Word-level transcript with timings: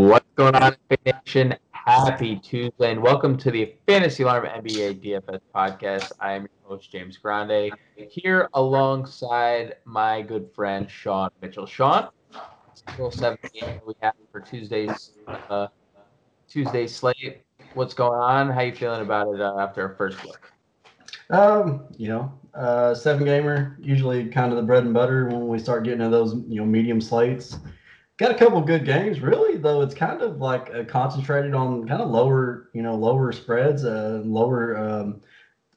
What's 0.00 0.30
going 0.36 0.54
on, 0.54 0.76
Nation? 1.04 1.56
Happy 1.72 2.36
Tuesday, 2.36 2.92
and 2.92 3.02
welcome 3.02 3.36
to 3.38 3.50
the 3.50 3.74
Fantasy 3.88 4.22
Alarm 4.22 4.46
NBA 4.46 5.02
DFS 5.02 5.40
podcast. 5.52 6.12
I 6.20 6.34
am 6.34 6.42
your 6.42 6.50
host, 6.62 6.92
James 6.92 7.16
Grande, 7.16 7.72
here 7.96 8.48
alongside 8.54 9.74
my 9.84 10.22
good 10.22 10.50
friend, 10.54 10.88
Sean 10.88 11.30
Mitchell. 11.42 11.66
Sean, 11.66 12.10
still 12.74 13.10
seven 13.10 13.38
game 13.52 13.80
we 13.84 13.94
have 14.00 14.14
for 14.30 14.40
Tuesday's 14.40 15.14
uh, 15.26 15.66
Tuesday 16.48 16.86
slate. 16.86 17.42
What's 17.74 17.92
going 17.92 18.20
on? 18.20 18.50
How 18.50 18.60
you 18.60 18.72
feeling 18.76 19.02
about 19.02 19.34
it 19.34 19.40
uh, 19.40 19.58
after 19.58 19.82
our 19.82 19.96
first 19.96 20.24
look? 20.24 20.52
Um, 21.30 21.86
you 21.96 22.06
know, 22.06 22.32
uh, 22.54 22.94
seven 22.94 23.24
gamer 23.24 23.76
usually 23.80 24.28
kind 24.28 24.52
of 24.52 24.58
the 24.58 24.62
bread 24.62 24.84
and 24.84 24.94
butter 24.94 25.26
when 25.26 25.48
we 25.48 25.58
start 25.58 25.82
getting 25.82 25.98
to 25.98 26.08
those 26.08 26.34
you 26.46 26.60
know 26.60 26.64
medium 26.64 27.00
slates 27.00 27.58
got 28.18 28.32
a 28.32 28.34
couple 28.34 28.60
good 28.60 28.84
games 28.84 29.20
really 29.20 29.56
though. 29.56 29.80
It's 29.80 29.94
kind 29.94 30.20
of 30.20 30.38
like 30.38 30.70
uh, 30.74 30.84
concentrated 30.84 31.54
on 31.54 31.86
kind 31.88 32.02
of 32.02 32.10
lower 32.10 32.68
you 32.74 32.82
know 32.82 32.94
lower 32.94 33.32
spreads 33.32 33.84
uh 33.84 34.20
lower 34.24 34.76
um 34.76 35.20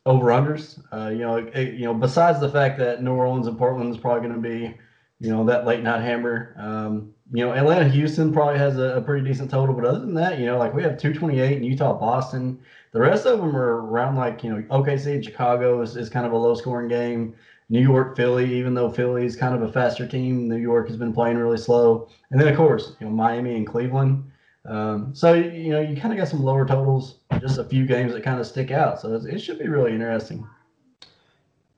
over 0.06 0.28
unders 0.28 0.82
uh 0.92 1.10
you 1.10 1.20
know 1.20 1.38
it, 1.38 1.76
you 1.76 1.86
know 1.86 1.94
besides 1.94 2.40
the 2.40 2.50
fact 2.50 2.80
that 2.80 3.04
new 3.04 3.14
orleans 3.14 3.48
and 3.48 3.58
portland 3.58 3.94
is 3.94 4.00
probably 4.00 4.28
going 4.28 4.42
to 4.42 4.50
be 4.50 4.76
you 5.20 5.30
know 5.30 5.46
that 5.46 5.66
late 5.66 5.84
night 5.84 6.02
hammer 6.02 6.56
um 6.58 7.14
you 7.32 7.46
know 7.46 7.54
atlanta 7.54 7.88
houston 7.88 8.34
probably 8.34 8.58
has 8.58 8.78
a, 8.78 8.98
a, 8.98 9.02
pretty 9.02 9.24
decent 9.28 9.50
total 9.50 9.76
but 9.76 9.86
other 9.86 10.00
than 10.00 10.16
that 10.16 10.40
you 10.40 10.46
know 10.48 10.58
like 10.58 10.74
we 10.74 10.82
have 10.82 10.98
228 10.98 11.58
in 11.58 11.64
utah 11.64 11.94
boston. 11.94 12.60
The 12.94 13.00
rest 13.00 13.26
of 13.26 13.40
them 13.40 13.56
are 13.56 13.86
around 13.86 14.16
like 14.16 14.44
you 14.44 14.52
know 14.52 14.64
okc 14.64 15.24
chicago 15.24 15.82
is, 15.82 15.96
is 15.96 16.10
kind 16.10 16.26
of 16.26 16.32
a 16.32 16.38
low 16.38 16.56
scoring 16.56 16.90
game 16.90 17.36
New 17.72 17.82
York, 17.82 18.18
Philly, 18.18 18.54
even 18.54 18.74
though 18.74 18.90
Philly 18.90 19.26
is 19.26 19.38
kind 19.38 19.56
of 19.56 19.62
a 19.62 19.72
faster 19.72 20.06
team, 20.06 20.50
New 20.50 20.58
York 20.58 20.90
has 20.90 20.98
been 20.98 21.14
playing 21.14 21.38
really 21.38 21.58
slow. 21.58 22.10
And 22.30 22.40
then, 22.40 22.50
of 22.50 22.58
course, 22.58 22.98
you 23.00 23.08
know, 23.08 23.14
Miami 23.14 23.56
and 23.56 23.66
Cleveland. 23.66 24.30
Um, 24.66 25.16
so, 25.16 25.34
you 25.34 25.70
know, 25.72 25.80
you 25.80 25.96
kind 25.96 26.14
of 26.14 26.20
got 26.20 26.28
some 26.28 26.44
lower 26.44 26.68
totals, 26.68 27.20
just 27.40 27.60
a 27.60 27.64
few 27.64 27.86
games 27.86 28.12
that 28.12 28.24
kind 28.24 28.42
of 28.42 28.46
stick 28.46 28.72
out. 28.72 29.00
So 29.00 29.16
it 29.16 29.40
should 29.40 29.58
be 29.58 29.70
really 29.70 29.94
interesting. 29.94 30.46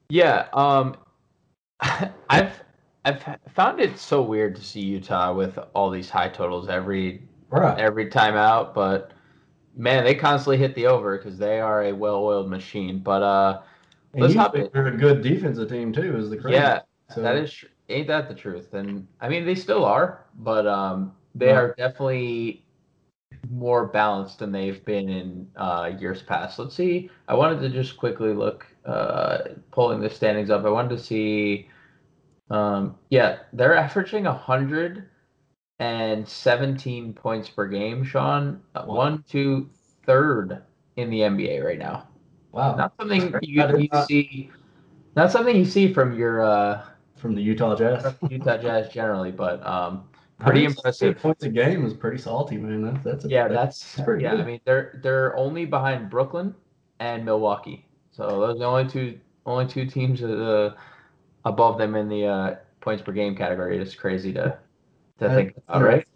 Yeah. 0.10 0.48
Um, 0.54 0.98
I've, 1.80 2.60
I've 3.06 3.24
found 3.54 3.80
it 3.80 4.00
so 4.00 4.24
weird 4.24 4.56
to 4.56 4.64
see 4.64 4.82
Utah 4.82 5.32
with 5.32 5.60
all 5.76 5.92
these 5.92 6.10
high 6.10 6.30
totals 6.30 6.70
every, 6.70 7.22
right. 7.52 7.78
every 7.78 8.10
time 8.10 8.36
out, 8.36 8.74
but 8.74 9.12
man, 9.78 10.04
they 10.04 10.16
constantly 10.16 10.58
hit 10.58 10.74
the 10.74 10.88
over 10.88 11.20
because 11.20 11.38
they 11.38 11.60
are 11.60 11.84
a 11.84 11.92
well-oiled 11.92 12.50
machine. 12.50 12.98
But, 12.98 13.22
uh, 13.22 13.62
Let's 14.16 14.36
hop 14.36 14.56
in. 14.56 14.70
They're 14.74 14.88
a 14.88 14.98
good 14.98 15.22
defensive 15.22 15.70
team 15.70 15.92
too. 15.92 16.18
Is 16.18 16.30
the 16.30 16.38
crazy. 16.38 16.56
yeah 16.56 16.82
so. 17.10 17.22
that 17.22 17.36
is 17.36 17.66
ain't 17.90 18.08
that 18.08 18.28
the 18.28 18.36
truth? 18.36 18.74
And 18.74 19.08
I 19.22 19.30
mean 19.30 19.46
they 19.46 19.56
still 19.56 19.86
are, 19.86 20.26
but 20.36 20.68
um 20.68 21.14
they 21.36 21.48
yeah. 21.48 21.60
are 21.60 21.76
definitely 21.76 22.64
more 23.50 23.88
balanced 23.88 24.40
than 24.40 24.52
they've 24.52 24.84
been 24.86 25.10
in 25.10 25.48
uh, 25.56 25.92
years 26.00 26.22
past. 26.22 26.60
Let's 26.60 26.76
see. 26.76 27.10
I 27.28 27.34
wanted 27.34 27.60
to 27.62 27.70
just 27.70 27.98
quickly 27.98 28.34
look, 28.34 28.66
uh, 28.86 29.40
pulling 29.72 30.00
the 30.00 30.10
standings 30.10 30.50
up. 30.50 30.66
I 30.66 30.70
wanted 30.70 30.98
to 30.98 31.04
see. 31.04 31.70
Um, 32.50 32.96
yeah, 33.10 33.40
they're 33.52 33.76
averaging 33.76 34.26
hundred 34.26 35.10
and 35.80 36.28
seventeen 36.28 37.14
points 37.14 37.50
per 37.50 37.68
game. 37.68 38.04
Sean, 38.04 38.62
wow. 38.76 38.86
one, 38.86 39.24
two, 39.28 39.70
third 40.06 40.64
in 40.96 41.10
the 41.10 41.20
NBA 41.20 41.64
right 41.64 41.80
now. 41.80 42.08
Wow. 42.54 42.76
Not 42.76 42.94
something 43.00 43.34
you, 43.42 43.64
you 43.78 43.90
see. 44.06 44.52
Not 45.16 45.32
something 45.32 45.56
you 45.56 45.66
see 45.66 45.92
from 45.92 46.18
your 46.18 46.44
uh, 46.44 46.86
from 47.18 47.36
the 47.36 47.42
Utah 47.42 47.76
Jazz. 47.76 48.14
Utah 48.30 48.58
Jazz 48.58 48.90
generally, 48.94 49.32
but 49.32 49.66
um, 49.66 50.08
pretty 50.40 50.64
impressive. 50.64 51.18
Points 51.18 51.44
a 51.44 51.50
game 51.50 51.84
is 51.84 51.94
pretty 51.94 52.20
salty, 52.20 52.58
man. 52.58 52.84
That's 52.84 53.04
that's 53.04 53.26
a, 53.26 53.28
yeah, 53.28 53.48
that's, 53.48 53.96
that's 53.96 54.22
yeah. 54.22 54.32
Good. 54.32 54.42
I 54.42 54.46
mean, 54.46 54.60
they're 54.66 55.00
they're 55.04 55.36
only 55.36 55.66
behind 55.66 56.12
Brooklyn 56.12 56.54
and 57.00 57.26
Milwaukee, 57.26 57.88
so 58.12 58.28
those 58.28 58.58
are 58.58 58.60
the 58.60 58.66
only 58.66 58.88
two 58.88 59.20
only 59.48 59.66
two 59.66 59.88
teams 59.88 60.22
uh, 60.22 60.76
above 61.46 61.80
them 61.80 61.96
in 61.96 62.08
the 62.08 62.26
uh, 62.26 62.56
points 62.82 63.02
per 63.02 63.12
game 63.12 63.36
category. 63.36 63.80
It's 63.80 63.96
crazy 63.96 64.32
to 64.34 64.60
to 65.20 65.30
think 65.30 65.56
about, 65.68 65.82
right? 65.82 66.08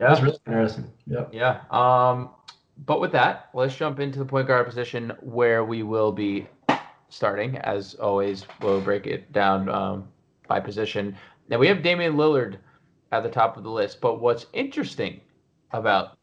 Yeah, 0.00 0.08
that's 0.08 0.22
really 0.22 0.38
interesting. 0.46 0.92
Yep. 1.06 1.30
Yeah. 1.32 1.60
Um, 1.70 2.30
but 2.78 3.00
with 3.00 3.12
that, 3.12 3.50
let's 3.54 3.76
jump 3.76 4.00
into 4.00 4.18
the 4.18 4.24
point 4.24 4.48
guard 4.48 4.66
position 4.66 5.12
where 5.20 5.64
we 5.64 5.82
will 5.82 6.12
be 6.12 6.46
starting. 7.08 7.56
As 7.58 7.94
always, 7.94 8.46
we'll 8.60 8.80
break 8.80 9.06
it 9.06 9.30
down 9.32 9.68
um, 9.68 10.08
by 10.48 10.60
position. 10.60 11.16
Now 11.48 11.58
we 11.58 11.68
have 11.68 11.82
Damian 11.82 12.14
Lillard 12.14 12.58
at 13.12 13.22
the 13.22 13.28
top 13.28 13.56
of 13.56 13.62
the 13.62 13.70
list, 13.70 14.00
but 14.00 14.20
what's 14.20 14.46
interesting 14.52 15.20
about 15.72 16.18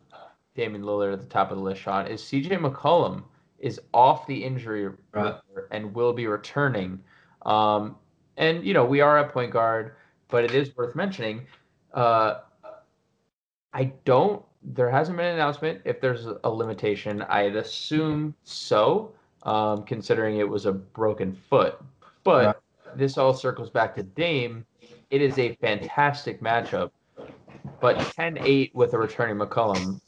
Damian 0.56 0.84
Lillard 0.84 1.14
at 1.14 1.22
the 1.22 1.28
top 1.28 1.52
of 1.52 1.58
the 1.58 1.64
list, 1.64 1.82
Sean, 1.82 2.08
is 2.08 2.22
CJ 2.22 2.60
McCollum 2.60 3.24
is 3.60 3.80
off 3.94 4.28
the 4.28 4.44
injury 4.44 4.90
right. 5.14 5.36
and 5.70 5.94
will 5.94 6.14
be 6.14 6.28
returning. 6.28 7.00
Um, 7.44 7.96
and 8.38 8.66
you 8.66 8.74
know 8.74 8.86
we 8.86 9.02
are 9.02 9.18
at 9.18 9.32
point 9.32 9.52
guard, 9.52 9.94
but 10.28 10.44
it 10.44 10.54
is 10.54 10.76
worth 10.76 10.96
mentioning. 10.96 11.46
Uh, 11.94 12.40
I 13.74 13.86
don't 14.06 14.44
there 14.64 14.90
hasn't 14.90 15.18
been 15.18 15.28
an 15.28 15.36
announcement 15.36 15.82
if 15.86 16.00
there's 16.02 16.28
a 16.44 16.50
limitation. 16.50 17.24
I'd 17.24 17.56
assume 17.56 18.36
so, 18.44 19.12
um, 19.44 19.84
considering 19.84 20.38
it 20.38 20.48
was 20.48 20.66
a 20.66 20.72
broken 20.72 21.34
foot. 21.34 21.82
But 22.24 22.44
yeah. 22.44 22.92
this 22.96 23.18
all 23.18 23.34
circles 23.34 23.70
back 23.70 23.96
to 23.96 24.04
Dame. 24.04 24.66
It 25.10 25.22
is 25.22 25.38
a 25.40 25.56
fantastic 25.56 26.42
matchup. 26.42 26.92
But 27.80 28.00
10 28.16 28.38
8 28.40 28.76
with 28.76 28.94
a 28.94 28.98
returning 28.98 29.38
McCollum. 29.38 30.00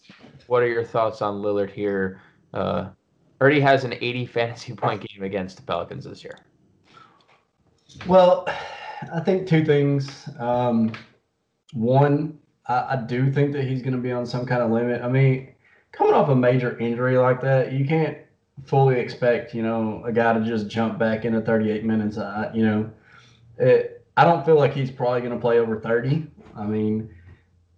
What 0.48 0.64
are 0.64 0.68
your 0.68 0.84
thoughts 0.84 1.22
on 1.22 1.42
Lillard 1.42 1.72
here? 1.72 2.22
Uh, 2.54 2.90
already 3.42 3.60
has 3.60 3.84
an 3.84 3.94
80 3.94 4.26
fantasy 4.28 4.74
point 4.74 5.02
game 5.08 5.24
against 5.24 5.58
the 5.58 5.64
Pelicans 5.64 6.06
this 6.06 6.24
year. 6.24 6.38
Well, 8.08 8.48
I 9.14 9.20
think 9.20 9.48
two 9.48 9.66
things. 9.66 10.30
Um, 10.40 10.94
one, 11.74 12.40
I, 12.68 12.94
I 12.94 12.96
do 12.96 13.32
think 13.32 13.54
that 13.54 13.66
he's 13.66 13.82
going 13.82 13.94
to 13.94 14.02
be 14.02 14.12
on 14.12 14.26
some 14.26 14.46
kind 14.46 14.62
of 14.62 14.72
limit. 14.72 15.02
I 15.02 15.08
mean, 15.08 15.54
coming 15.92 16.14
off 16.14 16.30
a 16.30 16.36
major 16.36 16.78
injury 16.78 17.18
like 17.18 17.42
that, 17.42 17.72
you 17.74 17.86
can't 17.86 18.18
fully 18.66 19.00
expect, 19.00 19.54
you 19.54 19.64
know, 19.64 20.04
a 20.06 20.12
guy 20.12 20.34
to 20.34 20.42
just 20.46 20.68
jump 20.68 21.00
back 21.00 21.26
into 21.26 21.42
38 21.42 21.84
minutes. 21.84 22.18
I, 22.18 22.52
you 22.54 22.66
know, 22.66 22.90
it, 23.58 24.06
I 24.16 24.24
don't 24.24 24.46
feel 24.46 24.56
like 24.56 24.74
he's 24.74 24.92
probably 24.92 25.22
going 25.22 25.34
to 25.34 25.40
play 25.40 25.60
over 25.60 25.80
30. 25.80 26.28
I 26.56 26.66
mean, 26.66 27.10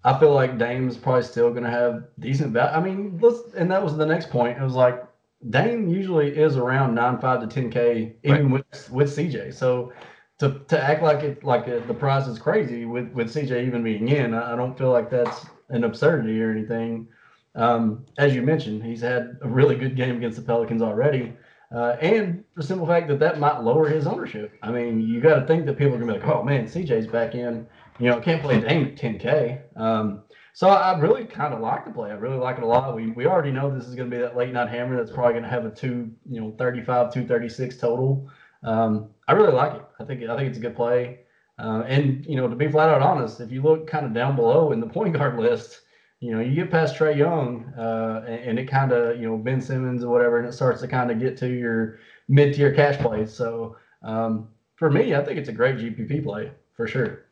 I 0.04 0.20
feel 0.20 0.34
like 0.34 0.58
Dame's 0.58 0.98
probably 0.98 1.24
still 1.24 1.50
going 1.50 1.64
to 1.64 1.70
have 1.70 2.04
decent 2.20 2.52
value. 2.52 2.76
I 2.76 2.80
mean, 2.82 3.18
let's, 3.22 3.54
and 3.56 3.72
that 3.72 3.84
was 3.84 3.98
the 3.98 4.06
next 4.06 4.30
point. 4.30 4.58
It 4.58 4.64
was 4.64 4.74
like 4.74 5.04
Dame 5.50 5.88
usually 5.88 6.36
is 6.36 6.58
around 6.58 6.96
nine 6.96 7.20
five 7.20 7.48
to 7.48 7.48
10K, 7.48 8.14
even 8.24 8.52
right. 8.52 8.64
with, 8.72 8.92
with 8.92 9.16
CJ. 9.16 9.54
So 9.54 9.94
to, 10.40 10.60
to 10.68 10.82
act 10.82 11.02
like 11.02 11.24
it 11.24 11.44
like 11.44 11.66
the 11.66 11.94
price 11.94 12.28
is 12.28 12.40
crazy 12.40 12.86
with 12.86 13.12
with 13.14 13.34
CJ 13.34 13.66
even 13.66 13.84
being 13.84 14.10
in, 14.10 14.34
I, 14.34 14.54
I 14.54 14.56
don't 14.56 14.78
feel 14.78 14.92
like 14.92 15.10
that's 15.10 15.46
an 15.70 15.84
absurdity 15.84 16.42
or 16.42 16.52
anything. 16.52 17.08
Um, 17.56 18.06
as 18.18 18.36
you 18.36 18.42
mentioned, 18.42 18.84
he's 18.84 19.02
had 19.02 19.38
a 19.42 19.48
really 19.48 19.76
good 19.76 19.96
game 19.96 20.18
against 20.18 20.38
the 20.38 20.44
Pelicans 20.44 20.82
already, 20.82 21.34
uh, 21.74 21.96
and 22.02 22.44
the 22.56 22.64
simple 22.64 22.86
fact 22.86 23.08
that 23.08 23.20
that 23.20 23.40
might 23.40 23.62
lower 23.62 23.88
his 23.88 24.06
ownership. 24.08 24.52
I 24.62 24.72
mean, 24.72 25.00
you 25.00 25.22
got 25.22 25.40
to 25.40 25.48
think 25.48 25.66
that 25.66 25.78
people 25.78 25.96
are 25.96 26.00
gonna 26.00 26.14
be 26.14 26.20
like, 26.20 26.28
"Oh 26.28 26.44
man, 26.44 26.66
CJ's 26.66 27.08
back 27.08 27.34
in." 27.34 27.66
You 27.98 28.10
know, 28.10 28.20
can't 28.20 28.42
play 28.42 28.60
Dame 28.60 28.88
at 28.88 28.98
10K. 28.98 29.62
Um, 29.78 30.24
so 30.56 30.70
I 30.70 30.98
really 31.00 31.26
kind 31.26 31.54
of 31.54 31.60
like 31.60 31.84
the 31.84 31.92
play. 31.92 32.12
I 32.12 32.14
really 32.14 32.38
like 32.38 32.58
it 32.58 32.64
a 32.64 32.66
lot. 32.66 32.96
We 32.96 33.12
we 33.12 33.26
already 33.26 33.52
know 33.52 33.70
this 33.70 33.88
is 33.88 33.96
going 33.96 34.10
to 34.10 34.16
be 34.16 34.22
that 34.22 34.38
late 34.38 34.54
night 34.54 34.70
hammer 34.70 34.96
that's 34.96 35.12
probably 35.12 35.34
going 35.34 35.44
to 35.44 35.50
have 35.50 35.66
a 35.66 35.70
two, 35.70 36.10
you 36.30 36.40
know, 36.40 36.56
35, 36.58 37.14
236 37.14 37.78
total. 37.78 38.30
Um, 38.66 39.10
I 39.28 39.34
really 39.34 39.54
like 39.54 39.76
it. 39.76 39.82
I 40.00 40.04
think 40.04 40.24
I 40.24 40.36
think 40.36 40.50
it's 40.50 40.58
a 40.58 40.62
good 40.62 40.76
play. 40.76 41.20
Uh, 41.58 41.84
and 41.88 42.26
you 42.26 42.36
know, 42.36 42.50
to 42.50 42.56
be 42.56 42.70
flat 42.70 42.90
out 42.90 43.02
honest, 43.02 43.40
if 43.40 43.52
you 43.52 43.62
look 43.62 43.88
kind 43.88 44.06
of 44.06 44.14
down 44.14 44.36
below 44.36 44.74
in 44.74 44.82
the 44.82 44.88
point 44.98 45.14
guard 45.14 45.40
list, 45.40 45.82
you 46.20 46.32
know, 46.32 46.42
you 46.42 46.56
get 46.56 46.72
past 46.72 46.96
Trae 46.96 47.16
Young, 47.16 47.72
uh, 47.78 48.26
and, 48.28 48.40
and, 48.42 48.60
it 48.60 48.66
kind 48.66 48.92
of 48.92 49.18
you 49.18 49.28
know 49.28 49.38
Ben 49.38 49.62
Simmons 49.62 50.04
or 50.04 50.12
whatever, 50.12 50.40
and 50.40 50.48
it 50.48 50.54
starts 50.54 50.82
to 50.82 50.88
kind 50.88 51.12
of 51.12 51.20
get 51.20 51.38
to 51.38 51.48
your 51.48 52.00
mid 52.28 52.54
tier 52.54 52.74
cash 52.74 52.98
plays. 52.98 53.32
So 53.34 53.78
um, 54.04 54.50
for 54.76 54.90
me, 54.90 55.16
I 55.16 55.24
think 55.24 55.38
it's 55.38 55.50
a 55.50 55.54
great 55.54 55.78
GPP 55.78 56.24
play 56.24 56.52
for 56.76 56.88
sure. 56.88 57.26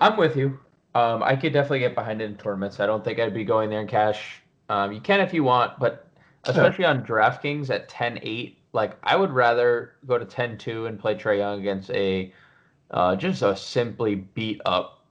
I'm 0.00 0.16
with 0.16 0.36
you. 0.36 0.58
Um, 0.94 1.22
I 1.22 1.36
could 1.36 1.52
definitely 1.52 1.80
get 1.80 1.94
behind 1.94 2.20
it 2.20 2.24
in 2.24 2.36
tournaments. 2.36 2.80
I 2.80 2.86
don't 2.86 3.04
think 3.04 3.20
I'd 3.20 3.34
be 3.34 3.44
going 3.44 3.70
there 3.70 3.80
in 3.80 3.86
cash. 3.86 4.42
Um, 4.68 4.92
you 4.92 5.00
can 5.00 5.20
if 5.20 5.32
you 5.32 5.44
want, 5.44 5.78
but 5.78 6.08
especially 6.44 6.84
on 6.84 7.04
DraftKings 7.04 7.70
at 7.70 7.88
10-8, 7.88 8.56
like 8.72 8.96
I 9.02 9.16
would 9.16 9.32
rather 9.32 9.92
go 10.06 10.18
to 10.18 10.24
10-2 10.24 10.88
and 10.88 10.98
play 10.98 11.14
Trae 11.14 11.38
Young 11.38 11.60
against 11.60 11.90
a 11.90 12.32
uh, 12.90 13.16
just 13.16 13.42
a 13.42 13.56
simply 13.56 14.16
beat 14.16 14.60
up 14.66 15.04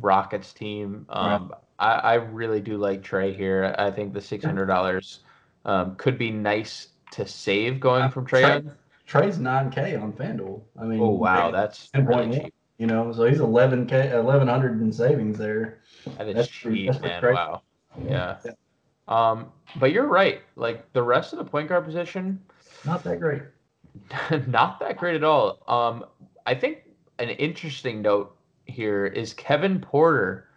Rockets 0.00 0.52
team. 0.52 1.06
Um, 1.08 1.48
right. 1.48 1.58
I, 1.78 1.92
I, 1.92 2.14
really 2.14 2.60
do 2.60 2.76
like 2.76 3.02
Trae 3.02 3.34
here. 3.34 3.74
I 3.78 3.90
think 3.90 4.12
the 4.12 4.20
six 4.20 4.44
hundred 4.44 4.66
dollars 4.66 5.20
um, 5.64 5.96
could 5.96 6.18
be 6.18 6.30
nice 6.30 6.88
to 7.12 7.26
save 7.26 7.80
going 7.80 8.10
from 8.10 8.26
Trae. 8.26 8.42
Young. 8.42 8.72
Trae's 9.08 9.38
nine 9.38 9.70
K 9.70 9.96
on 9.96 10.12
FanDuel. 10.12 10.60
I 10.78 10.84
mean, 10.84 11.00
oh 11.00 11.10
wow, 11.10 11.50
that's 11.50 11.90
really 11.94 12.40
cheap. 12.40 12.54
You 12.78 12.86
know, 12.86 13.12
so 13.12 13.24
he's 13.24 13.40
eleven 13.40 13.86
K, 13.86 14.10
eleven 14.12 14.48
hundred 14.48 14.80
in 14.80 14.92
savings 14.92 15.38
there. 15.38 15.80
And 16.18 16.28
it's 16.28 16.36
That's 16.36 16.60
pretty- 16.60 16.86
cheap, 16.86 17.00
that's 17.00 17.22
man. 17.22 17.34
Wow. 17.34 17.62
Yeah. 18.06 18.36
Um, 19.06 19.52
but 19.76 19.92
you're 19.92 20.06
right. 20.06 20.40
Like 20.56 20.92
the 20.92 21.02
rest 21.02 21.32
of 21.32 21.38
the 21.38 21.44
point 21.44 21.68
guard 21.68 21.84
position, 21.84 22.40
Not 22.84 23.02
that 23.04 23.20
great. 23.20 23.42
not 24.46 24.80
that 24.80 24.96
great 24.96 25.14
at 25.16 25.24
all. 25.24 25.62
Um, 25.68 26.04
I 26.46 26.54
think 26.54 26.82
an 27.18 27.30
interesting 27.30 28.02
note 28.02 28.36
here 28.66 29.06
is 29.06 29.32
Kevin 29.34 29.80
Porter 29.80 30.48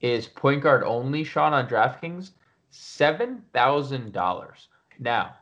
is 0.00 0.26
point 0.28 0.62
guard 0.62 0.82
only 0.84 1.24
shot 1.24 1.52
on 1.52 1.68
DraftKings, 1.68 2.30
seven 2.70 3.42
thousand 3.52 4.12
dollars. 4.12 4.68
Now, 4.98 5.34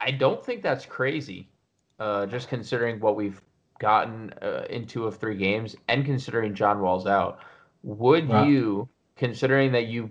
I 0.00 0.10
don't 0.10 0.44
think 0.44 0.62
that's 0.62 0.84
crazy, 0.86 1.48
uh, 1.98 2.26
just 2.26 2.48
considering 2.48 2.98
what 3.00 3.16
we've 3.16 3.40
gotten 3.78 4.32
uh, 4.42 4.64
in 4.70 4.86
two 4.86 5.06
of 5.06 5.16
three 5.16 5.36
games, 5.36 5.76
and 5.88 6.04
considering 6.04 6.54
John 6.54 6.80
Wall's 6.80 7.06
out. 7.06 7.40
Would 7.82 8.28
Wow. 8.28 8.44
you, 8.46 8.88
considering 9.16 9.70
that 9.72 9.86
you, 9.86 10.10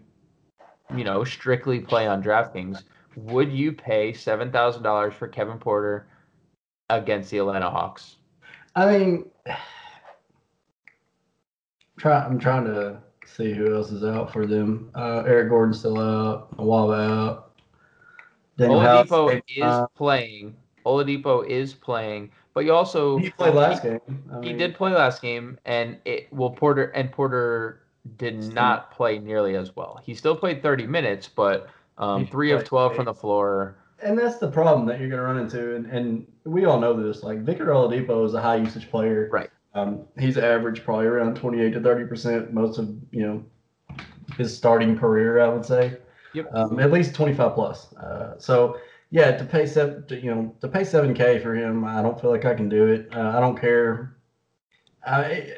you 0.96 1.04
know, 1.04 1.24
strictly 1.24 1.80
play 1.80 2.08
on 2.08 2.22
DraftKings, 2.22 2.84
would 3.16 3.52
you 3.52 3.72
pay 3.72 4.14
seven 4.14 4.52
thousand 4.52 4.84
dollars 4.84 5.14
for 5.14 5.28
Kevin 5.28 5.58
Porter 5.58 6.08
against 6.90 7.30
the 7.32 7.40
Atlanta 7.40 7.70
Hawks? 7.70 8.18
I 8.76 8.98
mean, 8.98 9.26
try. 11.98 12.24
I'm 12.24 12.40
trying 12.40 12.66
to 12.66 13.00
see 13.26 13.54
who 13.54 13.76
else 13.76 13.92
is 13.92 14.04
out 14.04 14.32
for 14.32 14.46
them. 14.46 14.90
Uh, 14.96 15.24
Eric 15.26 15.50
Gordon's 15.50 15.80
still 15.80 16.00
out. 16.00 16.56
Awaba 16.58 17.10
out. 17.10 17.52
Danuel 18.58 18.82
House, 18.82 19.42
is 19.48 19.64
uh, 19.64 19.88
playing. 19.96 20.56
Oladipo 20.86 21.48
is 21.48 21.74
playing, 21.74 22.30
but 22.54 22.66
you 22.66 22.74
also 22.74 23.18
he 23.18 23.30
played 23.30 23.56
last 23.56 23.84
game. 23.84 24.00
I 24.32 24.46
He 24.46 24.54
did 24.54 24.76
play 24.76 24.92
last 24.92 25.22
game, 25.22 25.58
and 25.66 25.98
it 26.06 26.28
well 26.32 26.52
Porter 26.52 26.86
and 26.88 27.12
Porter 27.12 27.84
did 28.18 28.54
not 28.54 28.92
play 28.92 29.18
nearly 29.18 29.56
as 29.56 29.76
well. 29.76 30.02
He 30.04 30.14
still 30.14 30.36
played 30.36 30.62
30 30.62 30.88
minutes, 30.88 31.30
but 31.30 31.70
um, 31.98 32.28
three 32.28 32.52
of 32.52 32.64
12 32.64 32.96
from 32.96 33.06
the 33.06 33.14
floor. 33.14 33.76
and 34.02 34.18
that's 34.18 34.38
the 34.38 34.50
problem 34.50 34.86
that 34.88 35.00
you're 35.00 35.10
going 35.10 35.22
to 35.22 35.26
run 35.26 35.40
into, 35.40 35.76
and, 35.76 35.86
and 35.88 36.28
we 36.44 36.66
all 36.66 36.80
know 36.80 36.94
this. 36.94 37.24
Like 37.24 37.40
Victor 37.40 37.68
Oladipo 37.68 38.26
is 38.26 38.34
a 38.34 38.42
high 38.42 38.58
usage 38.58 38.90
player. 38.90 39.30
Right. 39.32 39.50
Um, 39.76 40.06
he's 40.20 40.38
average 40.38 40.84
probably 40.84 41.06
around 41.06 41.36
28 41.36 41.74
to 41.74 41.82
30 41.82 42.06
percent 42.06 42.54
most 42.54 42.78
of 42.78 42.96
you 43.12 43.26
know 43.26 43.44
his 44.38 44.56
starting 44.56 44.98
career. 44.98 45.42
I 45.42 45.48
would 45.48 45.66
say. 45.66 45.98
Yep. 46.34 46.50
Um, 46.54 46.80
at 46.80 46.92
least 46.92 47.14
25 47.14 47.54
plus. 47.54 47.94
Uh, 47.94 48.40
so 48.40 48.78
yeah, 49.12 49.38
to 49.38 49.46
pay 49.46 49.68
seven, 49.68 50.08
to, 50.08 50.20
you 50.20 50.34
know, 50.34 50.56
to 50.62 50.68
pay 50.68 50.82
7K 50.82 51.44
for 51.44 51.54
him, 51.54 51.86
I 51.86 52.02
don't 52.02 52.20
feel 52.20 52.32
like 52.32 52.46
I 52.46 52.56
can 52.56 52.68
do 52.68 52.88
it. 52.88 53.10
Uh, 53.16 53.30
I 53.38 53.40
don't 53.40 53.60
care. 53.60 54.18
I, 55.06 55.54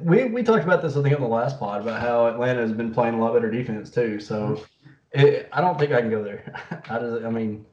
we 0.00 0.24
we 0.24 0.42
talked 0.42 0.64
about 0.64 0.82
this 0.82 0.96
I 0.96 1.02
think 1.02 1.14
on 1.14 1.20
the 1.20 1.28
last 1.28 1.60
pod 1.60 1.82
about 1.82 2.00
how 2.00 2.26
Atlanta 2.26 2.60
has 2.60 2.72
been 2.72 2.92
playing 2.92 3.14
a 3.14 3.20
lot 3.20 3.34
better 3.34 3.50
defense 3.50 3.90
too. 3.90 4.18
So 4.18 4.64
it, 5.12 5.48
I 5.52 5.60
don't 5.60 5.78
think 5.78 5.92
I 5.92 6.00
can 6.00 6.10
go 6.10 6.22
there. 6.22 6.52
I 6.90 6.98
just, 6.98 7.24
I 7.24 7.30
mean, 7.30 7.64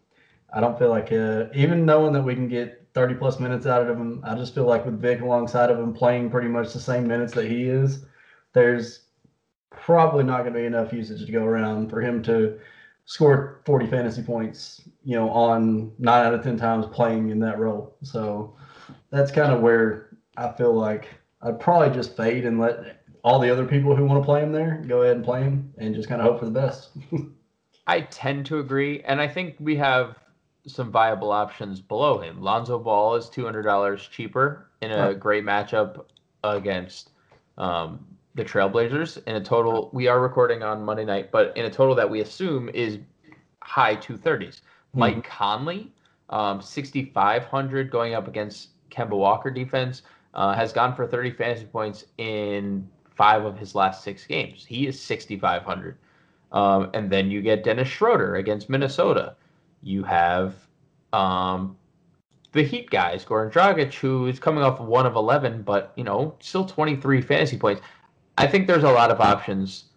I 0.53 0.59
don't 0.59 0.77
feel 0.77 0.89
like 0.89 1.11
uh, 1.11 1.45
even 1.53 1.85
knowing 1.85 2.13
that 2.13 2.23
we 2.23 2.35
can 2.35 2.47
get 2.47 2.87
30 2.93 3.15
plus 3.15 3.39
minutes 3.39 3.65
out 3.65 3.87
of 3.87 3.97
him, 3.97 4.23
I 4.25 4.35
just 4.35 4.55
feel 4.55 4.65
like 4.65 4.85
with 4.85 4.99
Vic 4.99 5.21
alongside 5.21 5.69
of 5.69 5.79
him 5.79 5.93
playing 5.93 6.29
pretty 6.29 6.47
much 6.47 6.73
the 6.73 6.79
same 6.79 7.07
minutes 7.07 7.33
that 7.33 7.45
he 7.45 7.63
is, 7.63 8.05
there's 8.53 9.01
probably 9.69 10.23
not 10.23 10.41
going 10.41 10.53
to 10.53 10.59
be 10.59 10.65
enough 10.65 10.91
usage 10.91 11.25
to 11.25 11.31
go 11.31 11.45
around 11.45 11.89
for 11.89 12.01
him 12.01 12.21
to 12.23 12.59
score 13.05 13.61
40 13.65 13.87
fantasy 13.87 14.21
points, 14.21 14.81
you 15.03 15.15
know, 15.15 15.29
on 15.29 15.91
nine 15.99 16.25
out 16.25 16.33
of 16.33 16.43
10 16.43 16.57
times 16.57 16.85
playing 16.87 17.29
in 17.29 17.39
that 17.39 17.59
role. 17.59 17.95
So 18.03 18.55
that's 19.11 19.31
kind 19.31 19.51
of 19.51 19.61
where 19.61 20.09
I 20.37 20.51
feel 20.51 20.73
like 20.73 21.07
I'd 21.41 21.59
probably 21.59 21.95
just 21.95 22.17
fade 22.17 22.45
and 22.45 22.59
let 22.59 22.98
all 23.23 23.39
the 23.39 23.49
other 23.49 23.65
people 23.65 23.95
who 23.95 24.05
want 24.05 24.21
to 24.21 24.25
play 24.25 24.41
him 24.41 24.51
there 24.51 24.83
go 24.87 25.01
ahead 25.01 25.15
and 25.15 25.25
play 25.25 25.41
him 25.41 25.73
and 25.77 25.93
just 25.95 26.07
kind 26.09 26.21
of 26.21 26.27
hope 26.27 26.39
for 26.39 26.45
the 26.45 26.51
best. 26.51 26.89
I 27.87 28.01
tend 28.01 28.45
to 28.47 28.59
agree, 28.59 29.01
and 29.01 29.19
I 29.19 29.27
think 29.27 29.55
we 29.59 29.75
have 29.77 30.15
some 30.67 30.91
viable 30.91 31.31
options 31.31 31.81
below 31.81 32.19
him. 32.19 32.41
Lonzo 32.41 32.77
Ball 32.77 33.15
is 33.15 33.25
$200 33.25 34.09
cheaper 34.11 34.69
in 34.81 34.91
a 34.91 35.07
Right. 35.07 35.19
great 35.19 35.43
matchup 35.43 36.05
against 36.43 37.11
um, 37.57 38.05
the 38.35 38.45
Trailblazers. 38.45 39.23
In 39.25 39.35
a 39.35 39.41
total, 39.43 39.89
we 39.91 40.07
are 40.07 40.19
recording 40.21 40.61
on 40.61 40.83
Monday 40.83 41.05
night, 41.05 41.31
but 41.31 41.55
in 41.57 41.65
a 41.65 41.69
total 41.69 41.95
that 41.95 42.09
we 42.09 42.21
assume 42.21 42.69
is 42.69 42.99
high 43.61 43.95
230s. 43.95 44.61
Mike 44.93 45.23
Conley, 45.23 45.91
um, 46.29 46.61
6,500 46.61 47.89
going 47.89 48.13
up 48.13 48.27
against 48.27 48.69
Kemba 48.91 49.17
Walker 49.17 49.49
defense, 49.49 50.03
uh, 50.35 50.53
has 50.53 50.71
gone 50.71 50.95
for 50.95 51.07
30 51.07 51.31
fantasy 51.31 51.65
points 51.65 52.05
in 52.19 52.87
five 53.19 53.43
of 53.43 53.59
his 53.59 53.75
last 53.75 54.01
six 54.01 54.25
games. 54.25 54.65
He 54.65 54.87
is 54.87 54.97
6,500. 54.97 55.97
Um, 56.53 56.89
and 56.93 57.09
then 57.09 57.29
you 57.29 57.41
get 57.41 57.65
Dennis 57.65 57.89
Schroeder 57.89 58.37
against 58.37 58.69
Minnesota. 58.69 59.35
You 59.83 60.03
have 60.03 60.55
um, 61.11 61.75
the 62.53 62.63
Heat 62.63 62.89
guys, 62.89 63.25
Goran 63.25 63.51
Dragic, 63.51 63.93
who 63.93 64.27
is 64.27 64.39
coming 64.39 64.63
off 64.63 64.79
one 64.79 65.05
of 65.05 65.17
11, 65.17 65.63
but, 65.63 65.91
you 65.97 66.05
know, 66.05 66.33
still 66.39 66.63
23 66.63 67.19
fantasy 67.21 67.57
points. 67.57 67.81
I 68.37 68.47
think 68.47 68.67
there's 68.67 68.85
a 68.85 68.91
lot 68.91 69.11
of 69.11 69.19
options. 69.19 69.88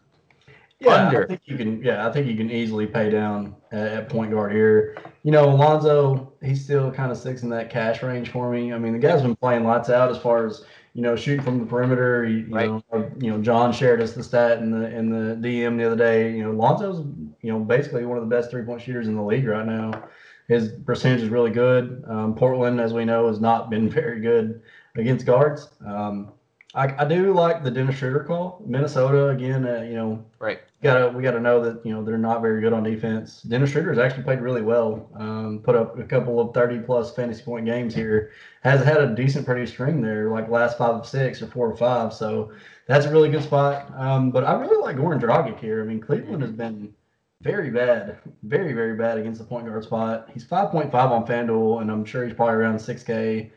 Yeah, 0.85 1.07
Under. 1.07 1.25
I 1.25 1.27
think 1.27 1.41
you 1.45 1.57
can. 1.57 1.83
Yeah, 1.83 2.07
I 2.07 2.13
think 2.13 2.27
you 2.27 2.37
can 2.37 2.51
easily 2.51 2.87
pay 2.87 3.11
down 3.11 3.55
at, 3.71 3.87
at 3.87 4.09
point 4.09 4.33
guard 4.33 4.53
here. 4.53 4.97
You 5.23 5.31
know, 5.31 5.49
Alonzo, 5.51 6.33
he's 6.43 6.63
still 6.65 6.91
kind 6.91 7.13
of 7.13 7.19
sticks 7.19 7.43
in 7.43 7.49
that 7.51 7.71
cash 7.71 8.03
range 8.03 8.31
for 8.31 8.51
me. 8.51 8.73
I 8.73 8.79
mean, 8.79 8.93
the 8.93 8.99
guy's 8.99 9.23
been 9.23 9.37
playing 9.37 9.65
lights 9.65 9.91
out 9.91 10.11
as 10.11 10.19
far 10.19 10.47
as 10.47 10.65
you 10.95 11.03
know 11.03 11.15
shooting 11.15 11.45
from 11.45 11.61
the 11.61 11.67
perimeter. 11.67 12.25
You, 12.27 12.39
you 12.39 12.55
Right. 12.55 12.69
know, 12.69 13.11
you 13.19 13.31
know, 13.31 13.41
John 13.41 13.73
shared 13.73 14.01
us 14.03 14.13
the 14.13 14.23
stat 14.25 14.59
in 14.59 14.71
the 14.71 14.91
in 14.95 15.11
the 15.11 15.37
DM 15.37 15.79
the 15.79 15.85
other 15.87 15.97
day. 15.97 16.33
You 16.37 16.45
know, 16.45 16.51
Alonzo's 16.53 17.07
you 17.43 17.53
know 17.53 17.61
basically 17.61 18.05
one 18.05 18.19
of 18.19 18.29
the 18.29 18.35
best 18.35 18.51
three 18.51 18.63
point 18.63 18.83
shooters 18.83 19.07
in 19.09 19.15
the 19.15 19.23
league 19.23 19.47
right 19.47 19.67
now. 19.67 20.05
His 20.49 20.73
percentage 20.85 21.23
is 21.23 21.29
really 21.29 21.53
good. 21.53 22.05
Um, 22.09 22.35
Portland, 22.35 22.81
as 22.81 22.93
we 22.93 23.05
know, 23.05 23.29
has 23.29 23.41
not 23.41 23.71
been 23.71 23.89
very 24.01 24.21
good 24.21 24.63
against 24.97 25.25
guards. 25.25 25.71
Um, 25.87 26.33
I, 26.75 27.03
I 27.03 27.05
do 27.05 27.35
like 27.35 27.63
the 27.63 27.71
Dennis 27.71 27.97
Schroeder 27.97 28.25
call. 28.25 28.63
Minnesota 28.67 29.29
again, 29.29 29.67
uh, 29.67 29.83
you 29.83 29.95
know, 29.95 30.25
Right. 30.39 30.61
gotta 30.83 31.09
we 31.15 31.23
gotta 31.23 31.39
know 31.41 31.61
that 31.63 31.85
you 31.85 31.93
know 31.93 32.03
they're 32.03 32.17
not 32.19 32.41
very 32.41 32.61
good 32.63 32.73
on 32.73 32.83
defense. 32.83 33.43
Dennis 33.43 33.71
Schroeder 33.71 33.91
has 33.91 33.99
actually 33.99 34.23
played 34.25 34.41
really 34.41 34.63
well. 34.63 35.11
Um, 35.15 35.61
put 35.63 35.77
up 35.77 35.99
a 35.99 36.05
couple 36.05 36.41
of 36.41 36.55
thirty 36.55 36.79
plus 36.79 37.15
fantasy 37.15 37.43
point 37.43 37.67
games 37.67 37.95
here. 37.95 38.31
Has 38.63 38.83
had 38.85 38.99
a 39.03 39.15
decent 39.15 39.45
pretty 39.45 39.67
string 39.67 40.01
there, 40.01 40.31
like 40.31 40.49
last 40.49 40.79
five 40.79 40.95
of 40.95 41.07
six 41.07 41.43
or 41.43 41.47
four 41.47 41.71
or 41.71 41.77
five. 41.77 42.13
So 42.15 42.53
that's 42.87 43.05
a 43.07 43.11
really 43.11 43.29
good 43.29 43.43
spot. 43.43 43.93
Um, 43.97 44.31
but 44.31 44.45
I 44.45 44.55
really 44.55 44.81
like 44.81 44.97
Goran 44.97 45.21
Dragic 45.21 45.59
here. 45.61 45.83
I 45.83 45.85
mean, 45.85 46.01
Cleveland 46.01 46.43
has 46.43 46.53
been 46.53 46.95
very 47.43 47.71
bad, 47.71 48.19
very 48.45 48.73
very 48.73 48.97
bad 48.97 49.19
against 49.19 49.41
the 49.41 49.47
point 49.47 49.67
guard 49.67 49.85
spot. 49.85 50.31
He's 50.33 50.45
five 50.45 50.71
point 50.71 50.91
five 50.91 51.11
on 51.13 51.27
FanDuel, 51.27 51.83
and 51.83 51.91
I'm 51.91 52.05
sure 52.07 52.25
he's 52.25 52.35
probably 52.35 52.55
around 52.55 52.79
six 52.79 53.03
K 53.03 53.53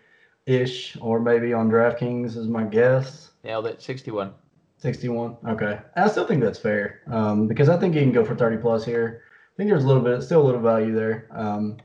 ish, 0.46 0.98
or 1.02 1.20
maybe 1.20 1.54
on 1.54 1.70
DraftKings 1.70 2.38
is 2.38 2.48
my 2.48 2.64
guess. 2.64 3.32
Nailed 3.44 3.68
it. 3.68 3.82
61. 3.82 4.34
61. 4.78 5.38
Okay. 5.48 5.80
I 5.96 6.08
still 6.08 6.28
think 6.28 6.44
that's 6.44 6.60
fair 6.60 7.02
um, 7.08 7.48
because 7.48 7.70
I 7.70 7.78
think 7.78 7.96
he 7.96 8.02
can 8.02 8.12
go 8.12 8.24
for 8.24 8.36
30 8.36 8.58
plus 8.58 8.86
here. 8.86 9.24
I 9.26 9.58
think 9.58 9.70
there's 9.70 9.84
a 9.84 9.88
little 9.88 10.04
bit, 10.04 10.22
still 10.22 10.42
a 10.42 10.46
little 10.46 10.62
value 10.62 10.94
there. 10.94 11.28
Um, 11.32 11.78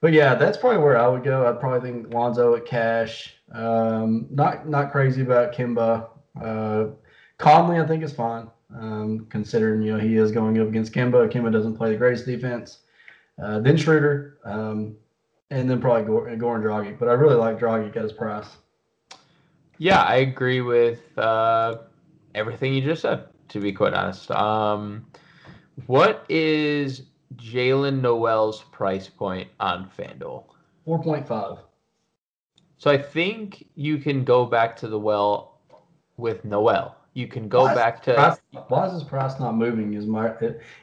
but 0.00 0.12
yeah, 0.12 0.34
that's 0.34 0.58
probably 0.58 0.82
where 0.82 0.98
I 0.98 1.08
would 1.08 1.24
go. 1.24 1.46
I'd 1.46 1.60
probably 1.60 1.80
think 1.80 2.12
Lonzo 2.12 2.54
at 2.56 2.66
cash. 2.66 3.34
Um, 3.52 4.26
not 4.30 4.68
not 4.68 4.92
crazy 4.92 5.22
about 5.22 5.54
Kemba. 5.54 6.08
Uh, 6.38 6.88
Conley, 7.38 7.80
I 7.80 7.86
think 7.86 8.02
is 8.02 8.12
fine, 8.12 8.48
um, 8.78 9.26
considering 9.30 9.80
you 9.80 9.92
know 9.92 9.98
he 9.98 10.16
is 10.16 10.30
going 10.30 10.58
up 10.60 10.68
against 10.68 10.92
Kemba. 10.92 11.32
Kemba 11.32 11.50
doesn't 11.50 11.76
play 11.76 11.90
the 11.90 11.96
greatest 11.96 12.26
defense. 12.26 12.80
Uh, 13.42 13.60
then 13.60 13.78
Schroeder, 13.78 14.38
um, 14.44 14.94
and 15.54 15.70
then 15.70 15.80
probably 15.80 16.04
Gor- 16.04 16.26
Goran 16.26 16.62
Dragic. 16.62 16.98
But 16.98 17.08
I 17.08 17.12
really 17.12 17.36
like 17.36 17.58
Dragic 17.60 17.96
at 17.96 18.02
his 18.02 18.12
price. 18.12 18.46
Yeah, 19.78 20.02
I 20.02 20.16
agree 20.16 20.60
with 20.60 21.16
uh, 21.16 21.78
everything 22.34 22.74
you 22.74 22.82
just 22.82 23.02
said. 23.02 23.26
To 23.50 23.60
be 23.60 23.72
quite 23.72 23.92
honest, 23.92 24.30
um, 24.32 25.06
what 25.86 26.24
is 26.28 27.02
Jaylen 27.36 28.00
Nowell's 28.00 28.62
price 28.72 29.08
point 29.08 29.48
on 29.60 29.88
FanDuel? 29.96 30.44
4.5. 30.88 31.58
So 32.78 32.90
I 32.90 32.98
think 32.98 33.68
you 33.76 33.98
can 33.98 34.24
go 34.24 34.46
back 34.46 34.76
to 34.78 34.88
the 34.88 34.98
well 34.98 35.60
with 36.16 36.44
Nowell. 36.44 36.96
You 37.14 37.28
can 37.28 37.48
go 37.48 37.66
back 37.66 38.02
to 38.02 38.14
price, 38.14 38.38
why 38.66 38.86
is 38.86 38.92
his 38.92 39.04
price 39.04 39.38
not 39.38 39.54
moving? 39.54 39.94
Is 39.94 40.04
my 40.04 40.32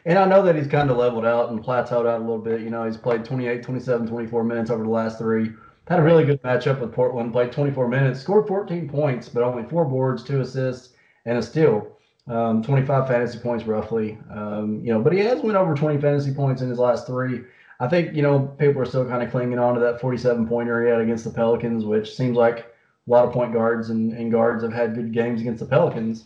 and 0.05 0.17
I 0.17 0.25
know 0.25 0.41
that 0.43 0.55
he's 0.55 0.67
kind 0.67 0.89
of 0.89 0.95
leveled 0.95 1.25
out 1.25 1.49
and 1.49 1.61
plateaued 1.61 2.07
out 2.07 2.21
a 2.21 2.23
little 2.23 2.39
bit. 2.39 2.61
You 2.61 2.69
know, 2.69 2.85
he's 2.85 2.95
played 2.95 3.25
28, 3.25 3.61
27, 3.61 4.07
24 4.07 4.43
minutes 4.45 4.69
over 4.69 4.83
the 4.83 4.89
last 4.89 5.17
three. 5.17 5.51
Had 5.89 5.99
a 5.99 6.03
really 6.03 6.23
good 6.23 6.41
matchup 6.41 6.79
with 6.79 6.93
Portland. 6.93 7.33
Played 7.33 7.51
24 7.51 7.89
minutes, 7.89 8.21
scored 8.21 8.47
14 8.47 8.87
points, 8.87 9.27
but 9.27 9.43
only 9.43 9.67
four 9.67 9.83
boards, 9.83 10.23
two 10.23 10.39
assists, 10.39 10.93
and 11.25 11.37
a 11.37 11.43
steal. 11.43 11.97
Um, 12.27 12.63
25 12.63 13.09
fantasy 13.09 13.39
points 13.39 13.65
roughly. 13.65 14.17
Um, 14.33 14.79
you 14.85 14.93
know, 14.93 15.01
but 15.01 15.11
he 15.11 15.19
has 15.19 15.41
went 15.41 15.57
over 15.57 15.75
20 15.75 15.99
fantasy 15.99 16.33
points 16.33 16.61
in 16.61 16.69
his 16.69 16.79
last 16.79 17.07
three. 17.07 17.41
I 17.81 17.89
think 17.89 18.15
you 18.15 18.21
know 18.21 18.55
people 18.57 18.81
are 18.81 18.85
still 18.85 19.05
kind 19.05 19.21
of 19.21 19.31
clinging 19.31 19.59
on 19.59 19.73
to 19.73 19.81
that 19.81 19.99
47 19.99 20.47
pointer 20.47 20.81
he 20.81 20.89
had 20.91 21.01
against 21.01 21.25
the 21.25 21.31
Pelicans, 21.31 21.83
which 21.83 22.15
seems 22.15 22.37
like 22.37 22.70
a 23.07 23.11
lot 23.11 23.25
of 23.25 23.33
point 23.33 23.53
guards 23.53 23.89
and, 23.89 24.13
and 24.13 24.31
guards 24.31 24.63
have 24.63 24.73
had 24.73 24.95
good 24.95 25.13
games 25.13 25.41
against 25.41 25.59
the 25.59 25.65
Pelicans. 25.65 26.25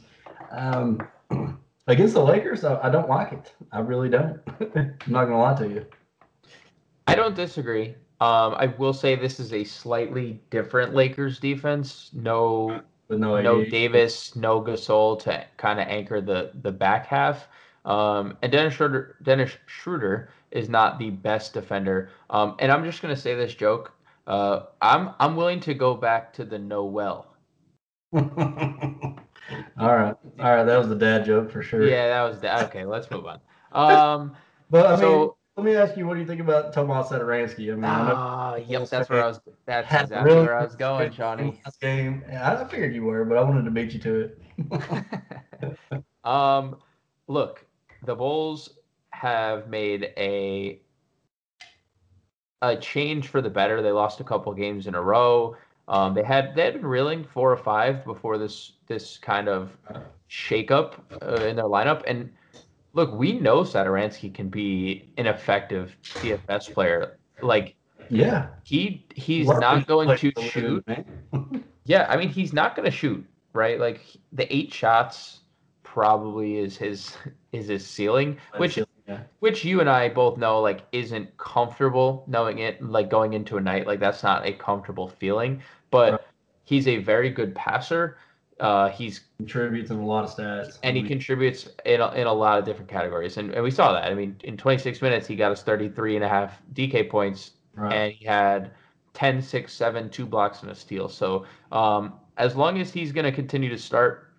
Um, 0.51 1.07
Against 1.87 2.15
the 2.15 2.23
Lakers, 2.23 2.63
I, 2.63 2.87
I 2.87 2.89
don't 2.89 3.07
like 3.07 3.31
it. 3.31 3.53
I 3.71 3.79
really 3.79 4.09
don't. 4.09 4.39
I'm 4.59 4.95
not 5.05 5.25
gonna 5.25 5.39
lie 5.39 5.55
to 5.57 5.67
you. 5.69 5.85
I 7.05 7.13
don't 7.13 7.35
disagree. 7.35 7.89
Um, 8.21 8.55
I 8.57 8.73
will 8.79 8.93
say 8.93 9.15
this 9.15 9.39
is 9.39 9.53
a 9.53 9.63
slightly 9.63 10.41
different 10.49 10.95
Lakers 10.95 11.39
defense. 11.39 12.09
No, 12.13 12.81
no, 13.09 13.39
no 13.39 13.61
AD. 13.61 13.69
Davis, 13.69 14.35
no 14.35 14.61
Gasol 14.61 15.19
to 15.23 15.45
kind 15.57 15.79
of 15.79 15.87
anchor 15.87 16.21
the 16.21 16.51
the 16.63 16.71
back 16.71 17.05
half. 17.05 17.47
Um, 17.83 18.35
and 18.41 18.51
Dennis 18.51 18.73
Schroeder, 18.73 19.17
Dennis 19.21 19.51
Schroeder 19.67 20.29
is 20.49 20.69
not 20.69 20.97
the 20.97 21.11
best 21.11 21.53
defender. 21.53 22.09
Um, 22.31 22.55
and 22.57 22.71
I'm 22.71 22.83
just 22.83 23.03
gonna 23.03 23.15
say 23.15 23.35
this 23.35 23.53
joke. 23.53 23.93
Uh, 24.27 24.65
I'm 24.81 25.11
I'm 25.19 25.35
willing 25.35 25.59
to 25.61 25.73
go 25.73 25.95
back 25.95 26.33
to 26.33 26.45
the 26.45 26.57
Nowell. 26.57 27.27
all 28.13 28.21
right, 29.77 30.15
all 30.39 30.55
right. 30.55 30.63
That 30.63 30.77
was 30.77 30.87
the 30.87 30.95
dad 30.95 31.25
joke 31.25 31.51
for 31.51 31.61
sure. 31.61 31.87
Yeah, 31.87 32.07
that 32.07 32.29
was 32.29 32.39
that. 32.41 32.63
Okay, 32.65 32.85
let's 32.85 33.09
move 33.11 33.25
on. 33.25 33.39
Um, 33.71 34.35
But 34.71 34.87
I 34.87 34.91
mean, 34.91 34.99
so 34.99 35.37
let 35.57 35.65
me 35.65 35.75
ask 35.75 35.95
you, 35.95 36.07
what 36.07 36.15
do 36.15 36.19
you 36.19 36.25
think 36.25 36.41
about 36.41 36.73
Tomas 36.73 37.07
Satoransky? 37.07 37.71
I 37.71 37.75
mean, 37.75 37.85
ah, 37.85 38.55
yep, 38.55 38.89
that's 38.89 39.09
where 39.09 39.23
I 39.23 39.27
was. 39.27 39.39
That's 39.65 39.85
exactly 39.85 40.33
really 40.33 40.47
where 40.47 40.57
I 40.57 40.63
was 40.63 40.75
going, 40.75 41.11
Johnny. 41.11 41.61
Game. 41.79 42.23
Yeah, 42.27 42.59
I 42.59 42.63
figured 42.67 42.93
you 42.93 43.03
were, 43.03 43.23
but 43.25 43.37
I 43.37 43.41
wanted 43.43 43.63
to 43.65 43.71
beat 43.71 43.93
you 43.93 43.99
to 43.99 44.33
it. 44.71 46.05
um, 46.25 46.77
look, 47.27 47.65
the 48.03 48.15
Bulls 48.15 48.79
have 49.11 49.69
made 49.69 50.11
a 50.17 50.81
a 52.61 52.75
change 52.75 53.27
for 53.27 53.41
the 53.41 53.49
better. 53.49 53.81
They 53.81 53.91
lost 53.91 54.19
a 54.19 54.23
couple 54.23 54.53
games 54.53 54.87
in 54.87 54.95
a 54.95 55.01
row. 55.01 55.55
Um, 55.87 56.13
they 56.13 56.23
had 56.23 56.55
they 56.55 56.63
had 56.63 56.73
been 56.73 56.85
reeling 56.85 57.23
four 57.23 57.51
or 57.51 57.57
five 57.57 58.03
before 58.05 58.37
this 58.37 58.73
this 58.87 59.17
kind 59.17 59.47
of 59.47 59.71
shakeup 60.29 60.95
uh, 61.21 61.43
in 61.45 61.55
their 61.55 61.65
lineup. 61.65 62.03
And 62.07 62.31
look, 62.93 63.13
we 63.13 63.39
know 63.39 63.61
Satoransky 63.61 64.33
can 64.33 64.49
be 64.49 65.09
an 65.17 65.27
effective 65.27 65.95
DFS 66.01 66.73
player. 66.73 67.17
Like 67.41 67.75
yeah, 68.09 68.47
he 68.63 69.05
he's 69.13 69.47
not 69.47 69.87
going 69.87 70.17
to 70.17 70.31
shoot. 70.41 70.85
Yeah, 71.87 72.07
I 72.09 72.17
mean 72.17 72.29
he's 72.29 72.51
not 72.51 72.75
going 72.75 72.89
to 72.89 72.91
shoot, 72.91 73.23
right? 73.53 73.79
Like 73.79 74.01
the 74.33 74.51
eight 74.53 74.73
shots 74.73 75.41
probably 75.83 76.57
is 76.57 76.75
his 76.75 77.15
is 77.51 77.67
his 77.67 77.85
ceiling, 77.85 78.37
which 78.57 78.79
yeah. 79.07 79.19
which 79.39 79.63
you 79.63 79.79
and 79.81 79.89
I 79.89 80.09
both 80.09 80.37
know 80.37 80.61
like 80.61 80.81
isn't 80.91 81.35
comfortable 81.37 82.23
knowing 82.27 82.59
it 82.59 82.81
like 82.83 83.09
going 83.09 83.33
into 83.33 83.57
a 83.57 83.61
night 83.61 83.85
like 83.87 83.99
that's 83.99 84.23
not 84.23 84.45
a 84.45 84.53
comfortable 84.53 85.07
feeling, 85.07 85.61
but 85.91 86.11
Right. 86.13 86.21
he's 86.63 86.87
a 86.87 86.97
very 86.97 87.29
good 87.29 87.53
passer. 87.55 88.17
Uh, 88.59 88.89
he's 88.89 89.21
contributes 89.37 89.91
in 89.91 89.97
a 89.97 90.05
lot 90.05 90.23
of 90.23 90.29
stats. 90.31 90.79
and 90.81 90.95
he 90.95 91.03
contributes 91.03 91.67
in 91.85 91.99
a, 91.99 92.09
in 92.13 92.25
a 92.25 92.33
lot 92.33 92.57
of 92.57 92.63
different 92.63 92.89
categories, 92.89 93.35
and, 93.37 93.51
and 93.53 93.61
we 93.61 93.69
saw 93.69 93.91
that. 93.91 94.09
I 94.09 94.15
mean, 94.15 94.37
in 94.45 94.55
26 94.55 95.01
minutes, 95.01 95.27
he 95.27 95.35
got 95.35 95.51
us 95.51 95.61
33 95.61 96.15
and 96.15 96.23
a 96.23 96.29
half 96.29 96.61
DK 96.73 97.09
points, 97.09 97.51
right. 97.75 97.91
and 97.93 98.13
he 98.13 98.23
had 98.25 98.71
10, 99.13 99.41
6, 99.41 99.73
7, 99.73 100.09
two 100.09 100.25
blocks 100.25 100.61
and 100.61 100.71
a 100.71 100.75
steal. 100.75 101.09
So 101.09 101.45
um, 101.73 102.13
as 102.37 102.55
long 102.55 102.79
as 102.79 102.93
he's 102.93 103.11
going 103.11 103.25
to 103.25 103.31
continue 103.31 103.69
to 103.69 103.77
start, 103.77 104.31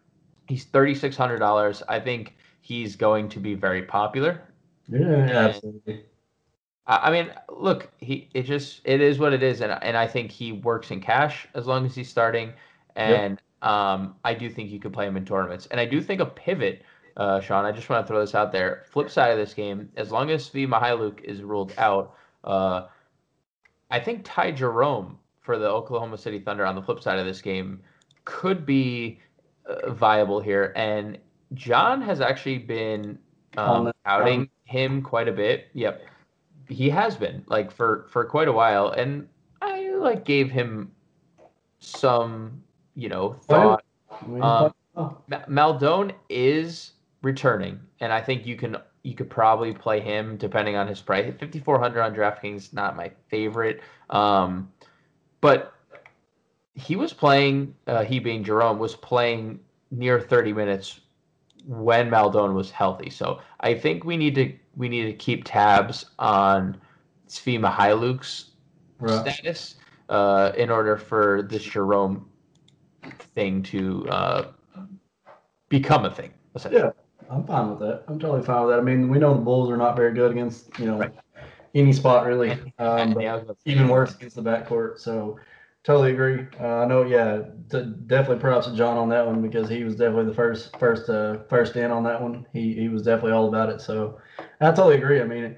he's 0.48 0.64
$3,600. 0.64 1.82
I 1.88 2.00
think 2.00 2.36
he's 2.62 2.96
going 2.96 3.28
to 3.28 3.38
be 3.38 3.54
very 3.54 3.82
popular. 3.82 4.42
Yeah, 4.88 5.48
absolutely. 5.48 6.04
I 6.86 6.96
I 6.96 7.10
mean, 7.10 7.32
look, 7.48 7.90
he 7.98 8.28
it 8.34 8.42
just 8.42 8.80
it 8.84 9.00
is 9.00 9.18
what 9.18 9.32
it 9.32 9.42
is, 9.42 9.60
and 9.60 9.72
and 9.82 9.96
I 9.96 10.06
think 10.06 10.30
he 10.30 10.52
works 10.52 10.90
in 10.90 11.00
cash 11.00 11.48
as 11.54 11.66
long 11.66 11.84
as 11.86 11.94
he's 11.94 12.08
starting, 12.08 12.52
and 12.94 13.40
um, 13.62 14.16
I 14.24 14.34
do 14.34 14.48
think 14.48 14.70
you 14.70 14.78
could 14.78 14.92
play 14.92 15.06
him 15.06 15.16
in 15.16 15.24
tournaments, 15.24 15.66
and 15.70 15.80
I 15.80 15.86
do 15.86 16.00
think 16.00 16.20
a 16.20 16.26
pivot, 16.26 16.82
uh, 17.16 17.40
Sean. 17.40 17.64
I 17.64 17.72
just 17.72 17.88
want 17.88 18.06
to 18.06 18.08
throw 18.08 18.20
this 18.20 18.34
out 18.34 18.52
there. 18.52 18.84
Flip 18.90 19.10
side 19.10 19.32
of 19.32 19.38
this 19.38 19.54
game, 19.54 19.88
as 19.96 20.12
long 20.12 20.30
as 20.30 20.48
Svi 20.48 20.68
Mihailiuk 20.68 21.24
is 21.24 21.42
ruled 21.42 21.72
out, 21.78 22.14
uh, 22.44 22.86
I 23.90 23.98
think 24.00 24.22
Ty 24.24 24.52
Jerome 24.52 25.18
for 25.40 25.58
the 25.58 25.68
Oklahoma 25.68 26.18
City 26.18 26.38
Thunder 26.38 26.64
on 26.64 26.74
the 26.74 26.82
flip 26.82 27.02
side 27.02 27.18
of 27.18 27.26
this 27.26 27.40
game 27.40 27.80
could 28.24 28.66
be 28.66 29.20
uh, 29.68 29.90
viable 29.92 30.40
here, 30.40 30.72
and 30.76 31.18
John 31.54 32.02
has 32.02 32.20
actually 32.20 32.58
been 32.58 33.18
um, 33.56 33.92
outing 34.04 34.48
him 34.66 35.00
quite 35.00 35.28
a 35.28 35.32
bit. 35.32 35.68
Yep. 35.72 36.02
He 36.68 36.90
has 36.90 37.16
been 37.16 37.44
like 37.46 37.70
for 37.70 38.06
for 38.10 38.24
quite 38.24 38.48
a 38.48 38.52
while. 38.52 38.90
And 38.90 39.26
i 39.62 39.88
like 39.90 40.24
gave 40.24 40.50
him 40.50 40.92
some 41.80 42.62
you 42.94 43.08
know 43.08 43.32
thought. 43.48 43.82
Um, 44.42 44.74
Ma- 45.28 45.44
Maledon 45.48 46.12
is 46.28 46.92
returning. 47.22 47.80
And 48.00 48.12
i 48.12 48.20
think 48.20 48.44
you 48.44 48.56
can 48.56 48.76
you 49.02 49.14
could 49.14 49.30
probably 49.30 49.72
play 49.72 50.00
him 50.00 50.36
depending 50.36 50.76
on 50.76 50.86
his 50.86 51.00
price. 51.00 51.32
5400 51.38 52.02
on 52.02 52.14
draftkings 52.14 52.74
not 52.74 52.96
my 52.96 53.10
favorite. 53.28 53.80
Um 54.10 54.70
but 55.40 55.72
he 56.74 56.96
was 56.96 57.12
playing 57.12 57.74
uh, 57.86 58.04
he 58.04 58.18
being 58.18 58.42
jerome 58.44 58.78
was 58.78 58.96
playing 58.96 59.60
near 59.90 60.20
30 60.20 60.52
minutes 60.52 61.00
when 61.66 62.08
Maledon 62.10 62.54
was 62.54 62.70
healthy. 62.70 63.10
So 63.10 63.40
I 63.60 63.74
think 63.74 64.04
we 64.04 64.16
need 64.16 64.34
to 64.36 64.52
we 64.76 64.88
need 64.88 65.06
to 65.06 65.12
keep 65.12 65.44
tabs 65.44 66.06
on 66.18 66.80
Svi 67.28 67.58
Mihailiuk's 67.58 68.50
right. 69.00 69.20
status 69.20 69.76
uh, 70.08 70.52
in 70.56 70.70
order 70.70 70.96
for 70.96 71.42
this 71.42 71.62
Jerome 71.62 72.28
thing 73.34 73.62
to 73.64 74.08
uh, 74.08 74.52
become 75.68 76.04
a 76.04 76.10
thing. 76.10 76.32
Yeah. 76.70 76.90
I'm 77.28 77.44
fine 77.44 77.70
with 77.70 77.80
that. 77.80 78.04
I'm 78.06 78.20
totally 78.20 78.42
fine 78.42 78.66
with 78.66 78.74
that. 78.74 78.78
I 78.78 78.82
mean, 78.82 79.08
we 79.08 79.18
know 79.18 79.34
the 79.34 79.40
Bulls 79.40 79.68
are 79.68 79.76
not 79.76 79.96
very 79.96 80.14
good 80.14 80.30
against 80.30 80.78
you 80.78 80.86
know 80.86 80.98
Right. 80.98 81.12
any 81.74 81.92
spot 81.92 82.24
really, 82.24 82.52
um, 82.78 83.18
yeah, 83.20 83.32
I 83.32 83.34
was 83.34 83.42
about 83.42 83.56
to 83.58 83.62
say- 83.66 83.72
even 83.72 83.88
worse 83.88 84.14
against 84.14 84.36
the 84.36 84.42
backcourt. 84.42 84.98
So 85.00 85.38
totally 85.86 86.12
agree. 86.12 86.46
Uh, 86.60 86.78
I 86.78 86.84
know. 86.84 87.04
Yeah, 87.04 87.42
t- 87.70 87.94
definitely 88.06 88.40
props 88.40 88.66
to 88.66 88.74
John 88.74 88.96
on 88.96 89.08
that 89.10 89.24
one 89.24 89.40
because 89.40 89.68
he 89.68 89.84
was 89.84 89.94
definitely 89.94 90.26
the 90.26 90.34
first 90.34 90.76
first 90.78 91.08
uh, 91.08 91.38
first 91.48 91.76
in 91.76 91.90
on 91.90 92.02
that 92.04 92.20
one. 92.20 92.44
He 92.52 92.74
he 92.74 92.88
was 92.88 93.02
definitely 93.02 93.32
all 93.32 93.48
about 93.48 93.70
it. 93.70 93.80
So 93.80 94.18
I 94.60 94.66
totally 94.66 94.96
agree. 94.96 95.20
I 95.20 95.24
mean, 95.24 95.56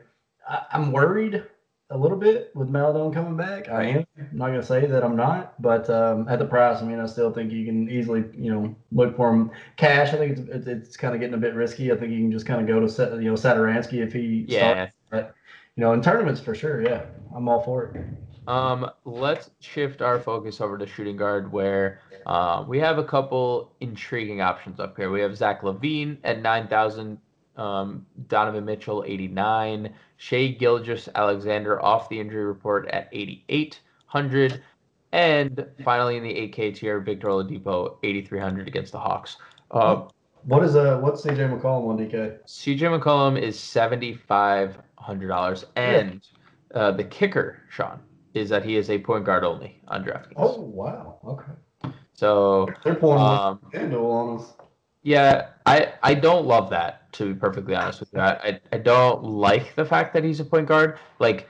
I, 0.48 0.62
I'm 0.72 0.92
worried 0.92 1.42
a 1.90 1.96
little 1.96 2.18
bit 2.18 2.50
with 2.54 2.68
Maledon 2.68 3.12
coming 3.14 3.36
back. 3.36 3.70
I 3.70 3.84
am. 3.84 4.06
I'm 4.18 4.28
not 4.32 4.48
gonna 4.48 4.62
say 4.62 4.84
that 4.84 5.02
I'm 5.02 5.16
not, 5.16 5.60
but 5.62 5.88
um, 5.88 6.28
at 6.28 6.38
the 6.38 6.44
price, 6.44 6.82
I 6.82 6.84
mean, 6.84 7.00
I 7.00 7.06
still 7.06 7.32
think 7.32 7.50
you 7.50 7.64
can 7.64 7.88
easily 7.90 8.24
you 8.36 8.52
know 8.52 8.76
look 8.92 9.16
for 9.16 9.32
him 9.32 9.50
cash. 9.78 10.12
I 10.12 10.18
think 10.18 10.38
it's 10.38 10.48
it's, 10.48 10.66
it's 10.66 10.96
kind 10.98 11.14
of 11.14 11.20
getting 11.20 11.34
a 11.34 11.38
bit 11.38 11.54
risky. 11.54 11.90
I 11.90 11.96
think 11.96 12.12
you 12.12 12.18
can 12.18 12.32
just 12.32 12.44
kind 12.44 12.60
of 12.60 12.66
go 12.66 12.86
to 12.86 13.16
you 13.22 13.30
know 13.30 13.34
Satoransky 13.34 14.04
if 14.06 14.12
he 14.12 14.44
starts. 14.48 14.92
Yeah. 15.10 15.30
You 15.76 15.84
know, 15.84 15.92
in 15.92 16.02
tournaments 16.02 16.40
for 16.40 16.54
sure. 16.54 16.82
Yeah, 16.82 17.06
I'm 17.34 17.48
all 17.48 17.62
for 17.62 17.84
it. 17.84 18.27
Um, 18.48 18.90
let's 19.04 19.50
shift 19.60 20.00
our 20.00 20.18
focus 20.18 20.60
over 20.62 20.78
to 20.78 20.86
shooting 20.86 21.16
guard, 21.16 21.52
where 21.52 22.00
uh, 22.26 22.64
we 22.66 22.78
have 22.78 22.96
a 22.96 23.04
couple 23.04 23.74
intriguing 23.80 24.40
options 24.40 24.80
up 24.80 24.96
here. 24.96 25.10
We 25.10 25.20
have 25.20 25.36
Zach 25.36 25.60
LaVine 25.62 26.16
at 26.24 26.40
nine 26.40 26.66
thousand, 26.66 27.18
um, 27.56 28.06
Donovan 28.28 28.64
Mitchell 28.64 29.04
eighty 29.06 29.28
nine, 29.28 29.92
Shai 30.16 30.48
Gilgeous-Alexander 30.48 31.82
off 31.82 32.08
the 32.08 32.18
injury 32.18 32.44
report 32.46 32.88
at 32.88 33.10
eighty 33.12 33.44
eight 33.50 33.80
hundred, 34.06 34.62
and 35.12 35.66
finally 35.84 36.16
in 36.16 36.22
the 36.22 36.34
eight 36.34 36.52
K 36.54 36.72
tier, 36.72 37.00
Victor 37.00 37.28
Oladipo 37.28 37.98
eighty 38.02 38.22
three 38.22 38.40
hundred 38.40 38.66
against 38.66 38.92
the 38.92 38.98
Hawks. 38.98 39.36
Uh, 39.70 40.06
What 40.44 40.64
is 40.64 40.74
uh 40.74 40.98
what's 41.00 41.22
CJ 41.22 41.60
McCollum 41.60 41.88
on 41.90 41.98
DK? 41.98 42.38
CJ 42.46 42.98
McCollum 42.98 43.38
is 43.38 43.60
seventy 43.60 44.14
five 44.14 44.78
hundred 44.96 45.28
dollars, 45.28 45.66
and 45.76 46.26
uh, 46.74 46.92
the 46.92 47.04
kicker, 47.04 47.60
Sean, 47.68 47.98
is 48.38 48.48
that 48.50 48.64
he 48.64 48.76
is 48.76 48.90
a 48.90 48.98
point 48.98 49.24
guard 49.24 49.44
only 49.44 49.80
on 49.88 50.04
DraftKings. 50.04 50.34
Oh 50.36 50.60
wow, 50.60 51.18
okay. 51.24 51.92
So 52.14 52.66
They're 52.84 52.94
pulling 52.94 53.20
um, 53.20 53.60
handle 53.72 54.10
on 54.10 54.40
us. 54.40 54.54
yeah, 55.02 55.50
I 55.66 55.94
I 56.02 56.14
don't 56.14 56.46
love 56.46 56.70
that 56.70 57.12
to 57.14 57.32
be 57.32 57.38
perfectly 57.38 57.74
honest 57.74 58.00
with 58.00 58.12
you. 58.12 58.20
I, 58.20 58.32
I 58.48 58.60
I 58.72 58.78
don't 58.78 59.24
like 59.24 59.74
the 59.74 59.84
fact 59.84 60.12
that 60.14 60.24
he's 60.24 60.40
a 60.40 60.44
point 60.44 60.66
guard. 60.66 60.98
Like 61.18 61.48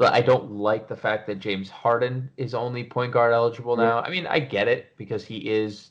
I 0.00 0.20
don't 0.20 0.52
like 0.52 0.86
the 0.88 0.96
fact 0.96 1.26
that 1.26 1.40
James 1.40 1.68
Harden 1.68 2.30
is 2.36 2.54
only 2.54 2.84
point 2.84 3.12
guard 3.12 3.32
eligible 3.32 3.76
now. 3.76 4.00
I 4.00 4.10
mean, 4.10 4.26
I 4.26 4.38
get 4.38 4.68
it 4.68 4.96
because 4.96 5.24
he 5.24 5.38
is 5.50 5.90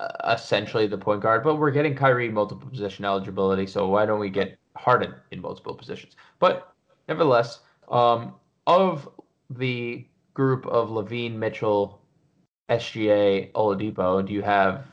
uh, 0.00 0.34
essentially 0.34 0.86
the 0.86 0.98
point 0.98 1.22
guard, 1.22 1.42
but 1.42 1.56
we're 1.56 1.70
getting 1.70 1.94
Kyrie 1.94 2.28
multiple 2.28 2.68
position 2.68 3.04
eligibility, 3.04 3.66
so 3.66 3.88
why 3.88 4.04
don't 4.04 4.20
we 4.20 4.28
get 4.28 4.58
Harden 4.76 5.14
in 5.30 5.40
multiple 5.40 5.74
positions? 5.74 6.16
But 6.38 6.74
nevertheless, 7.08 7.60
um, 7.88 8.34
of 8.66 9.08
the 9.50 10.06
group 10.34 10.66
of 10.66 10.90
LaVine, 10.90 11.34
Mitchell, 11.34 12.00
SGA, 12.68 13.52
Oladipo, 13.52 14.26
do 14.26 14.32
you 14.32 14.42
have 14.42 14.86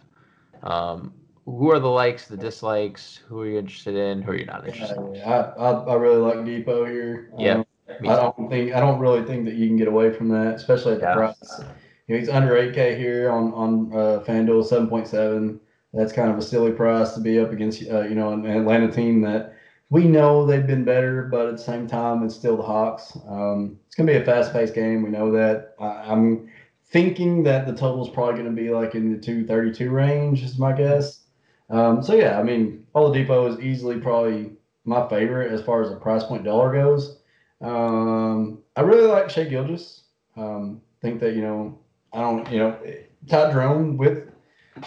um, 0.63 1.13
who 1.45 1.72
are 1.72 1.79
the 1.79 1.89
likes, 1.89 2.27
the 2.27 2.38
dislikes? 2.38 3.19
Who 3.27 3.41
are 3.41 3.48
you 3.48 3.60
interested 3.60 3.95
in? 3.95 4.22
Who 4.22 4.31
are 4.31 4.36
you 4.36 4.45
not 4.45 4.65
interested 4.65 4.98
in? 4.98 5.15
Yeah, 5.15 5.53
I, 5.57 5.63
I 5.63 5.72
I 5.72 5.93
really 5.95 6.17
like 6.17 6.38
Dipo 6.38 6.89
here. 6.89 7.31
Yeah, 7.38 7.55
Um, 7.55 7.65
I 8.07 8.15
don't 8.15 8.50
think 8.50 8.74
I 8.74 8.79
don't 8.79 9.00
really 9.00 9.24
think 9.24 9.45
that 9.45 9.55
you 9.55 9.67
can 9.67 9.75
get 9.77 9.88
away 9.88 10.12
from 10.12 10.29
that, 10.29 10.55
especially 10.55 10.93
at 10.93 11.00
the 11.00 11.07
Yeah. 11.07 11.13
price. 11.15 11.60
You 12.07 12.15
know, 12.15 12.19
he's 12.19 12.29
under 12.29 12.55
8K 12.55 12.98
here 12.98 13.29
on 13.29 13.53
on 13.53 13.91
uh, 13.93 14.24
FanDuel, 14.25 14.63
7.7. 14.63 15.60
That's 15.93 16.13
kind 16.13 16.31
of 16.31 16.38
a 16.38 16.41
silly 16.41 16.72
price 16.72 17.13
to 17.13 17.19
be 17.22 17.39
up 17.39 17.51
against, 17.51 17.83
uh, 17.89 18.01
you 18.01 18.15
know, 18.15 18.31
an 18.33 18.45
Atlanta 18.45 18.91
team 18.91 19.22
that 19.22 19.53
we 19.93 20.05
know 20.05 20.43
they've 20.43 20.65
been 20.65 20.83
better, 20.83 21.27
but 21.29 21.45
at 21.45 21.51
the 21.51 21.62
same 21.62 21.85
time, 21.85 22.23
it's 22.23 22.33
still 22.33 22.57
the 22.57 22.63
Hawks. 22.63 23.15
Um, 23.29 23.77
it's 23.85 23.93
going 23.93 24.07
to 24.07 24.13
be 24.13 24.17
a 24.17 24.25
fast 24.25 24.51
paced 24.51 24.73
game. 24.73 25.03
We 25.03 25.12
know 25.12 25.31
that. 25.33 25.75
I, 25.79 26.12
I'm 26.12 26.50
thinking 26.88 27.43
that 27.43 27.67
the 27.67 27.73
total 27.73 28.03
is 28.03 28.12
probably 28.12 28.41
going 28.41 28.55
to 28.55 28.59
be 28.59 28.71
like 28.71 28.95
in 28.95 29.13
the 29.13 29.19
232 29.19 29.91
range, 29.91 30.41
is 30.41 30.57
my 30.57 30.73
guess. 30.73 31.19
Um, 31.69 32.01
so, 32.01 32.15
yeah, 32.15 32.39
I 32.39 32.43
mean, 32.43 32.88
Oladipo 32.95 33.47
is 33.47 33.59
easily 33.59 34.00
probably 34.00 34.53
my 34.83 35.07
favorite 35.09 35.51
as 35.51 35.62
far 35.62 35.83
as 35.83 35.91
the 35.91 35.97
price 35.97 36.23
point 36.23 36.43
dollar 36.43 36.73
goes. 36.73 37.19
Um, 37.62 38.63
I 38.75 38.81
really 38.81 39.05
like 39.05 39.29
Shai 39.29 39.43
Gilgeous. 39.43 40.05
Um, 40.35 40.81
think 41.03 41.19
that, 41.19 41.35
you 41.35 41.43
know, 41.43 41.77
I 42.13 42.21
don't, 42.21 42.51
you 42.51 42.57
know, 42.57 42.79
Todd 43.27 43.53
Drone 43.53 43.97
with 43.97 44.27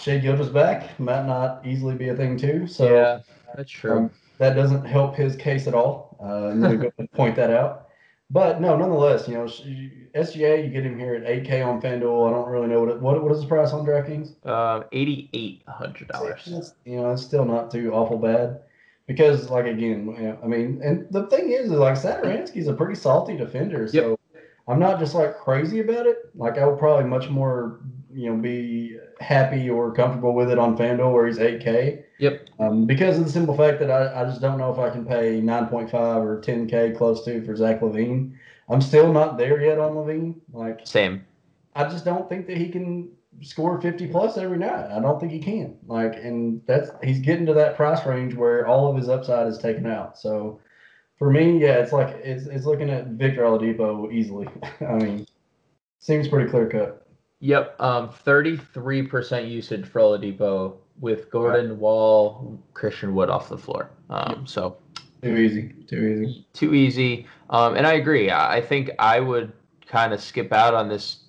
Shai 0.01 0.19
Gilgeous 0.19 0.49
back 0.49 0.99
might 0.99 1.27
not 1.27 1.65
easily 1.65 1.95
be 1.95 2.09
a 2.09 2.17
thing 2.17 2.37
too. 2.37 2.67
So 2.67 2.93
yeah, 2.93 3.21
that's 3.55 3.71
true. 3.71 4.11
That 4.39 4.55
doesn't 4.55 4.85
help 4.85 5.17
his 5.17 5.37
case 5.37 5.67
at 5.67 5.75
all. 5.75 6.17
Uh, 6.21 6.49
I'm 6.49 6.61
going 6.61 6.81
to 6.81 7.09
point 7.09 7.37
that 7.37 7.51
out. 7.51 7.89
But 8.31 8.61
no, 8.61 8.77
nonetheless, 8.77 9.29
you 9.29 9.35
know, 9.35 9.45
SGA, 9.45 10.65
you 10.65 10.71
get 10.71 10.85
him 10.85 10.99
here 10.99 11.15
at 11.15 11.23
8K 11.23 11.65
on 11.65 11.81
FanDuel. 11.81 12.29
I 12.29 12.33
don't 12.33 12.49
really 12.49 12.67
know 12.67 12.81
what 12.81 12.89
it, 12.89 13.01
what 13.01 13.23
what 13.23 13.33
is 13.33 13.41
the 13.41 13.47
price 13.47 13.73
on 13.73 13.87
DraftKings? 13.87 14.45
Um, 14.45 14.85
eighty 14.91 15.31
eight 15.33 15.63
hundred 15.69 16.09
dollars. 16.09 16.75
You 16.85 16.97
know, 16.97 17.13
it's 17.13 17.23
still 17.23 17.45
not 17.45 17.71
too 17.71 17.93
awful 17.93 18.19
bad 18.19 18.63
because, 19.07 19.49
like 19.49 19.67
again, 19.67 20.07
you 20.19 20.23
know, 20.23 20.39
I 20.43 20.47
mean, 20.49 20.81
and 20.83 21.07
the 21.13 21.29
thing 21.29 21.53
is, 21.53 21.67
is 21.67 21.79
like 21.79 21.95
Satoransky's 21.95 22.67
a 22.67 22.73
pretty 22.73 22.97
salty 22.97 23.37
defender, 23.37 23.87
so 23.87 24.19
yep. 24.35 24.43
I'm 24.67 24.81
not 24.81 24.99
just 24.99 25.15
like 25.15 25.39
crazy 25.39 25.79
about 25.79 26.07
it. 26.07 26.17
Like 26.35 26.59
I 26.59 26.67
would 26.67 26.81
probably 26.81 27.09
much 27.09 27.29
more, 27.29 27.79
you 28.13 28.31
know, 28.31 28.37
be 28.37 28.99
happy 29.21 29.69
or 29.71 29.93
comfortable 29.93 30.35
with 30.35 30.51
it 30.51 30.59
on 30.59 30.77
FanDuel 30.77 31.13
where 31.13 31.27
he's 31.27 31.39
8K. 31.39 32.03
Yep. 32.19 32.49
Um, 32.59 32.87
because 32.87 33.19
of 33.19 33.25
the 33.25 33.31
simple 33.31 33.57
fact 33.57 33.79
that 33.81 33.91
I, 33.91 34.23
I 34.23 34.25
just 34.25 34.41
don't 34.41 34.59
know 34.59 34.73
if 34.73 34.79
I 34.79 34.91
can 34.91 35.05
pay 35.05 35.41
9.5 35.41 35.95
or 35.95 36.41
10K 36.41 36.97
close 36.97 37.25
to 37.25 37.45
for 37.45 37.57
Zach 37.57 37.81
LaVine. 37.81 38.33
I'm 38.69 38.81
still 38.81 39.13
not 39.13 39.39
there 39.39 39.63
yet 39.63 39.79
on 39.79 39.93
LaVine. 39.93 40.35
Like 40.53 40.81
same. 40.85 41.25
I 41.75 41.85
just 41.85 42.05
don't 42.05 42.29
think 42.29 42.47
that 42.47 42.57
he 42.57 42.69
can 42.69 43.11
score 43.43 43.81
50 43.81 44.07
plus 44.09 44.39
every 44.39 44.59
night. 44.59 44.91
I 44.91 45.01
don't 45.01 45.21
think 45.21 45.33
he 45.33 45.39
can. 45.39 45.77
Like, 45.87 46.15
and 46.17 46.63
that's 46.67 46.91
he's 47.03 47.19
getting 47.19 47.47
to 47.47 47.55
that 47.55 47.77
price 47.77 48.05
range 48.07 48.35
where 48.35 48.67
all 48.67 48.91
of 48.91 48.97
his 48.97 49.09
upside 49.09 49.47
is 49.47 49.59
taken 49.59 49.87
out. 49.87 50.19
So 50.19 50.61
for 51.19 51.31
me, 51.31 51.59
yeah, 51.59 51.75
it's 51.75 51.93
like 51.93 52.17
it's 52.23 52.47
it's 52.47 52.67
looking 52.67 52.91
at 52.91 53.09
Victor 53.09 53.43
Oladipo 53.43 54.13
easily. 54.13 54.49
I 54.81 54.95
mean, 54.95 55.27
seems 55.99 56.29
pretty 56.29 56.51
clear 56.51 56.69
cut. 56.69 57.06
Yep, 57.41 57.81
um, 57.81 58.09
33% 58.09 59.51
usage 59.51 59.87
for 59.87 60.01
Oladipo 60.01 60.77
with 61.01 61.31
Gordon, 61.31 61.71
right. 61.71 61.79
Wall, 61.79 62.63
Christian 62.73 63.15
Wood 63.15 63.29
off 63.29 63.49
the 63.49 63.59
floor. 63.59 63.91
Um, 64.09 64.47
so 64.47 64.79
too 65.23 65.37
easy, 65.37 65.75
too 65.87 66.07
easy, 66.07 66.47
too 66.53 66.75
easy. 66.75 67.27
Um, 67.51 67.77
and 67.77 67.87
I 67.87 67.95
agree. 67.95 68.31
I 68.31 68.61
think 68.61 68.91
I 68.99 69.21
would 69.21 69.53
kind 69.87 70.13
of 70.13 70.21
skip 70.21 70.53
out 70.53 70.75
on 70.75 70.89
this 70.89 71.25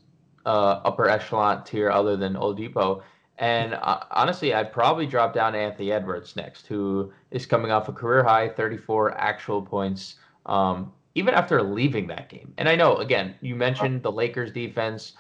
uh, 0.46 0.82
upper 0.86 1.10
echelon 1.10 1.64
tier 1.64 1.92
other 1.92 2.16
than 2.16 2.34
Oladipo. 2.34 3.04
And 3.40 3.76
uh, 3.76 4.00
honestly, 4.12 4.54
I'd 4.54 4.72
probably 4.72 5.06
drop 5.06 5.34
down 5.34 5.54
to 5.54 5.60
Anthony 5.60 5.92
Edwards 5.92 6.36
next, 6.36 6.66
who 6.66 7.12
is 7.30 7.46
coming 7.46 7.70
off 7.70 7.88
a 7.88 7.94
career 7.94 8.24
high 8.24 8.50
34 8.50 9.16
actual 9.18 9.62
points, 9.62 10.16
um, 10.48 10.92
even 11.14 11.34
after 11.34 11.62
leaving 11.62 12.08
that 12.08 12.30
game. 12.30 12.54
And 12.58 12.68
I 12.68 12.76
know, 12.76 12.98
again, 12.98 13.36
you 13.42 13.56
mentioned 13.56 14.02
the 14.02 14.12
Lakers 14.12 14.52
defense. 14.52 15.14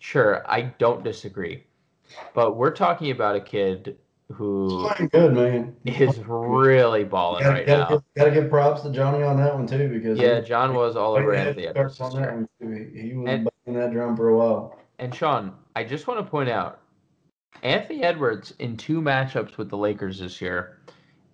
Sure, 0.00 0.42
I 0.50 0.62
don't 0.62 1.04
disagree. 1.04 1.62
But 2.34 2.56
we're 2.56 2.72
talking 2.72 3.12
about 3.12 3.36
a 3.36 3.40
kid 3.40 3.96
who 4.32 4.88
good 5.10 5.34
man 5.34 5.76
is 5.84 6.18
really 6.26 7.04
balling 7.04 7.42
gotta, 7.42 7.54
right 7.54 7.66
gotta 7.66 7.82
now. 7.82 7.88
Give, 7.88 8.02
gotta 8.16 8.30
give 8.30 8.50
props 8.50 8.82
to 8.82 8.90
Johnny 8.90 9.22
on 9.22 9.36
that 9.36 9.54
one 9.54 9.66
too 9.66 9.88
because 9.88 10.18
yeah, 10.18 10.40
he, 10.40 10.46
John 10.46 10.74
was 10.74 10.96
all 10.96 11.14
over 11.14 11.34
Anthony 11.34 11.66
Edwards. 11.66 12.00
On 12.00 12.20
that 12.20 12.32
one 12.32 12.48
too. 12.60 12.90
He, 12.94 13.12
was 13.12 13.28
and, 13.28 13.48
banging 13.66 13.80
that 13.80 13.92
drum 13.92 14.16
for 14.16 14.28
a 14.28 14.36
while. 14.36 14.78
And 14.98 15.14
Sean, 15.14 15.52
I 15.76 15.84
just 15.84 16.06
want 16.06 16.24
to 16.24 16.28
point 16.28 16.48
out 16.48 16.80
Anthony 17.62 18.02
Edwards 18.02 18.54
in 18.58 18.76
two 18.76 19.00
matchups 19.00 19.58
with 19.58 19.68
the 19.68 19.76
Lakers 19.76 20.18
this 20.18 20.40
year. 20.40 20.78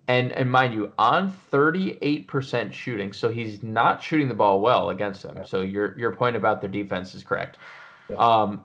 And 0.09 0.31
and 0.33 0.49
mind 0.51 0.73
you, 0.73 0.91
on 0.97 1.35
38% 1.51 2.71
shooting, 2.73 3.11
so 3.11 3.29
he's 3.29 3.61
not 3.61 4.01
shooting 4.01 4.27
the 4.27 4.33
ball 4.33 4.61
well 4.61 4.89
against 4.89 5.23
them. 5.23 5.37
So 5.45 5.61
your 5.61 5.97
your 5.99 6.15
point 6.15 6.35
about 6.35 6.61
their 6.61 6.69
defense 6.69 7.13
is 7.13 7.23
correct. 7.23 7.57
Um, 8.15 8.63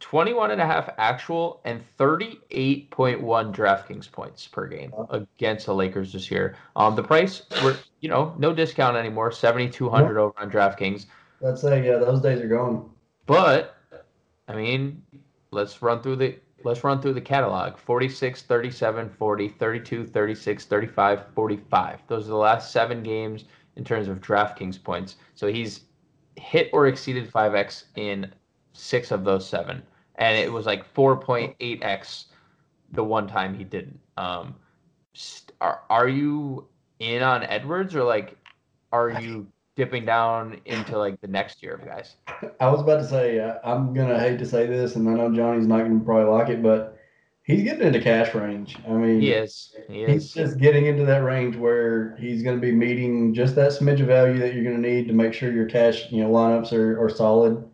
21 0.00 0.52
and 0.52 0.60
a 0.60 0.66
half 0.66 0.88
actual 0.96 1.60
and 1.64 1.82
38.1 1.98 3.20
DraftKings 3.20 4.10
points 4.10 4.46
per 4.46 4.66
game 4.66 4.92
against 5.10 5.66
the 5.66 5.74
Lakers 5.74 6.12
this 6.12 6.30
year. 6.30 6.56
Um, 6.76 6.94
the 6.94 7.02
price, 7.02 7.42
we're, 7.62 7.76
you 8.00 8.08
know, 8.08 8.34
no 8.38 8.52
discount 8.52 8.96
anymore, 8.96 9.32
7,200 9.32 10.18
over 10.18 10.34
on 10.38 10.50
DraftKings. 10.50 11.06
Let's 11.40 11.62
say, 11.62 11.84
yeah, 11.84 11.98
those 11.98 12.20
days 12.20 12.40
are 12.40 12.48
gone. 12.48 12.90
But, 13.26 13.76
I 14.46 14.54
mean, 14.54 15.02
let's 15.50 15.82
run 15.82 16.02
through 16.02 16.16
the 16.16 16.36
let's 16.64 16.82
run 16.82 17.00
through 17.00 17.14
the 17.14 17.20
catalog 17.20 17.78
46 17.78 18.42
37 18.42 19.08
40 19.08 19.48
32 19.48 20.06
36 20.06 20.64
35 20.64 21.26
45 21.32 22.00
those 22.08 22.26
are 22.26 22.30
the 22.30 22.36
last 22.36 22.72
seven 22.72 23.02
games 23.02 23.44
in 23.76 23.84
terms 23.84 24.08
of 24.08 24.20
draftkings 24.20 24.82
points 24.82 25.16
so 25.34 25.46
he's 25.46 25.82
hit 26.36 26.68
or 26.72 26.88
exceeded 26.88 27.30
5x 27.30 27.84
in 27.96 28.32
six 28.78 29.10
of 29.10 29.24
those 29.24 29.48
seven, 29.48 29.82
and 30.16 30.36
it 30.36 30.52
was 30.52 30.66
like 30.66 30.92
4.8x 30.94 32.26
the 32.92 33.04
one 33.04 33.26
time 33.26 33.54
he 33.54 33.64
didn't. 33.64 33.98
Um, 34.16 34.54
are 35.60 35.82
are 35.90 36.08
you 36.08 36.66
in 37.00 37.22
on 37.22 37.44
Edwards 37.44 37.94
or 37.94 38.04
like 38.04 38.36
are 38.92 39.10
you 39.10 39.46
dipping 39.76 40.04
down 40.04 40.60
into 40.64 40.96
like 40.96 41.20
the 41.20 41.26
next 41.26 41.62
year 41.62 41.74
of 41.74 41.84
guys? 41.84 42.16
I 42.60 42.68
was 42.68 42.80
about 42.80 42.98
to 42.98 43.06
say 43.06 43.40
uh, 43.40 43.54
I'm 43.64 43.92
gonna 43.94 44.18
hate 44.18 44.38
to 44.38 44.46
say 44.46 44.66
this, 44.66 44.96
and 44.96 45.08
I 45.08 45.14
know 45.14 45.34
Johnny's 45.34 45.66
not 45.66 45.82
gonna 45.82 46.00
probably 46.00 46.32
like 46.32 46.48
it, 46.48 46.62
but 46.62 46.98
he's 47.48 47.62
getting 47.62 47.86
into 47.86 48.00
cash 48.00 48.32
range. 48.34 48.76
I 48.86 48.92
mean, 48.92 49.20
he 49.20 49.32
is. 49.32 49.74
He 49.88 50.02
is. 50.02 50.10
He's 50.10 50.32
just 50.32 50.58
getting 50.58 50.86
into 50.86 51.04
that 51.06 51.24
range 51.24 51.56
where 51.56 52.14
he's 52.20 52.42
going 52.42 52.56
to 52.56 52.60
be 52.60 52.70
meeting 52.70 53.34
just 53.34 53.56
that 53.56 53.72
smidge 53.72 54.00
of 54.00 54.06
value 54.06 54.38
that 54.38 54.54
you're 54.54 54.62
going 54.62 54.80
to 54.80 54.88
need 54.88 55.08
to 55.08 55.14
make 55.14 55.32
sure 55.32 55.50
your 55.50 55.66
cash, 55.66 56.12
you 56.12 56.22
know, 56.22 56.30
lineups 56.30 56.72
are, 56.72 57.02
are 57.02 57.08
solid. 57.08 57.67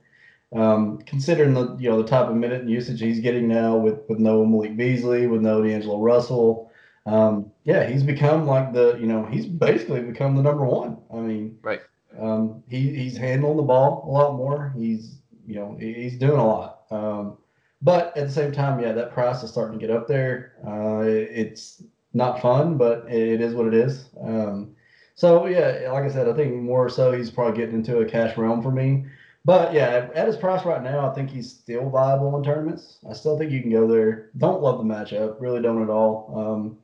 Um, 0.52 0.98
considering 0.98 1.54
the 1.54 1.76
you 1.76 1.90
know 1.90 2.00
the 2.00 2.09
type 2.09 2.28
of 2.28 2.37
minute 2.37 2.68
usage 2.68 3.00
he's 3.00 3.20
getting 3.20 3.48
now 3.48 3.76
with 3.76 4.00
with 4.09 4.18
no 4.18 4.44
Malik 4.44 4.76
Beasley, 4.76 5.26
with 5.26 5.40
no 5.40 5.62
D'Angelo 5.62 5.98
Russell, 5.98 6.70
um, 7.07 7.50
yeah, 7.64 7.87
he's 7.87 8.02
become 8.02 8.46
like 8.46 8.72
the 8.72 8.96
you 9.00 9.07
know 9.07 9.24
he's 9.26 9.46
basically 9.46 10.00
become 10.00 10.37
the 10.37 10.42
number 10.42 10.64
one. 10.64 10.98
I 11.12 11.16
mean, 11.16 11.59
right. 11.62 11.80
Um, 12.18 12.62
he 12.68 12.94
he's 12.94 13.16
handling 13.16 13.57
the 13.57 13.62
ball 13.62 14.04
a 14.07 14.11
lot 14.11 14.37
more. 14.37 14.72
He's 14.76 15.18
you 15.46 15.57
know 15.57 15.76
he's 15.78 16.16
doing 16.18 16.38
a 16.38 16.46
lot. 16.46 16.83
Um, 16.90 17.38
but 17.83 18.16
at 18.16 18.26
the 18.26 18.33
same 18.33 18.52
time, 18.52 18.80
yeah, 18.80 18.92
that 18.92 19.12
price 19.12 19.42
is 19.42 19.50
starting 19.50 19.78
to 19.78 19.87
get 19.87 19.94
up 19.94 20.07
there. 20.07 20.54
Uh, 20.66 21.00
it, 21.00 21.28
it's 21.33 21.83
not 22.14 22.40
fun, 22.40 22.78
but 22.78 23.04
it 23.11 23.40
is 23.40 23.54
what 23.54 23.66
it 23.66 23.74
is. 23.74 24.09
Um, 24.22 24.74
so 25.14 25.46
yeah, 25.46 25.90
like 25.92 26.04
I 26.04 26.09
said, 26.09 26.28
I 26.28 26.33
think 26.33 26.54
more 26.54 26.88
so 26.88 27.12
he's 27.12 27.30
probably 27.30 27.59
getting 27.59 27.74
into 27.74 27.98
a 27.98 28.07
cash 28.07 28.37
realm 28.37 28.62
for 28.62 28.70
me. 28.70 29.04
But 29.44 29.74
yeah, 29.74 30.09
at 30.14 30.26
his 30.26 30.37
price 30.37 30.64
right 30.64 30.83
now, 30.83 31.11
I 31.11 31.14
think 31.14 31.28
he's 31.28 31.50
still 31.50 31.90
viable 31.90 32.35
in 32.37 32.42
tournaments. 32.42 32.98
I 33.09 33.12
still 33.12 33.38
think 33.38 33.52
you 33.52 33.61
can 33.61 33.70
go 33.70 33.87
there. 33.87 34.30
Don't 34.38 34.62
love 34.62 34.78
the 34.78 34.85
matchup, 34.85 35.37
really 35.38 35.61
don't 35.61 35.83
at 35.83 35.90
all. 35.90 36.33
Um, 36.35 36.78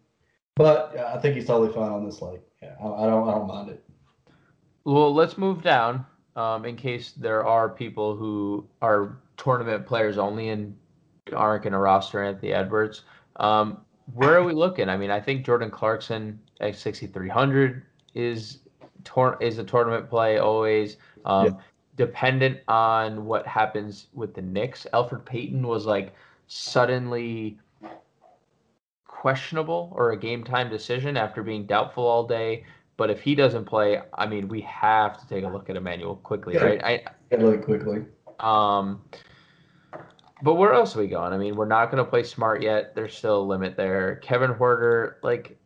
but 0.57 0.95
I 0.99 1.19
think 1.19 1.37
he's 1.37 1.47
totally 1.47 1.73
fine 1.73 1.91
on 1.91 2.05
this 2.05 2.19
slate. 2.19 2.41
Yeah, 2.63 2.75
I, 2.83 2.87
I, 2.87 3.07
don't, 3.07 3.29
I 3.29 3.33
don't 3.33 3.47
mind 3.47 3.71
it. 3.71 3.83
Well, 4.85 5.15
let's 5.15 5.39
move 5.39 5.63
down 5.63 6.05
um, 6.37 6.67
in 6.67 6.77
case 6.77 7.13
there 7.13 7.47
are 7.47 7.69
people 7.71 8.15
who 8.15 8.67
are 8.83 9.17
tournament 9.39 9.87
players 9.87 10.19
only 10.19 10.51
and 10.51 10.77
aren't 11.35 11.63
going 11.63 11.73
to 11.73 11.79
roster 11.79 12.23
Anthony 12.23 12.53
Edwards. 12.53 13.05
Um, 13.37 13.81
where 14.13 14.35
are 14.35 14.45
we 14.45 14.53
looking? 14.53 14.91
I 14.91 14.99
mean, 14.99 15.11
I 15.11 15.21
think 15.21 15.47
Jordan 15.47 15.71
Clarkson 15.71 16.39
at 16.61 16.77
6,300 16.77 17.87
is 18.15 18.59
tor- 19.05 19.39
is 19.41 19.57
a 19.57 19.65
tournament 19.65 20.11
play 20.11 20.37
always. 20.39 20.99
Um, 21.25 21.47
yeah 21.47 21.53
dependent 21.97 22.61
on 22.69 23.25
what 23.25 23.47
happens 23.47 24.07
with 24.15 24.35
the 24.35 24.43
Knicks. 24.43 24.87
Elfrid 24.93 25.25
Payton 25.25 25.67
was 25.67 25.87
like 25.87 26.15
suddenly 26.47 27.59
questionable 29.07 29.93
or 29.95 30.13
a 30.13 30.17
game 30.17 30.43
time 30.43 30.71
decision 30.71 31.17
after 31.17 31.43
being 31.43 31.67
doubtful 31.67 32.05
all 32.05 32.27
day. 32.27 32.65
But 32.97 33.11
if 33.11 33.21
he 33.21 33.35
doesn't 33.35 33.65
play, 33.65 34.01
I 34.15 34.27
mean, 34.27 34.49
we 34.49 34.61
have 34.63 35.19
to 35.21 35.29
take 35.29 35.45
a 35.45 35.49
look 35.49 35.71
at 35.71 35.77
Immanuel 35.77 36.17
Quickley, 36.17 36.55
yeah, 36.55 36.65
right? 36.65 36.85
I 36.85 37.35
really 37.35 37.59
quickly. 37.59 38.05
Um, 38.41 39.03
but 40.43 40.55
where 40.55 40.73
else 40.73 40.97
are 40.97 41.01
we 41.01 41.07
going? 41.07 41.33
I 41.33 41.39
mean, 41.39 41.57
we're 41.57 41.67
not 41.67 41.91
going 41.91 42.03
to 42.03 42.09
play 42.09 42.23
smart 42.23 42.63
yet. 42.63 42.95
There's 42.95 43.17
still 43.17 43.43
a 43.43 43.45
limit 43.45 43.77
there. 43.77 44.17
Kevin 44.17 44.53
Huerter, 44.55 45.15
like, 45.23 45.59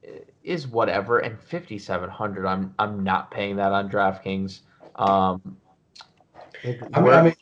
is 0.42 0.66
whatever. 0.66 1.20
And 1.20 1.38
5,700, 1.38 2.46
I'm 2.46 2.74
I'm 2.78 3.02
not 3.04 3.30
paying 3.30 3.56
that 3.56 3.72
on 3.72 3.88
DraftKings. 3.88 4.60
Um, 4.96 5.56
I 6.64 7.00
mean, 7.00 7.12
I 7.12 7.22
mean, 7.22 7.34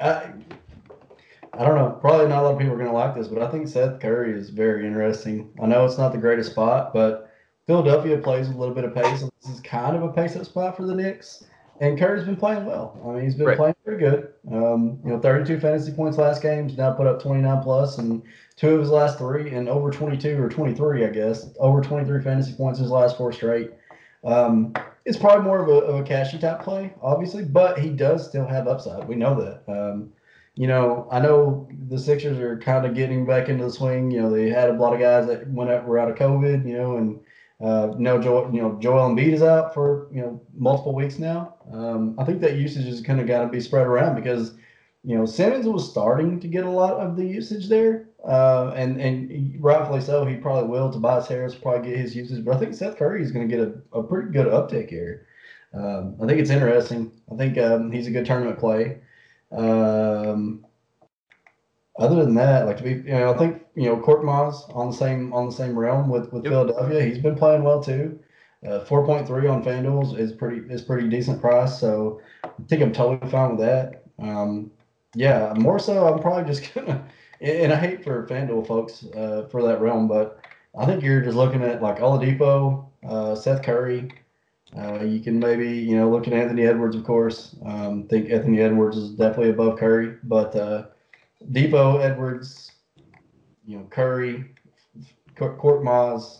I, 0.00 0.32
I 1.52 1.64
don't 1.64 1.76
know. 1.76 1.98
Probably 2.00 2.26
not 2.28 2.40
a 2.40 2.42
lot 2.42 2.52
of 2.52 2.58
people 2.58 2.74
are 2.74 2.78
going 2.78 2.88
to 2.88 2.94
like 2.94 3.14
this, 3.14 3.28
but 3.28 3.42
I 3.42 3.50
think 3.50 3.68
Seth 3.68 4.00
Curry 4.00 4.32
is 4.32 4.50
very 4.50 4.86
interesting. 4.86 5.50
I 5.62 5.66
know 5.66 5.84
it's 5.84 5.98
not 5.98 6.12
the 6.12 6.18
greatest 6.18 6.52
spot, 6.52 6.92
but 6.92 7.30
Philadelphia 7.66 8.18
plays 8.18 8.48
a 8.48 8.52
little 8.52 8.74
bit 8.74 8.84
of 8.84 8.94
pace. 8.94 9.22
And 9.22 9.30
this 9.42 9.52
is 9.52 9.60
kind 9.60 9.96
of 9.96 10.02
a 10.02 10.12
pace 10.12 10.36
up 10.36 10.44
spot 10.44 10.76
for 10.76 10.86
the 10.86 10.94
Knicks. 10.94 11.44
And 11.80 11.98
Curry's 11.98 12.24
been 12.24 12.36
playing 12.36 12.66
well. 12.66 13.00
I 13.04 13.14
mean, 13.14 13.24
he's 13.24 13.34
been 13.34 13.46
right. 13.46 13.56
playing 13.56 13.74
pretty 13.84 14.00
good. 14.00 14.34
Um, 14.52 14.98
you 15.02 15.12
know, 15.12 15.18
32 15.18 15.60
fantasy 15.60 15.92
points 15.92 16.18
last 16.18 16.42
game. 16.42 16.68
He's 16.68 16.76
now 16.76 16.92
put 16.92 17.06
up 17.06 17.22
29 17.22 17.62
plus, 17.62 17.96
and 17.96 18.22
two 18.56 18.74
of 18.74 18.80
his 18.80 18.90
last 18.90 19.16
three, 19.16 19.50
and 19.50 19.66
over 19.66 19.90
22 19.90 20.42
or 20.42 20.50
23, 20.50 21.06
I 21.06 21.08
guess, 21.08 21.48
over 21.58 21.80
23 21.80 22.22
fantasy 22.22 22.52
points 22.52 22.78
his 22.78 22.90
last 22.90 23.16
four 23.16 23.32
straight. 23.32 23.70
Um, 24.24 24.74
it's 25.04 25.18
probably 25.18 25.44
more 25.44 25.62
of 25.62 25.68
a, 25.68 25.86
of 25.86 26.00
a 26.00 26.02
cashy 26.02 26.38
type 26.38 26.62
play, 26.62 26.94
obviously, 27.02 27.44
but 27.44 27.78
he 27.78 27.90
does 27.90 28.28
still 28.28 28.46
have 28.46 28.68
upside. 28.68 29.08
We 29.08 29.16
know 29.16 29.34
that. 29.40 29.72
Um, 29.72 30.12
you 30.54 30.66
know, 30.66 31.08
I 31.10 31.20
know 31.20 31.68
the 31.88 31.98
Sixers 31.98 32.38
are 32.38 32.58
kind 32.58 32.84
of 32.84 32.94
getting 32.94 33.24
back 33.24 33.48
into 33.48 33.64
the 33.64 33.70
swing. 33.70 34.10
You 34.10 34.22
know, 34.22 34.30
they 34.30 34.50
had 34.50 34.68
a 34.68 34.74
lot 34.74 34.92
of 34.92 35.00
guys 35.00 35.26
that 35.26 35.48
went 35.48 35.70
out, 35.70 35.86
were 35.86 35.98
out 35.98 36.10
of 36.10 36.16
COVID. 36.16 36.66
You 36.66 36.76
know, 36.76 36.96
and 36.96 37.20
uh, 37.60 37.94
no, 37.96 38.20
Joel, 38.20 38.54
you 38.54 38.60
know, 38.60 38.78
Joel 38.78 39.08
Embiid 39.08 39.32
is 39.32 39.42
out 39.42 39.72
for 39.72 40.08
you 40.12 40.20
know 40.20 40.40
multiple 40.54 40.94
weeks 40.94 41.18
now. 41.18 41.54
Um, 41.72 42.14
I 42.18 42.24
think 42.24 42.40
that 42.40 42.56
usage 42.56 42.86
is 42.86 43.00
kind 43.00 43.20
of 43.20 43.26
got 43.26 43.42
to 43.42 43.48
be 43.48 43.60
spread 43.60 43.86
around 43.86 44.16
because 44.16 44.54
you 45.02 45.16
know 45.16 45.24
Simmons 45.24 45.66
was 45.66 45.88
starting 45.88 46.40
to 46.40 46.48
get 46.48 46.64
a 46.64 46.70
lot 46.70 46.94
of 46.94 47.16
the 47.16 47.24
usage 47.24 47.68
there, 47.68 48.09
uh, 48.24 48.72
and 48.76 49.00
and 49.00 49.56
rightfully 49.62 50.00
so. 50.00 50.24
He 50.24 50.36
probably 50.36 50.68
will. 50.68 50.92
Tobias 50.92 51.28
Harris 51.28 51.54
probably 51.54 51.90
get 51.90 51.98
his 51.98 52.14
uses, 52.14 52.40
but 52.40 52.56
I 52.56 52.58
think 52.58 52.74
Seth 52.74 52.96
Curry 52.96 53.22
is 53.22 53.32
going 53.32 53.48
to 53.48 53.56
get 53.56 53.66
a, 53.66 53.98
a 53.98 54.02
pretty 54.02 54.30
good 54.30 54.46
uptick 54.46 54.90
here. 54.90 55.26
Um, 55.72 56.16
I 56.22 56.26
think 56.26 56.40
it's 56.40 56.50
interesting. 56.50 57.12
I 57.32 57.36
think 57.36 57.56
um, 57.58 57.90
he's 57.92 58.06
a 58.06 58.10
good 58.10 58.26
tournament 58.26 58.58
play. 58.58 59.00
Um, 59.52 60.66
other 61.98 62.24
than 62.24 62.34
that, 62.34 62.66
like 62.66 62.78
to 62.78 62.82
be, 62.82 62.90
you 62.90 63.12
know, 63.12 63.32
I 63.32 63.38
think 63.38 63.62
you 63.74 63.84
know 63.84 63.96
Korkmaz 63.96 64.74
on 64.74 64.90
the 64.90 64.96
same 64.96 65.32
on 65.32 65.46
the 65.46 65.52
same 65.52 65.78
realm 65.78 66.08
with 66.08 66.32
with 66.32 66.44
yep. 66.44 66.52
Philadelphia. 66.52 67.02
He's 67.02 67.18
been 67.18 67.36
playing 67.36 67.62
well 67.62 67.82
too. 67.82 68.18
Uh, 68.66 68.84
Four 68.84 69.06
point 69.06 69.26
three 69.26 69.46
on 69.46 69.64
FanDuel 69.64 70.18
is 70.18 70.32
pretty 70.32 70.72
is 70.72 70.82
pretty 70.82 71.08
decent 71.08 71.40
price. 71.40 71.78
So 71.78 72.20
I 72.44 72.48
think 72.68 72.82
I'm 72.82 72.92
totally 72.92 73.30
fine 73.30 73.56
with 73.56 73.60
that. 73.60 74.04
Um, 74.18 74.70
yeah, 75.14 75.52
more 75.56 75.78
so 75.78 76.06
I'm 76.06 76.20
probably 76.20 76.44
just 76.44 76.74
gonna, 76.74 77.04
and 77.40 77.72
I 77.72 77.76
hate 77.76 78.04
for 78.04 78.26
FanDuel 78.26 78.66
folks 78.66 79.04
uh, 79.16 79.48
for 79.50 79.62
that 79.62 79.80
realm, 79.80 80.08
but 80.08 80.44
I 80.78 80.86
think 80.86 81.02
you're 81.02 81.20
just 81.20 81.36
looking 81.36 81.62
at 81.62 81.82
like 81.82 81.98
Oladipo, 81.98 82.86
uh, 83.06 83.34
Seth 83.34 83.62
Curry, 83.62 84.10
uh, 84.76 85.02
you 85.02 85.20
can 85.20 85.38
maybe, 85.38 85.68
you 85.68 85.96
know, 85.96 86.08
look 86.08 86.28
at 86.28 86.32
Anthony 86.32 86.64
Edwards, 86.64 86.94
of 86.94 87.04
course. 87.04 87.56
Um, 87.64 88.04
think 88.04 88.30
Anthony 88.30 88.60
Edwards 88.60 88.96
is 88.96 89.10
definitely 89.10 89.50
above 89.50 89.78
Curry, 89.78 90.16
but 90.22 90.54
uh, 90.54 90.86
Dipo, 91.50 92.00
Edwards, 92.00 92.70
you 93.66 93.78
know, 93.78 93.84
Curry, 93.90 94.44
Korkmaz. 95.34 96.38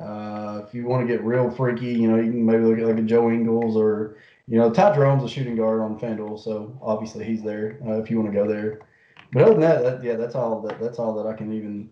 Uh, 0.00 0.62
if 0.66 0.74
you 0.74 0.84
want 0.86 1.06
to 1.06 1.12
get 1.12 1.24
real 1.24 1.50
freaky, 1.50 1.86
you 1.86 2.08
know, 2.08 2.16
you 2.16 2.30
can 2.30 2.44
maybe 2.44 2.62
look 2.62 2.78
at 2.78 2.86
like 2.86 2.98
a 2.98 3.02
Joe 3.02 3.30
Ingles 3.30 3.76
or, 3.76 4.18
you 4.46 4.58
know, 4.58 4.70
Ty 4.70 4.94
Jerome's 4.94 5.24
a 5.24 5.28
shooting 5.28 5.56
guard 5.56 5.80
on 5.80 5.98
FanDuel, 5.98 6.38
so 6.38 6.78
obviously 6.82 7.24
he's 7.24 7.42
there 7.42 7.80
uh, 7.86 7.94
if 8.00 8.10
you 8.10 8.20
want 8.20 8.32
to 8.32 8.38
go 8.38 8.46
there. 8.46 8.80
But 9.36 9.42
other 9.42 9.52
than 9.52 9.60
that, 9.60 9.82
that, 9.82 10.02
yeah, 10.02 10.14
that's 10.14 10.34
all 10.34 10.62
that 10.62 10.80
that's 10.80 10.98
all 10.98 11.12
that 11.22 11.26
I 11.26 11.34
can 11.34 11.52
even 11.52 11.90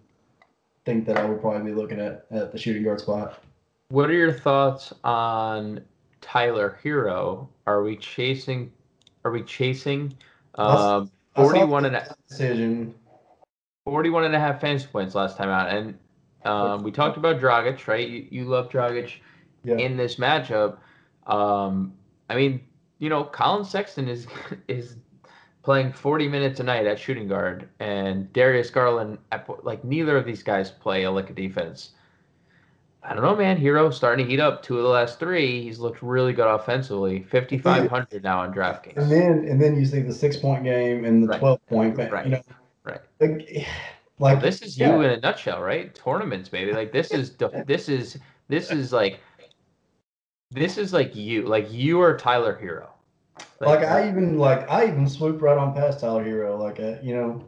think 0.86 1.04
that 1.04 1.18
I 1.18 1.26
would 1.26 1.42
probably 1.42 1.72
be 1.72 1.76
looking 1.76 2.00
at 2.00 2.24
at 2.30 2.52
the 2.52 2.56
shooting 2.56 2.82
guard 2.82 3.00
spot. 3.00 3.44
What 3.88 4.08
are 4.08 4.14
your 4.14 4.32
thoughts 4.32 4.94
on 5.04 5.84
Tyler 6.22 6.78
Herro? 6.82 7.46
Are 7.66 7.82
we 7.82 7.98
chasing? 7.98 8.72
Are 9.26 9.30
we 9.30 9.42
chasing? 9.42 10.14
Um, 10.54 11.10
41 11.36 11.84
and 11.84 11.96
a 11.96 12.16
decision. 12.26 12.94
41 13.84 14.24
and 14.24 14.34
a 14.34 14.40
half 14.40 14.62
fantasy 14.62 14.86
points 14.86 15.14
last 15.14 15.36
time 15.36 15.50
out. 15.50 15.68
And 15.68 15.98
um, 16.46 16.82
we 16.82 16.90
talked 16.90 17.18
about 17.18 17.42
Dragic, 17.42 17.86
right? 17.86 18.08
You, 18.08 18.26
you 18.30 18.44
love 18.46 18.70
Dragic 18.70 19.16
yeah. 19.64 19.76
in 19.76 19.98
this 19.98 20.16
matchup. 20.16 20.78
Um, 21.26 21.92
I 22.30 22.36
mean, 22.36 22.62
you 23.00 23.10
know, 23.10 23.24
Colin 23.24 23.66
Sexton 23.66 24.08
is 24.08 24.26
is 24.66 24.96
playing 25.64 25.92
40 25.92 26.28
minutes 26.28 26.60
a 26.60 26.62
night 26.62 26.86
at 26.86 26.98
shooting 26.98 27.26
guard, 27.26 27.68
and 27.80 28.30
Darius 28.32 28.70
Garland, 28.70 29.18
at, 29.32 29.48
like 29.64 29.82
neither 29.82 30.16
of 30.16 30.26
these 30.26 30.42
guys 30.42 30.70
play 30.70 31.04
a 31.04 31.10
lick 31.10 31.30
of 31.30 31.36
defense. 31.36 31.90
I 33.02 33.12
don't 33.12 33.22
know, 33.22 33.36
man. 33.36 33.58
Herro 33.58 33.92
starting 33.92 34.24
to 34.24 34.30
heat 34.30 34.40
up. 34.40 34.62
Two 34.62 34.78
of 34.78 34.82
the 34.82 34.88
last 34.88 35.18
three, 35.18 35.62
he's 35.62 35.78
looked 35.78 36.02
really 36.02 36.32
good 36.32 36.48
offensively. 36.48 37.22
Fifty 37.22 37.58
five 37.58 37.90
hundred 37.90 38.22
now 38.22 38.40
on 38.40 38.54
DraftKings. 38.54 38.96
And 38.96 39.10
then 39.10 39.46
and 39.46 39.60
then 39.60 39.76
you 39.76 39.84
see 39.84 40.00
the 40.00 40.14
six 40.14 40.36
point 40.36 40.64
game 40.64 41.04
and 41.04 41.24
the 41.24 41.28
right. 41.28 41.38
twelve 41.38 41.66
point. 41.66 41.98
Right. 41.98 42.24
You 42.24 42.32
know, 42.32 42.42
right. 42.84 43.00
Like, 43.20 43.30
like 43.50 43.66
well, 44.18 44.36
this 44.40 44.62
is 44.62 44.78
yeah. 44.78 44.96
you 44.96 45.02
in 45.02 45.10
a 45.10 45.20
nutshell, 45.20 45.60
right? 45.60 45.94
Tournaments, 45.94 46.48
baby. 46.48 46.72
Like 46.72 46.92
this 46.92 47.10
is 47.10 47.36
this 47.66 47.90
is 47.90 48.16
this 48.48 48.70
is 48.70 48.90
like 48.90 49.20
this 50.50 50.78
is 50.78 50.94
like 50.94 51.14
you. 51.14 51.42
Like 51.42 51.70
you 51.70 52.00
are 52.00 52.16
Tyler 52.16 52.58
Herro. 52.58 52.93
Like, 53.60 53.80
I 53.80 54.08
even 54.08 54.38
like 54.38 54.68
I 54.70 54.86
even 54.86 55.08
swoop 55.08 55.40
right 55.40 55.56
on 55.56 55.74
past 55.74 56.00
Tyler 56.00 56.24
Herro. 56.24 56.58
Like 56.58 56.80
uh, 56.80 56.96
you 57.02 57.14
know, 57.14 57.44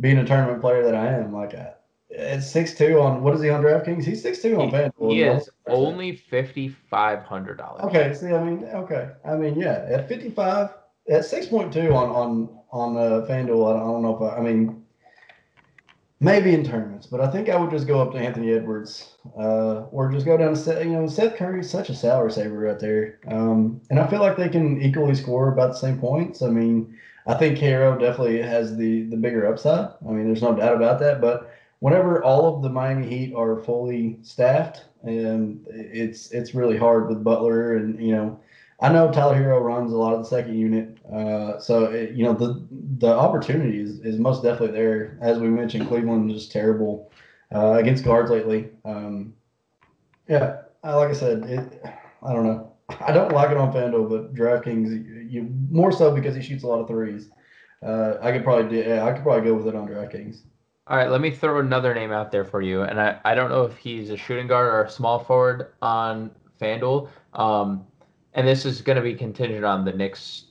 being 0.00 0.18
a 0.18 0.24
tournament 0.24 0.60
player 0.60 0.82
that 0.84 0.94
I 0.94 1.06
am, 1.06 1.32
like. 1.32 1.54
I, 1.54 1.74
at 2.16 2.42
six 2.42 2.74
two 2.74 3.00
on 3.00 3.22
what 3.22 3.34
is 3.34 3.42
he 3.42 3.48
on 3.50 3.62
DraftKings? 3.62 4.04
He's 4.04 4.22
six 4.22 4.40
two 4.40 4.60
on 4.60 4.70
FanDuel. 4.70 5.12
He 5.12 5.22
is 5.22 5.48
only 5.66 6.16
fifty 6.16 6.68
five 6.68 7.22
hundred 7.22 7.58
dollars. 7.58 7.84
Okay, 7.84 8.12
see, 8.14 8.26
I 8.34 8.42
mean, 8.44 8.64
okay, 8.64 9.10
I 9.24 9.36
mean, 9.36 9.58
yeah, 9.58 9.86
at 9.88 10.08
fifty 10.08 10.30
five, 10.30 10.70
at 11.08 11.24
six 11.24 11.46
point 11.46 11.72
two 11.72 11.94
on 11.94 12.10
on 12.10 12.58
on 12.70 12.96
uh, 12.96 13.26
FanDuel. 13.26 13.70
I 13.70 13.78
don't, 13.78 13.82
I 13.82 13.92
don't 13.92 14.02
know 14.02 14.16
if 14.16 14.22
I, 14.22 14.36
I 14.36 14.40
mean, 14.40 14.81
maybe 16.22 16.54
in 16.54 16.64
tournaments, 16.64 17.06
but 17.06 17.20
I 17.20 17.28
think 17.30 17.48
I 17.48 17.56
would 17.56 17.70
just 17.70 17.88
go 17.88 18.00
up 18.00 18.12
to 18.12 18.18
Anthony 18.18 18.52
Edwards, 18.52 19.16
uh, 19.36 19.82
or 19.90 20.10
just 20.10 20.24
go 20.24 20.36
down 20.36 20.54
to 20.54 20.56
Seth. 20.56 20.84
You 20.84 20.92
know, 20.92 21.06
Seth 21.08 21.36
Curry's 21.36 21.68
such 21.68 21.90
a 21.90 21.94
salary 21.94 22.30
saver 22.30 22.58
right 22.58 22.78
there, 22.78 23.18
um, 23.26 23.80
and 23.90 23.98
I 23.98 24.06
feel 24.06 24.20
like 24.20 24.36
they 24.36 24.48
can 24.48 24.80
equally 24.80 25.16
score 25.16 25.52
about 25.52 25.72
the 25.72 25.78
same 25.78 25.98
points. 25.98 26.40
I 26.40 26.48
mean, 26.48 26.96
I 27.26 27.34
think 27.34 27.58
Herro 27.58 27.98
definitely 27.98 28.40
has 28.40 28.76
the 28.76 29.02
the 29.10 29.16
bigger 29.16 29.46
upside. 29.46 29.90
I 30.08 30.12
mean, 30.12 30.26
there's 30.26 30.42
no 30.42 30.54
doubt 30.54 30.76
about 30.76 31.00
that, 31.00 31.20
but 31.20 31.52
whenever 31.80 32.22
all 32.22 32.54
of 32.54 32.62
the 32.62 32.70
Miami 32.70 33.08
Heat 33.08 33.34
are 33.34 33.58
fully 33.58 34.18
staffed, 34.22 34.84
and 35.02 35.66
it's 35.68 36.30
it's 36.30 36.54
really 36.54 36.78
hard 36.78 37.08
with 37.08 37.24
Butler 37.24 37.76
and 37.76 38.00
you 38.00 38.14
know. 38.14 38.40
I 38.80 38.92
know 38.92 39.12
Tyler 39.12 39.36
Herro 39.36 39.62
runs 39.62 39.92
a 39.92 39.96
lot 39.96 40.12
of 40.14 40.24
the 40.24 40.28
second 40.28 40.58
unit, 40.58 40.98
uh, 41.12 41.58
so 41.58 41.84
it, 41.86 42.12
you 42.12 42.24
know 42.24 42.32
the 42.32 42.66
the 42.98 43.12
opportunity 43.12 43.80
is, 43.80 44.00
is 44.00 44.18
most 44.18 44.42
definitely 44.42 44.76
there. 44.76 45.18
As 45.20 45.38
we 45.38 45.48
mentioned, 45.48 45.88
Cleveland 45.88 46.30
is 46.30 46.42
just 46.42 46.52
terrible 46.52 47.12
uh, 47.54 47.72
against 47.72 48.04
guards 48.04 48.30
lately. 48.30 48.70
Um, 48.84 49.34
yeah, 50.28 50.62
like 50.82 51.10
I 51.10 51.12
said, 51.12 51.44
it, 51.44 51.82
I 52.22 52.32
don't 52.32 52.44
know. 52.44 52.72
I 53.00 53.12
don't 53.12 53.32
like 53.32 53.50
it 53.50 53.56
on 53.56 53.72
FanDuel, 53.72 54.08
but 54.08 54.34
DraftKings, 54.34 55.30
you 55.30 55.48
more 55.70 55.92
so 55.92 56.14
because 56.14 56.34
he 56.34 56.42
shoots 56.42 56.62
a 56.62 56.66
lot 56.66 56.80
of 56.80 56.88
threes. 56.88 57.28
Uh, 57.82 58.14
I 58.22 58.32
could 58.32 58.44
probably 58.44 58.82
do, 58.82 58.88
yeah, 58.88 59.04
I 59.04 59.12
could 59.12 59.22
probably 59.22 59.48
go 59.48 59.54
with 59.54 59.66
it 59.66 59.74
on 59.74 59.88
DraftKings. 59.88 60.42
All 60.86 60.96
right, 60.96 61.10
let 61.10 61.20
me 61.20 61.30
throw 61.30 61.58
another 61.60 61.94
name 61.94 62.12
out 62.12 62.30
there 62.32 62.44
for 62.44 62.60
you, 62.60 62.82
and 62.82 63.00
I, 63.00 63.18
I 63.24 63.34
don't 63.34 63.50
know 63.50 63.64
if 63.64 63.76
he's 63.76 64.10
a 64.10 64.16
shooting 64.16 64.46
guard 64.46 64.66
or 64.66 64.84
a 64.84 64.90
small 64.90 65.18
forward 65.18 65.72
on 65.80 66.30
FanDuel. 66.60 67.08
Um, 67.34 67.86
and 68.34 68.46
this 68.46 68.64
is 68.64 68.80
going 68.82 68.96
to 68.96 69.02
be 69.02 69.14
contingent 69.14 69.64
on 69.64 69.84
the 69.84 69.92
Knicks 69.92 70.46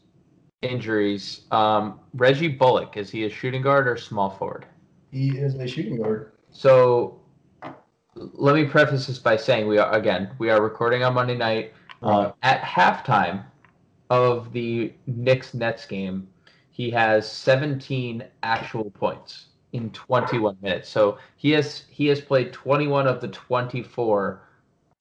injuries. 0.62 1.41
Um, 1.52 2.00
Reggie 2.13 2.47
Bullock 2.47 2.97
is 2.97 3.10
he 3.10 3.26
a 3.26 3.30
shooting 3.30 3.62
guard 3.62 3.88
or 3.88 3.97
small 3.97 4.30
forward? 4.30 4.65
He 5.12 5.38
is 5.38 5.56
a 5.56 5.67
shooting 5.67 5.97
guard. 5.97 6.34
So 6.52 7.19
let 8.15 8.56
me 8.56 8.65
preface 8.65 9.08
this 9.08 9.19
by 9.19 9.38
saying 9.38 9.67
we 9.67 9.78
are 9.78 9.91
again 9.93 10.32
we 10.38 10.50
are 10.50 10.62
recording 10.62 11.04
on 11.04 11.13
Monday 11.13 11.38
night. 11.38 11.74
Uh, 12.04 12.32
at 12.41 12.62
halftime 12.62 13.43
of 14.10 14.52
the 14.54 14.91
Knicks 15.06 15.54
Nets 15.54 15.86
game, 15.86 16.28
he 16.71 16.89
has 16.89 17.32
17 17.32 18.24
actual 18.41 18.89
points 18.89 19.50
in 19.74 19.91
21 19.91 20.58
minutes. 20.62 20.89
So 20.89 21.17
he 21.38 21.52
has 21.52 21.84
he 21.89 22.08
has 22.08 22.19
played 22.19 22.54
21 22.54 23.08
of 23.08 23.21
the 23.21 23.28
24 23.28 24.41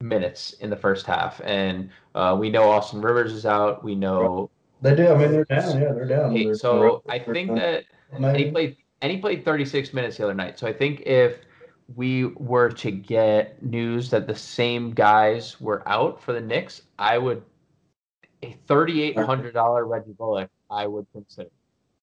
minutes 0.01 0.55
in 0.55 0.71
the 0.71 0.77
first 0.77 1.07
half, 1.07 1.41
and 1.45 1.91
uh, 2.15 2.37
we 2.39 2.51
know 2.51 2.71
Austin 2.71 3.01
Rivers 3.01 3.33
is 3.33 3.47
out. 3.47 3.83
We 3.83 3.95
know 3.95 4.51
they 4.83 4.95
do. 4.95 5.09
I 5.09 5.19
mean, 5.19 5.33
they're 5.33 5.45
down. 5.45 5.81
Yeah, 5.81 5.93
they're 5.93 6.07
down. 6.07 6.35
They're 6.35 6.55
so 6.55 7.03
I 7.09 7.19
think 7.19 7.55
that 7.55 7.85
and 8.13 8.37
he 8.37 8.51
played 8.51 8.77
and 9.03 9.13
he 9.13 9.19
played 9.19 9.45
36 9.45 9.93
minutes 9.93 10.17
the 10.17 10.25
other 10.25 10.35
night. 10.35 10.59
So 10.59 10.67
I 10.67 10.73
think 10.73 11.03
if 11.03 11.39
we 11.97 12.27
were 12.27 12.69
to 12.71 12.91
get 12.91 13.63
news 13.63 14.11
that 14.11 14.27
the 14.27 14.35
same 14.35 14.93
guys 14.93 15.61
were 15.61 15.87
out 15.89 16.23
for 16.23 16.33
the 16.33 16.41
Knicks, 16.41 16.83
I 16.99 17.19
would 17.19 17.43
a 18.43 18.57
thirty-eight 18.67 19.19
hundred 19.19 19.55
dollar 19.55 19.87
Reggie 19.87 20.13
Bullock. 20.13 20.51
I 20.71 20.87
would 20.87 21.07
consider 21.13 21.51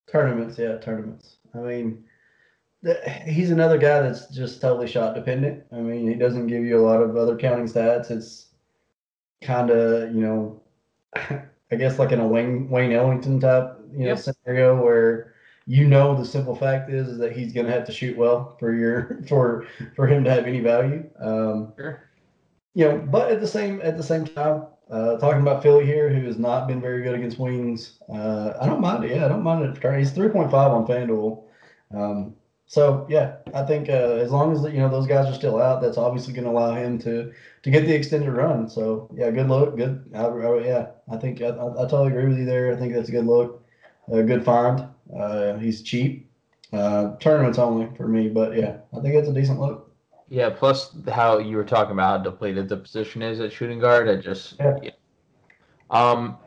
tournaments. 0.08 0.58
Yeah, 0.58 0.78
tournaments. 0.78 1.38
I 1.56 1.60
mean, 1.60 2.04
he's 3.26 3.52
another 3.52 3.78
guy 3.78 4.02
that's 4.02 4.28
just 4.28 4.62
totally 4.62 4.88
shot 4.88 5.16
dependent. 5.16 5.63
I 5.72 5.78
mean, 5.78 6.08
he 6.08 6.16
doesn't 6.16 6.48
give 6.48 6.63
you 6.63 6.80
a 6.80 6.86
lot 6.86 7.02
of 7.02 7.16
other 7.16 7.38
counting 7.38 7.66
stats. 7.66 8.12
It's 8.12 8.48
kind 9.42 9.70
of, 9.70 10.13
you 10.13 10.22
know, 10.22 10.62
I 11.71 11.75
guess 11.75 11.99
like 11.99 12.12
in 12.12 12.19
a 12.19 12.27
Wayne 12.27 12.69
Wayne 12.69 12.91
Ellington 12.93 13.39
type, 13.39 13.77
you 13.91 14.06
know, 14.06 14.15
yep. 14.15 14.19
scenario 14.19 14.82
where 14.82 15.34
you 15.65 15.88
know 15.88 16.15
the 16.15 16.25
simple 16.25 16.56
fact 16.56 16.89
is, 16.89 17.10
is 17.10 17.17
that 17.17 17.34
he's 17.34 17.51
going 17.51 17.65
to 17.65 17.71
have 17.71 17.86
to 17.86 17.91
shoot 17.91 18.17
well 18.17 18.56
for 18.60 18.73
your 18.73 19.21
for 19.27 19.67
for 19.95 20.08
him 20.08 20.23
to 20.23 20.32
have 20.32 20.45
any 20.45 20.62
value. 20.62 21.10
Um, 21.19 21.73
Sure. 21.77 22.03
You 22.73 22.86
know, 22.86 22.97
but 22.99 23.32
at 23.32 23.41
the 23.41 23.47
same 23.47 23.82
at 23.84 23.97
the 23.97 24.03
same 24.03 24.25
time, 24.25 24.67
uh, 24.91 25.17
talking 25.17 25.41
about 25.41 25.63
Philly 25.63 25.86
here, 25.86 26.10
who 26.13 26.25
has 26.27 26.38
not 26.38 26.67
been 26.67 26.80
very 26.80 27.01
good 27.03 27.15
against 27.15 27.39
wings. 27.39 27.99
Uh, 28.08 28.53
I 28.62 28.67
don't 28.67 28.82
mind 28.82 29.03
it. 29.03 29.12
Yeah, 29.12 29.25
I 29.25 29.30
don't 29.30 29.43
mind 29.43 29.65
it. 29.65 29.97
He's 29.97 30.12
three 30.12 30.30
point 30.30 30.51
five 30.51 30.71
on 30.71 30.86
FanDuel. 30.86 31.43
Um, 31.93 32.36
so 32.69 33.08
yeah, 33.10 33.38
I 33.53 33.63
think 33.63 33.88
uh, 33.88 34.19
as 34.19 34.30
long 34.30 34.51
as 34.51 34.62
you 34.73 34.80
know 34.80 34.89
those 34.89 35.08
guys 35.08 35.25
are 35.25 35.34
still 35.34 35.62
out, 35.62 35.82
that's 35.82 35.97
obviously 35.97 36.34
going 36.34 36.43
to 36.43 36.51
allow 36.51 36.75
him 36.75 36.99
to 36.99 37.32
to 37.63 37.71
get 37.71 37.86
the 37.86 37.95
extended 37.95 38.30
run. 38.30 38.69
So 38.69 39.10
yeah, 39.15 39.32
good 39.32 39.47
look, 39.47 39.77
good. 39.77 40.03
I, 40.13 40.25
I, 40.25 40.65
yeah, 40.65 40.88
I 41.10 41.15
think 41.15 41.41
I, 41.41 41.47
I, 41.47 41.88
totally 41.88 42.10
agree 42.10 42.27
with 42.27 42.39
you 42.39 42.45
there. 42.45 42.73
I 42.73 42.75
think 42.75 42.93
that's 42.93 43.08
a 43.08 43.13
good 43.13 43.25
look, 43.25 43.65
a 44.12 44.21
good 44.21 44.43
find. 44.43 44.86
Uh, 45.17 45.58
he's 45.58 45.82
cheap. 45.82 46.30
Uh, 46.73 47.15
tournaments 47.21 47.58
only 47.58 47.88
for 47.95 48.10
me, 48.10 48.27
but 48.27 48.58
yeah, 48.58 48.80
I 48.95 48.99
think 48.99 49.15
it's 49.15 49.30
a 49.30 49.34
decent 49.34 49.62
look. 49.62 49.89
Yeah, 50.27 50.49
plus 50.49 50.93
how 51.10 51.38
you 51.38 51.56
were 51.56 51.63
talking 51.63 51.93
about 51.93 52.17
how 52.17 52.23
depleted 52.32 52.67
the 52.67 52.75
position 52.75 53.21
is 53.21 53.39
at 53.39 53.53
shooting 53.53 53.80
guard. 53.80 54.10
I 54.10 54.17
just 54.17 54.56
Yeah. 54.60 54.77
yeah. 54.84 54.91
Um, 55.89 56.38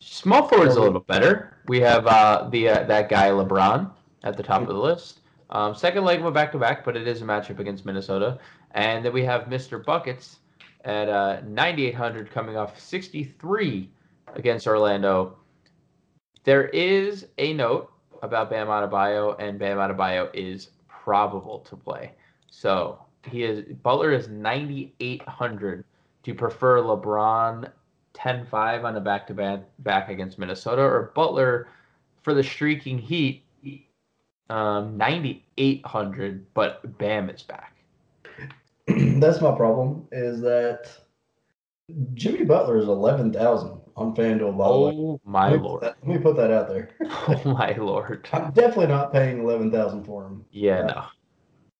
small 0.00 0.48
forward's 0.48 0.74
a 0.74 0.80
little 0.80 1.02
better. 1.02 1.56
We 1.68 1.78
have 1.82 2.08
uh, 2.08 2.48
the 2.50 2.68
uh, 2.68 2.82
that 2.84 3.08
guy 3.08 3.28
LeBron 3.28 3.92
at 4.24 4.36
the 4.36 4.42
top 4.42 4.62
of 4.62 4.66
the 4.66 4.74
list. 4.74 5.20
Um, 5.52 5.74
second 5.74 6.04
leg 6.04 6.18
of 6.18 6.24
a 6.24 6.30
back 6.30 6.50
to 6.52 6.58
back, 6.58 6.82
but 6.82 6.96
it 6.96 7.06
is 7.06 7.20
a 7.20 7.24
matchup 7.26 7.58
against 7.58 7.84
Minnesota. 7.84 8.38
And 8.72 9.04
then 9.04 9.12
we 9.12 9.22
have 9.24 9.42
Mr. 9.42 9.84
Buckets 9.84 10.38
at 10.84 11.08
uh, 11.08 11.42
9,800 11.46 12.30
coming 12.30 12.56
off 12.56 12.80
63 12.80 13.90
against 14.34 14.66
Orlando. 14.66 15.36
There 16.44 16.68
is 16.68 17.26
a 17.36 17.52
note 17.52 17.92
about 18.22 18.48
Bam 18.48 18.68
Adebayo, 18.68 19.36
and 19.38 19.58
Bam 19.58 19.76
Adebayo 19.76 20.30
is 20.32 20.70
probable 20.88 21.58
to 21.60 21.76
play. 21.76 22.12
So 22.50 22.98
he 23.30 23.42
is 23.42 23.64
Butler 23.82 24.12
is 24.12 24.28
9,800. 24.28 25.84
Do 26.22 26.30
you 26.30 26.34
prefer 26.34 26.78
LeBron 26.78 27.70
10-5 28.14 28.84
on 28.84 28.96
a 28.96 29.00
back-to-back 29.00 29.60
back 29.80 30.08
against 30.08 30.38
Minnesota, 30.38 30.82
or 30.82 31.12
Butler 31.14 31.68
for 32.22 32.32
the 32.32 32.42
streaking 32.42 32.98
Heat 32.98 33.44
um, 34.52 34.96
9,800, 34.98 36.46
but 36.54 36.98
Bam 36.98 37.30
is 37.30 37.42
back. 37.42 37.76
that's 38.86 39.40
my 39.40 39.54
problem. 39.56 40.06
Is 40.12 40.40
that 40.42 40.90
Jimmy 42.14 42.44
Butler 42.44 42.78
is 42.78 42.88
eleven 42.88 43.32
thousand 43.32 43.80
on 43.96 44.14
FanDuel. 44.14 44.56
By 44.56 44.70
the 44.72 44.78
way, 44.78 44.92
Oh 44.94 45.20
my 45.24 45.50
let 45.50 45.52
me, 45.52 45.58
lord! 45.58 45.80
put 45.80 45.86
that, 45.86 45.96
let 46.06 46.16
me 46.16 46.22
put 46.22 46.36
that 46.36 46.50
out 46.50 46.68
there. 46.68 46.90
Oh 47.28 47.40
my 47.44 47.72
lord! 47.76 48.28
I'm 48.32 48.52
definitely 48.52 48.88
not 48.88 49.12
paying 49.12 49.40
eleven 49.40 49.70
thousand 49.70 50.04
for 50.04 50.26
him. 50.26 50.44
Yeah, 50.50 50.82
no. 50.82 51.04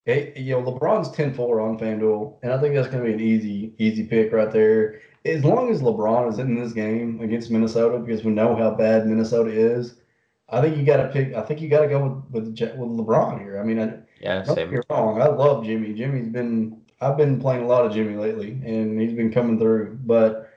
It, 0.04 0.36
you 0.36 0.52
know, 0.60 0.62
LeBron's 0.64 1.10
10-4 1.10 1.38
on 1.62 1.78
FanDuel, 1.78 2.38
and 2.42 2.52
I 2.52 2.58
think 2.60 2.74
that's 2.74 2.88
going 2.88 3.04
to 3.04 3.08
be 3.08 3.14
an 3.14 3.20
easy, 3.20 3.72
easy 3.78 4.04
pick 4.04 4.32
right 4.32 4.50
there. 4.50 5.00
As 5.24 5.44
long 5.44 5.70
as 5.70 5.80
LeBron 5.80 6.28
is 6.28 6.40
in 6.40 6.56
this 6.60 6.72
game 6.72 7.20
against 7.20 7.52
Minnesota, 7.52 8.00
because 8.00 8.24
we 8.24 8.32
know 8.32 8.56
how 8.56 8.72
bad 8.74 9.06
Minnesota 9.06 9.50
is, 9.52 10.01
I 10.52 10.60
think 10.60 10.76
you 10.76 10.84
got 10.84 10.98
to 10.98 11.08
pick. 11.08 11.34
I 11.34 11.42
think 11.42 11.60
you 11.60 11.68
got 11.68 11.80
to 11.80 11.88
go 11.88 12.24
with 12.30 12.44
with, 12.44 12.60
with 12.78 12.90
LeBron 12.98 13.40
here. 13.40 13.58
I 13.60 13.64
mean, 13.64 13.80
I, 13.80 13.94
Yeah, 14.20 14.42
don't 14.44 14.54
same. 14.54 14.70
me 14.70 14.78
wrong. 14.90 15.20
I 15.20 15.26
love 15.26 15.64
Jimmy. 15.64 15.92
Jimmy's 15.94 16.28
been. 16.28 16.80
I've 17.00 17.16
been 17.16 17.40
playing 17.40 17.62
a 17.64 17.66
lot 17.66 17.84
of 17.84 17.92
Jimmy 17.92 18.16
lately, 18.16 18.50
and 18.64 19.00
he's 19.00 19.12
been 19.14 19.32
coming 19.32 19.58
through. 19.58 19.98
But 20.04 20.50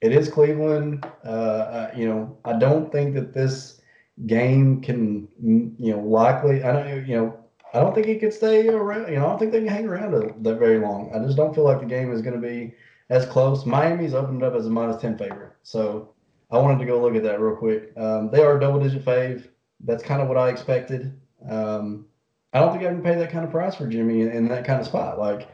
it 0.00 0.12
is 0.12 0.28
Cleveland. 0.28 1.04
Uh, 1.24 1.28
uh, 1.28 1.90
you 1.96 2.08
know, 2.08 2.36
I 2.44 2.54
don't 2.58 2.90
think 2.90 3.14
that 3.14 3.32
this 3.34 3.80
game 4.26 4.80
can. 4.80 5.28
mm, 5.44 5.74
You 5.78 5.92
know, 5.96 6.00
likely. 6.00 6.62
I 6.64 6.72
don't. 6.72 7.06
You 7.06 7.16
know, 7.16 7.38
I 7.74 7.80
don't 7.80 7.94
think 7.94 8.06
he 8.06 8.16
could 8.16 8.32
stay 8.32 8.68
around. 8.68 9.08
You 9.12 9.16
know, 9.18 9.26
I 9.26 9.28
don't 9.28 9.38
think 9.38 9.52
they 9.52 9.58
can 9.60 9.68
hang 9.68 9.86
around 9.86 10.12
that 10.44 10.58
very 10.58 10.78
long. 10.78 11.12
I 11.14 11.18
just 11.24 11.36
don't 11.36 11.54
feel 11.54 11.64
like 11.64 11.80
the 11.80 11.86
game 11.86 12.10
is 12.12 12.22
going 12.22 12.40
to 12.40 12.46
be 12.48 12.74
as 13.10 13.26
close. 13.26 13.64
Miami's 13.66 14.14
opened 14.14 14.42
up 14.42 14.54
as 14.54 14.66
a 14.66 14.70
minus 14.70 15.00
ten 15.00 15.16
favorite, 15.18 15.52
so 15.62 16.10
I 16.50 16.58
wanted 16.58 16.78
to 16.78 16.84
go 16.86 17.00
look 17.00 17.14
at 17.16 17.22
that 17.24 17.40
real 17.40 17.56
quick. 17.56 17.92
Um, 17.96 18.30
they 18.30 18.42
are 18.42 18.56
a 18.56 18.60
double 18.60 18.80
digit 18.80 19.04
fave. 19.04 19.48
That's 19.84 20.02
kind 20.02 20.22
of 20.22 20.28
what 20.28 20.36
I 20.38 20.48
expected. 20.48 21.18
Um, 21.48 22.06
I 22.52 22.60
don't 22.60 22.72
think 22.72 22.84
I 22.84 22.88
can 22.92 23.02
pay 23.02 23.16
that 23.16 23.30
kind 23.30 23.44
of 23.44 23.50
price 23.50 23.74
for 23.74 23.86
Jimmy 23.86 24.22
in, 24.22 24.30
in 24.30 24.48
that 24.48 24.64
kind 24.64 24.80
of 24.80 24.86
spot. 24.86 25.18
Like, 25.18 25.48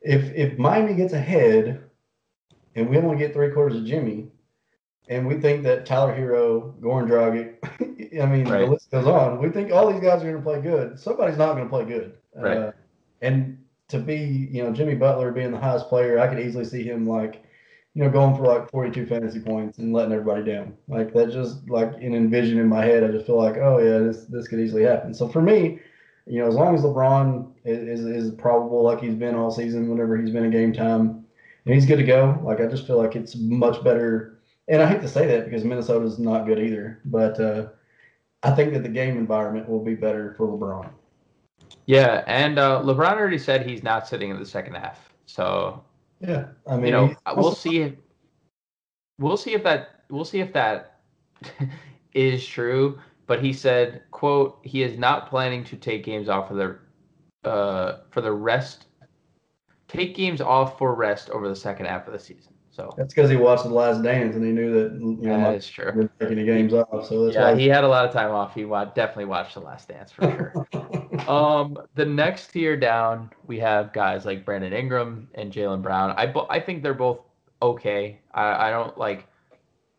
if 0.00 0.32
if 0.34 0.58
Miami 0.58 0.94
gets 0.94 1.12
ahead, 1.12 1.84
and 2.74 2.88
we 2.88 2.96
only 2.98 3.18
get 3.18 3.32
three 3.34 3.50
quarters 3.50 3.76
of 3.78 3.84
Jimmy, 3.84 4.28
and 5.08 5.26
we 5.26 5.34
think 5.34 5.62
that 5.64 5.84
Tyler 5.86 6.14
Herro, 6.16 6.74
Goran 6.80 7.06
Dragic, 7.08 7.56
I 8.20 8.26
mean, 8.26 8.48
Right. 8.48 8.60
the 8.64 8.66
list 8.66 8.90
goes 8.90 9.06
on. 9.06 9.40
We 9.40 9.50
think 9.50 9.70
all 9.72 9.92
these 9.92 10.00
guys 10.02 10.22
are 10.22 10.30
going 10.30 10.36
to 10.36 10.42
play 10.42 10.60
good. 10.60 10.98
Somebody's 10.98 11.36
not 11.38 11.52
going 11.54 11.64
to 11.64 11.70
play 11.70 11.84
good. 11.84 12.14
Right. 12.34 12.56
Uh, 12.56 12.72
and 13.20 13.58
to 13.88 13.98
be, 13.98 14.48
you 14.50 14.62
know, 14.64 14.72
Jimmy 14.72 14.94
Butler 14.94 15.32
being 15.32 15.50
the 15.52 15.58
highest 15.60 15.88
player, 15.88 16.18
I 16.18 16.26
could 16.28 16.40
easily 16.40 16.64
see 16.64 16.82
him 16.82 17.06
like, 17.06 17.44
you 18.00 18.06
know, 18.06 18.12
going 18.12 18.34
for 18.34 18.46
like 18.46 18.70
42 18.70 19.04
fantasy 19.04 19.40
points 19.40 19.76
and 19.76 19.92
letting 19.92 20.12
everybody 20.12 20.42
down. 20.42 20.74
Like 20.88 21.12
that 21.12 21.30
just 21.30 21.68
like 21.68 21.92
an 21.96 22.14
envision 22.14 22.58
in 22.58 22.66
my 22.66 22.82
head. 22.82 23.04
I 23.04 23.08
just 23.08 23.26
feel 23.26 23.36
like, 23.36 23.58
oh 23.58 23.76
yeah, 23.76 23.98
this 23.98 24.24
this 24.24 24.48
could 24.48 24.58
easily 24.58 24.84
happen. 24.84 25.12
So 25.12 25.28
for 25.28 25.42
me, 25.42 25.80
you 26.24 26.38
know, 26.38 26.48
as 26.48 26.54
long 26.54 26.74
as 26.74 26.80
LeBron 26.80 27.52
is, 27.66 28.00
is, 28.00 28.06
is 28.06 28.30
probable 28.30 28.82
like 28.82 29.02
he's 29.02 29.14
been 29.14 29.34
all 29.34 29.50
season 29.50 29.90
whenever 29.90 30.16
he's 30.16 30.30
been 30.30 30.44
in 30.44 30.50
game 30.50 30.72
time, 30.72 31.26
and 31.66 31.74
he's 31.74 31.84
good 31.84 31.98
to 31.98 32.02
go. 32.02 32.40
Like 32.42 32.62
I 32.62 32.68
just 32.68 32.86
feel 32.86 32.96
like 32.96 33.16
it's 33.16 33.36
much 33.36 33.84
better. 33.84 34.38
And 34.68 34.80
I 34.80 34.86
hate 34.86 35.02
to 35.02 35.08
say 35.08 35.26
that 35.26 35.44
because 35.44 35.62
Minnesota's 35.62 36.18
not 36.18 36.46
good 36.46 36.58
either, 36.58 37.02
but 37.04 37.38
uh, 37.38 37.66
I 38.42 38.52
think 38.52 38.72
that 38.72 38.82
the 38.82 38.88
game 38.88 39.18
environment 39.18 39.68
will 39.68 39.84
be 39.84 39.94
better 39.94 40.32
for 40.38 40.46
LeBron. 40.46 40.88
Yeah, 41.84 42.24
and 42.26 42.58
uh, 42.58 42.80
LeBron 42.82 43.18
already 43.18 43.36
said 43.36 43.66
he's 43.66 43.82
not 43.82 44.08
sitting 44.08 44.30
in 44.30 44.38
the 44.38 44.46
second 44.46 44.76
half. 44.76 45.12
So 45.26 45.84
Yeah, 46.20 46.46
I 46.66 46.76
mean, 46.76 46.86
you 46.86 46.92
know, 46.92 47.14
we'll 47.34 47.54
see 47.54 47.80
if 47.80 47.94
we'll 49.18 49.36
see 49.36 49.54
if 49.54 49.62
that 49.64 50.02
we'll 50.10 50.24
see 50.24 50.40
if 50.40 50.52
that 50.52 51.00
is 52.14 52.46
true. 52.46 52.98
But 53.26 53.42
he 53.42 53.52
said, 53.52 54.02
"quote 54.10 54.58
He 54.64 54.82
is 54.82 54.98
not 54.98 55.28
planning 55.28 55.64
to 55.64 55.76
take 55.76 56.04
games 56.04 56.28
off 56.28 56.48
for 56.48 56.54
the 56.54 57.48
uh, 57.48 58.00
for 58.10 58.20
the 58.20 58.32
rest, 58.32 58.86
take 59.88 60.14
games 60.14 60.40
off 60.40 60.76
for 60.78 60.94
rest 60.94 61.30
over 61.30 61.48
the 61.48 61.56
second 61.56 61.86
half 61.86 62.06
of 62.06 62.12
the 62.12 62.18
season." 62.18 62.52
So 62.70 62.94
That's 62.96 63.12
because 63.12 63.30
he 63.30 63.36
watched 63.36 63.64
The 63.64 63.70
Last 63.70 64.02
Dance 64.02 64.36
and 64.36 64.44
he 64.44 64.52
knew 64.52 64.72
that 64.74 64.92
you 65.00 65.28
know 65.28 65.40
that 65.40 65.54
is 65.54 65.68
true. 65.68 65.92
we're 65.94 66.10
taking 66.20 66.36
the 66.38 66.44
games 66.44 66.72
off. 66.72 67.06
So 67.06 67.30
Yeah, 67.30 67.54
he 67.54 67.66
had 67.66 67.84
a 67.84 67.88
lot 67.88 68.04
of 68.04 68.12
time 68.12 68.30
off. 68.30 68.54
He 68.54 68.64
wa- 68.64 68.84
definitely 68.84 69.24
watched 69.26 69.54
The 69.54 69.60
Last 69.60 69.88
Dance 69.88 70.12
for 70.12 70.22
sure. 70.22 70.66
Um, 71.30 71.78
the 71.94 72.04
next 72.04 72.48
tier 72.48 72.76
down, 72.76 73.30
we 73.46 73.58
have 73.60 73.92
guys 73.92 74.24
like 74.24 74.44
Brandon 74.44 74.72
Ingram 74.72 75.28
and 75.34 75.52
Jaylen 75.52 75.80
Brown. 75.80 76.12
I 76.16 76.26
bo- 76.26 76.48
I 76.50 76.58
think 76.58 76.82
they're 76.82 76.92
both 76.94 77.20
okay. 77.62 78.18
I, 78.34 78.68
I 78.68 78.70
don't 78.70 78.96
like 78.98 79.28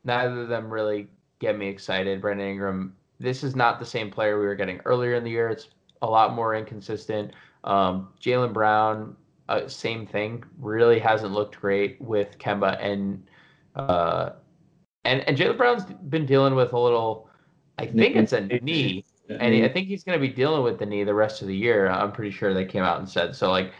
neither 0.04 0.42
of 0.42 0.50
them 0.50 0.70
really 0.70 1.08
get 1.40 1.58
me 1.58 1.68
excited. 1.68 2.22
Brandon 2.22 2.48
Ingram, 2.48 2.96
this 3.20 3.44
is 3.44 3.56
not 3.56 3.80
the 3.80 3.86
same 3.86 4.12
player 4.12 4.40
we 4.40 4.46
were 4.46 4.56
getting 4.56 4.82
earlier 4.84 5.16
in 5.16 5.24
the 5.24 5.30
year. 5.30 5.48
It's 5.50 5.70
a 6.02 6.08
lot 6.08 6.34
more 6.34 6.54
inconsistent. 6.56 7.32
Um, 7.64 8.10
Jaylen 8.20 8.52
Brown, 8.52 9.16
uh, 9.48 9.68
same 9.68 10.06
thing. 10.06 10.44
Really 10.60 11.00
hasn't 11.00 11.32
looked 11.32 11.60
great 11.62 12.02
with 12.02 12.38
Kemba 12.40 12.78
and 12.84 13.24
uh, 13.76 14.32
and 15.06 15.22
and 15.28 15.38
Jaylen 15.38 15.58
Brown's 15.58 15.86
been 16.10 16.26
dealing 16.26 16.56
with 16.56 16.74
a 16.74 16.80
little. 16.80 17.30
I 17.78 17.86
think 17.86 18.16
it's 18.16 18.34
a 18.34 18.42
knee 18.42 19.06
and 19.40 19.54
he, 19.54 19.64
I 19.64 19.70
think 19.72 19.88
he's 19.88 20.04
going 20.04 20.20
to 20.20 20.28
be 20.28 20.34
dealing 20.34 20.64
with 20.64 20.80
the 20.80 20.86
knee 20.86 21.04
the 21.04 21.14
rest 21.14 21.42
of 21.42 21.48
the 21.48 21.56
year. 21.56 21.90
I'm 21.90 22.12
pretty 22.12 22.32
sure 22.32 22.54
they 22.54 22.66
came 22.66 22.84
out 22.84 23.00
and 23.00 23.08
said 23.08 23.36
so. 23.36 23.50
Like, 23.50 23.74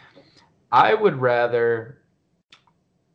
I 0.72 0.94
would 0.94 1.16
rather 1.16 2.00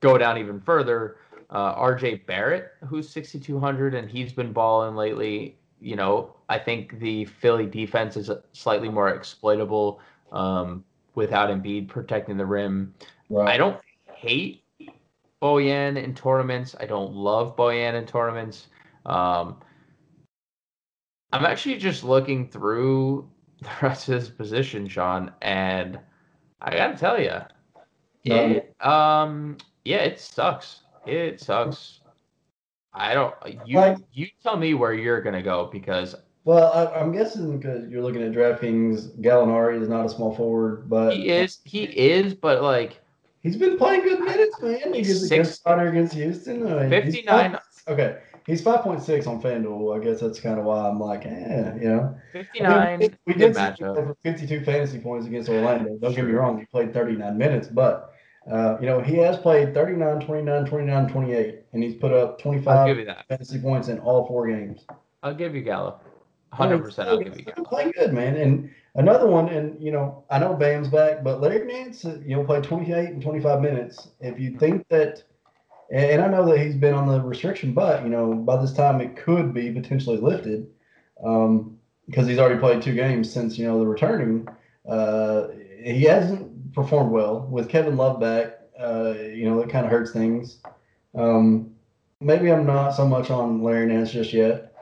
go 0.01 0.19
down 0.19 0.39
even 0.39 0.61
further. 0.61 1.17
Uh, 1.49 1.75
R.J. 1.77 2.17
Barrett, 2.27 2.73
who's 2.89 3.09
6,200, 3.09 3.95
and 3.95 4.11
he's 4.11 4.33
been 4.33 4.53
balling 4.53 4.97
lately. 4.97 5.57
You 5.81 5.95
know, 5.95 6.35
I 6.49 6.59
think 6.59 6.99
the 6.99 7.25
Philly 7.25 7.67
defense 7.67 8.17
is 8.17 8.31
slightly 8.53 8.89
more 8.89 9.11
exploitable 9.11 10.01
um, 10.33 10.85
without 11.15 11.51
Embiid 11.51 11.89
protecting 11.89 12.37
the 12.37 12.47
rim. 12.47 12.95
Right. 13.31 13.55
I 13.55 13.57
don't 13.57 13.81
hate 14.13 14.65
Bojan 15.41 16.03
in 16.03 16.15
tournaments. 16.15 16.75
I 16.81 16.87
don't 16.87 17.15
love 17.15 17.57
Bojan 17.57 17.95
in 17.95 18.07
tournaments. 18.07 18.69
Um, 19.05 19.59
I'm 21.37 21.45
actually 21.45 21.77
just 21.77 22.03
looking 22.05 22.49
through 22.49 23.29
the 23.61 23.69
rest 23.83 24.09
of 24.09 24.15
his 24.15 24.29
position, 24.31 24.89
Sean, 24.89 25.33
and 25.43 25.99
I 26.61 26.71
gotta 26.77 26.97
tell 26.97 27.21
you, 27.21 27.39
yeah, 28.23 28.35
it 28.37 28.75
um 28.87 29.57
yeah, 29.85 29.99
it 29.99 30.19
sucks. 30.21 30.81
It 31.07 31.41
sucks. 31.41 32.01
I 32.93 33.15
don't. 33.15 33.35
You 33.67 33.79
Like- 33.79 33.99
you 34.13 34.27
tell 34.43 34.57
me 34.57 34.75
where 34.75 34.95
you're 34.95 35.21
gonna 35.21 35.43
go 35.43 35.69
because 35.71 36.17
Well, 36.45 36.73
I, 36.73 36.99
I'm 37.01 37.13
guessing 37.13 37.59
because 37.59 37.89
you're 37.91 38.03
looking 38.03 38.23
at 38.23 38.33
DraftKings, 38.33 39.21
Gallinari 39.21 39.81
is 39.81 39.89
not 39.89 40.07
a 40.07 40.09
small 40.09 40.35
forward, 40.35 40.89
but 40.89 41.15
he 41.15 41.29
is 41.29 41.59
he 41.65 41.85
is, 41.85 42.35
but 42.35 42.63
like 42.63 43.01
he's 43.43 43.57
been 43.57 43.77
playing 43.79 44.03
good 44.03 44.21
minutes, 44.21 44.61
man. 44.63 44.93
He 44.95 44.99
He's 45.01 45.09
gets 45.09 45.23
a 45.23 45.27
six- 45.29 45.49
good 45.49 45.55
starter 45.55 45.89
against 45.89 46.15
Houston. 46.15 46.67
I 46.67 46.81
mean, 46.87 46.91
59 46.91 47.25
playing- 47.51 47.57
okay, 47.89 48.19
he's 48.47 48.63
five 48.63 48.83
point 48.83 49.03
six 49.03 49.27
on 49.27 49.41
FanDuel. 49.41 49.99
I 49.99 50.05
guess 50.05 50.21
that's 50.21 50.41
kind 50.41 50.59
of 50.59 50.65
why 50.65 50.89
I'm 50.89 50.99
like, 50.99 51.27
eh, 51.27 51.73
you 51.81 51.89
know. 51.89 52.17
Fifty 52.33 52.61
nine. 52.61 52.95
I 52.95 52.97
mean, 52.97 53.19
we 53.27 53.35
did 53.35 53.55
see 53.55 53.61
matchup. 53.61 53.97
him 53.97 54.15
52 54.23 54.65
fantasy 54.65 54.99
points 54.99 55.27
against 55.27 55.49
Orlando. 55.49 55.97
Don't 55.99 56.15
get 56.15 56.25
me 56.25 56.33
wrong, 56.33 56.59
he 56.59 56.67
played 56.67 56.93
39 56.93 57.37
minutes, 57.37 57.69
but 57.69 58.15
uh, 58.51 58.77
you 58.81 58.87
know 58.87 59.01
he 59.01 59.17
has 59.17 59.37
played 59.37 59.75
39, 59.75 60.21
29, 60.21 60.65
29, 60.67 61.09
28, 61.09 61.63
and 61.73 61.83
he's 61.83 61.95
put 61.95 62.13
up 62.13 62.41
25 62.41 62.87
give 62.87 62.99
you 62.99 63.05
that. 63.05 63.27
fantasy 63.29 63.59
points 63.59 63.89
in 63.89 63.99
all 64.01 64.27
four 64.27 64.47
games. 64.49 64.85
I'll 65.23 65.35
give 65.35 65.55
you 65.55 65.63
Gallo. 65.63 66.01
Hundred 66.53 66.83
percent. 66.83 67.09
I'll 67.09 67.19
give 67.19 67.37
you 67.37 67.45
Gallo. 67.45 67.65
Playing 67.69 67.93
good, 67.99 68.13
man. 68.13 68.37
And 68.37 68.71
another 68.95 69.27
one, 69.27 69.49
and 69.49 69.81
you 69.83 69.91
know, 69.91 70.25
I 70.31 70.39
know 70.39 70.55
Bam's 70.55 70.89
back, 70.89 71.25
but 71.25 71.41
Larry 71.41 71.67
Nance, 71.67 72.05
uh, 72.05 72.21
you 72.25 72.37
know, 72.37 72.45
played 72.45 72.63
28 72.63 73.09
and 73.11 73.23
25 73.23 73.61
minutes. 73.61 74.09
If 74.21 74.39
you 74.39 74.57
think 74.59 74.87
that, 74.89 75.25
and 75.91 76.23
I 76.23 76.29
know 76.29 76.45
that 76.47 76.59
he's 76.59 76.75
been 76.75 76.95
on 76.95 77.07
the 77.07 77.21
restriction, 77.21 77.73
but 77.73 78.03
you 78.03 78.09
know, 78.09 78.35
by 78.35 78.61
this 78.61 78.73
time 78.73 79.01
it 79.01 79.17
could 79.17 79.53
be 79.55 79.71
potentially 79.71 80.17
lifted, 80.19 80.67
um, 81.25 81.79
because 82.07 82.27
he's 82.27 82.39
already 82.39 82.59
played 82.59 82.83
two 82.83 82.95
games 82.95 83.33
since 83.33 83.59
you 83.59 83.67
know 83.67 83.79
the 83.79 83.87
returning. 83.87 84.49
Uh, 84.89 85.49
he 85.83 86.03
hasn't 86.05 86.73
performed 86.73 87.13
well 87.13 87.47
with 87.51 87.69
Kevin 87.69 87.97
Love 87.97 88.21
back. 88.21 88.61
Uh, 88.79 89.15
you 89.33 89.49
know, 89.49 89.61
it 89.61 89.71
kind 89.71 89.87
of 89.87 89.91
hurts 89.91 90.13
things. 90.13 90.59
Um, 91.15 91.75
maybe 92.21 92.51
I'm 92.53 92.67
not 92.67 92.91
so 92.91 93.07
much 93.07 93.31
on 93.31 93.63
Larry 93.63 93.87
Nance 93.87 94.13
just 94.13 94.33
yet. 94.33 94.75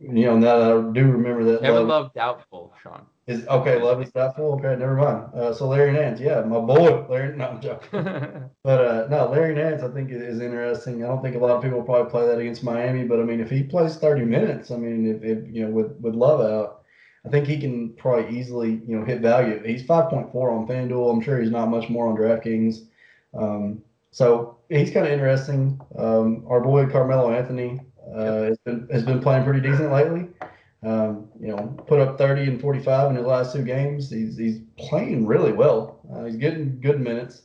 You 0.00 0.26
know, 0.26 0.38
now 0.38 0.58
that 0.58 0.70
I 0.70 0.92
do 0.92 1.10
remember 1.10 1.42
that 1.44 1.60
Kevin 1.60 1.88
Love 1.88 2.04
Love 2.04 2.14
doubtful, 2.14 2.72
Sean. 2.82 3.04
is 3.26 3.44
okay. 3.48 3.82
Love 3.82 4.00
is 4.00 4.10
doubtful. 4.10 4.52
Okay, 4.54 4.78
never 4.78 4.94
mind. 4.94 5.34
Uh, 5.34 5.52
so 5.52 5.66
Larry 5.66 5.92
Nance, 5.92 6.20
yeah, 6.20 6.42
my 6.42 6.60
boy, 6.60 7.04
Larry. 7.08 7.36
No, 7.36 7.48
I'm 7.48 7.60
joking. 7.60 7.88
But 8.62 8.84
uh, 8.84 9.06
no, 9.10 9.28
Larry 9.30 9.54
Nance, 9.56 9.82
I 9.82 9.88
think 9.88 10.10
is 10.12 10.40
interesting. 10.40 11.02
I 11.02 11.08
don't 11.08 11.20
think 11.22 11.34
a 11.34 11.38
lot 11.38 11.56
of 11.56 11.62
people 11.62 11.82
probably 11.82 12.10
play 12.10 12.26
that 12.26 12.38
against 12.38 12.62
Miami, 12.62 13.04
but 13.04 13.18
I 13.18 13.24
mean, 13.24 13.40
if 13.40 13.50
he 13.50 13.62
plays 13.64 13.96
30 13.96 14.24
minutes, 14.24 14.70
I 14.70 14.76
mean, 14.76 15.06
if, 15.06 15.24
if 15.24 15.52
you 15.52 15.64
know, 15.64 15.70
with 15.72 15.92
with 16.00 16.14
Love 16.14 16.40
out, 16.42 16.82
I 17.26 17.30
think 17.30 17.48
he 17.48 17.58
can 17.58 17.94
probably 17.94 18.38
easily 18.38 18.80
you 18.86 18.96
know 18.98 19.04
hit 19.04 19.20
value. 19.20 19.60
He's 19.64 19.82
5.4 19.82 20.32
on 20.34 20.68
FanDuel. 20.68 21.12
I'm 21.12 21.20
sure 21.20 21.40
he's 21.40 21.50
not 21.50 21.70
much 21.70 21.88
more 21.88 22.08
on 22.08 22.16
DraftKings. 22.16 22.86
Um, 23.36 23.82
so 24.12 24.58
he's 24.68 24.92
kind 24.92 25.06
of 25.06 25.12
interesting. 25.12 25.80
Um, 25.98 26.44
our 26.48 26.60
boy 26.60 26.86
Carmelo 26.86 27.32
Anthony 27.32 27.80
uh, 28.14 28.42
has 28.42 28.58
been 28.58 28.88
has 28.90 29.04
been 29.04 29.20
playing 29.20 29.44
pretty 29.44 29.60
decent 29.60 29.92
lately. 29.92 30.28
Um, 30.84 31.28
you 31.40 31.48
know, 31.48 31.76
put 31.88 31.98
up 31.98 32.18
30 32.18 32.42
and 32.42 32.60
45 32.60 33.10
in 33.10 33.16
his 33.16 33.26
last 33.26 33.52
two 33.52 33.62
games. 33.62 34.10
He's 34.10 34.36
he's 34.36 34.60
playing 34.78 35.26
really 35.26 35.52
well. 35.52 36.00
Uh, 36.12 36.24
he's 36.24 36.36
getting 36.36 36.80
good 36.80 37.00
minutes. 37.00 37.42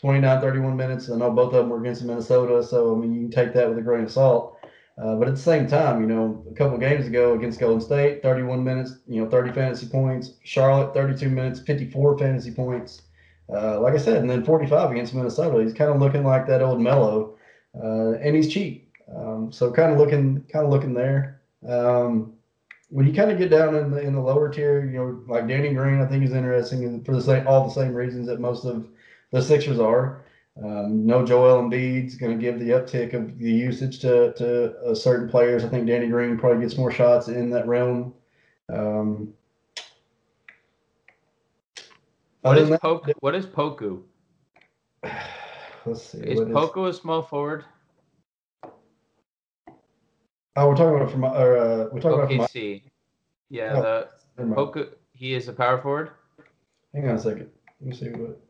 29, 0.00 0.40
31 0.40 0.76
minutes. 0.76 1.10
I 1.10 1.16
know 1.16 1.30
both 1.30 1.52
of 1.52 1.58
them 1.60 1.68
were 1.68 1.80
against 1.80 2.02
Minnesota, 2.02 2.62
so 2.62 2.94
I 2.94 2.98
mean 2.98 3.14
you 3.14 3.20
can 3.22 3.30
take 3.30 3.52
that 3.54 3.68
with 3.68 3.78
a 3.78 3.82
grain 3.82 4.04
of 4.04 4.10
salt. 4.10 4.56
Uh, 5.00 5.16
but 5.16 5.28
at 5.28 5.34
the 5.34 5.40
same 5.40 5.66
time, 5.66 6.00
you 6.00 6.06
know, 6.06 6.44
a 6.50 6.54
couple 6.54 6.76
games 6.76 7.06
ago 7.06 7.34
against 7.34 7.58
Golden 7.58 7.80
State, 7.80 8.22
31 8.22 8.62
minutes, 8.62 8.98
you 9.06 9.22
know, 9.22 9.30
30 9.30 9.52
fantasy 9.52 9.86
points. 9.86 10.34
Charlotte, 10.44 10.92
32 10.92 11.28
minutes, 11.30 11.60
54 11.60 12.18
fantasy 12.18 12.50
points. 12.50 13.02
Uh, 13.52 13.80
like 13.80 13.94
I 13.94 13.98
said, 13.98 14.18
and 14.18 14.28
then 14.28 14.44
45 14.44 14.90
against 14.90 15.14
Minnesota. 15.14 15.62
He's 15.62 15.72
kind 15.72 15.90
of 15.90 16.00
looking 16.00 16.24
like 16.24 16.46
that 16.46 16.62
old 16.62 16.80
Melo, 16.80 17.36
uh, 17.82 18.12
and 18.12 18.36
he's 18.36 18.52
cheap. 18.52 18.89
Um, 19.14 19.50
so 19.52 19.72
kind 19.72 19.92
of 19.92 19.98
looking, 19.98 20.44
kind 20.52 20.64
of 20.64 20.70
looking 20.70 20.94
there. 20.94 21.40
Um, 21.68 22.34
when 22.90 23.06
you 23.06 23.12
kind 23.12 23.30
of 23.30 23.38
get 23.38 23.50
down 23.50 23.74
in 23.76 23.90
the 23.90 24.00
in 24.00 24.14
the 24.14 24.20
lower 24.20 24.48
tier, 24.48 24.84
you 24.84 24.98
know, 24.98 25.22
like 25.28 25.46
Danny 25.46 25.72
Green, 25.72 26.00
I 26.00 26.06
think 26.06 26.24
is 26.24 26.32
interesting 26.32 27.02
for 27.04 27.14
the 27.14 27.22
same 27.22 27.46
all 27.46 27.64
the 27.64 27.74
same 27.74 27.94
reasons 27.94 28.26
that 28.26 28.40
most 28.40 28.64
of 28.64 28.88
the 29.30 29.40
Sixers 29.40 29.78
are. 29.78 30.24
Um, 30.62 31.06
no 31.06 31.24
Joel 31.24 31.62
Embiid's 31.62 32.16
going 32.16 32.36
to 32.36 32.42
give 32.42 32.58
the 32.58 32.70
uptick 32.70 33.14
of 33.14 33.38
the 33.38 33.50
usage 33.50 34.00
to 34.00 34.32
to 34.34 34.76
uh, 34.80 34.94
certain 34.94 35.28
players. 35.28 35.64
I 35.64 35.68
think 35.68 35.86
Danny 35.86 36.08
Green 36.08 36.36
probably 36.36 36.62
gets 36.62 36.76
more 36.76 36.90
shots 36.90 37.28
in 37.28 37.50
that 37.50 37.66
realm. 37.68 38.12
Um, 38.68 39.32
what 42.42 42.58
is 42.58 42.70
Poku? 42.70 43.12
What 43.20 43.34
is 43.34 43.46
Poku? 43.46 44.02
let's 45.86 46.02
see. 46.02 46.18
Is- 46.18 46.40
Poku 46.40 46.88
a 46.88 46.92
small 46.92 47.22
forward? 47.22 47.64
Oh, 50.56 50.68
we're 50.68 50.76
talking 50.76 50.96
about 50.96 51.10
from 51.10 51.24
uh, 51.24 51.30
we're 51.32 52.00
talking 52.00 52.12
about 52.18 52.28
from. 52.28 52.38
OKC. 52.40 52.82
Yeah, 53.50 53.72
Oh. 53.76 54.70
the. 54.72 54.90
He 55.12 55.34
is 55.34 55.48
a 55.48 55.52
power 55.52 55.80
forward. 55.80 56.10
Hang 56.94 57.08
on 57.08 57.16
a 57.16 57.18
second. 57.18 57.50
Let 57.80 57.90
me 57.90 57.94
see 57.96 58.08
what. 58.10 58.40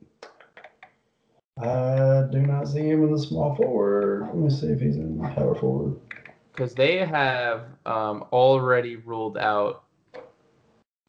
I 1.63 2.27
do 2.31 2.41
not 2.41 2.69
see 2.69 2.81
him 2.89 3.05
in 3.05 3.13
the 3.13 3.19
small 3.19 3.55
forward. 3.55 4.23
Let 4.29 4.37
me 4.37 4.51
see 4.51 4.69
if 4.69 4.81
he's 4.81 4.97
in 4.97 5.19
the 5.19 5.29
power 5.29 5.55
forward. 5.55 5.97
because 6.53 6.75
they 6.75 6.99
have 7.05 7.63
um, 7.85 8.25
already 8.33 8.97
ruled 8.97 9.37
out 9.37 9.85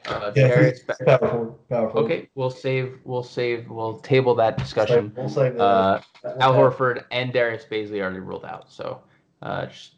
uh, 0.08 0.32
Yeah, 0.36 0.72
power 1.06 1.18
forward. 1.20 1.70
Power 1.70 1.90
forward. 1.92 2.06
okay, 2.12 2.30
we'll 2.36 2.50
save. 2.50 2.98
We'll 3.06 3.24
save. 3.24 3.70
We'll 3.70 4.00
table 4.00 4.36
that 4.36 4.58
discussion. 4.58 5.14
We'll 5.16 5.30
save 5.30 5.54
that. 5.56 5.62
Uh, 5.64 6.02
Al 6.40 6.54
Horford 6.54 7.06
and 7.12 7.32
Darius 7.32 7.66
Bazley 7.72 8.02
already 8.02 8.20
ruled 8.20 8.44
out, 8.46 8.70
so 8.72 9.00
uh, 9.42 9.68
just 9.68 9.96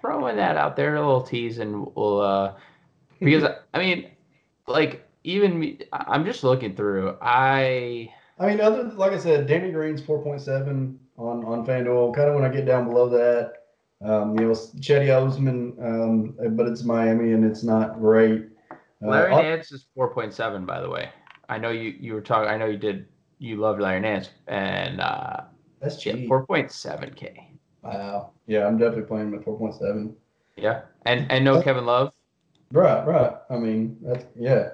throwing 0.00 0.36
that 0.36 0.56
out 0.56 0.76
there, 0.76 0.96
a 0.96 1.00
little 1.00 1.22
tease, 1.22 1.58
and 1.58 1.86
we'll 1.94 2.20
uh, 2.20 2.54
because 3.20 3.50
I 3.74 3.78
mean, 3.78 4.10
like 4.66 5.06
even 5.24 5.58
me, 5.58 5.80
I'm 5.92 6.24
just 6.24 6.44
looking 6.44 6.74
through. 6.74 7.16
I 7.20 8.12
I 8.38 8.46
mean, 8.46 8.60
other 8.60 8.84
like 8.84 9.12
I 9.12 9.18
said, 9.18 9.46
Danny 9.46 9.70
Green's 9.70 10.02
four 10.02 10.22
point 10.22 10.40
seven 10.40 10.98
on 11.16 11.44
on 11.44 11.66
FanDuel. 11.66 12.14
Kind 12.14 12.28
of 12.28 12.34
when 12.34 12.44
I 12.44 12.48
get 12.48 12.66
down 12.66 12.86
below 12.86 13.08
that, 13.08 13.54
um, 14.02 14.38
you 14.38 14.46
know, 14.46 14.52
Cedi 14.52 15.14
Osman, 15.14 15.76
um, 15.82 16.56
but 16.56 16.66
it's 16.66 16.84
Miami 16.84 17.32
and 17.32 17.44
it's 17.44 17.62
not 17.62 17.98
great. 17.98 18.46
Uh, 19.02 19.08
Larry 19.08 19.32
Ar- 19.32 19.42
Nance 19.42 19.72
is 19.72 19.86
4.7, 19.96 20.66
by 20.66 20.80
the 20.80 20.90
way. 20.90 21.10
I 21.48 21.58
know 21.58 21.70
you 21.70 21.94
you 21.98 22.14
were 22.14 22.20
talking. 22.20 22.50
I 22.50 22.56
know 22.56 22.66
you 22.66 22.78
did. 22.78 23.06
You 23.38 23.56
loved 23.56 23.80
Larry 23.80 24.00
Nance, 24.00 24.30
and 24.48 25.00
uh, 25.00 25.42
that's 25.80 26.04
yeah, 26.04 26.14
cheap. 26.14 26.28
4.7k. 26.28 27.57
Wow. 27.82 28.30
Yeah, 28.46 28.66
I'm 28.66 28.78
definitely 28.78 29.04
playing 29.04 29.28
him 29.28 29.34
at 29.34 29.44
four 29.44 29.56
point 29.58 29.74
seven. 29.74 30.16
Yeah, 30.56 30.82
and 31.06 31.30
and 31.30 31.44
no 31.44 31.62
Kevin 31.62 31.86
Love. 31.86 32.12
Right, 32.72 33.06
right. 33.06 33.34
I 33.50 33.56
mean, 33.56 33.96
that's 34.02 34.24
yeah. 34.34 34.70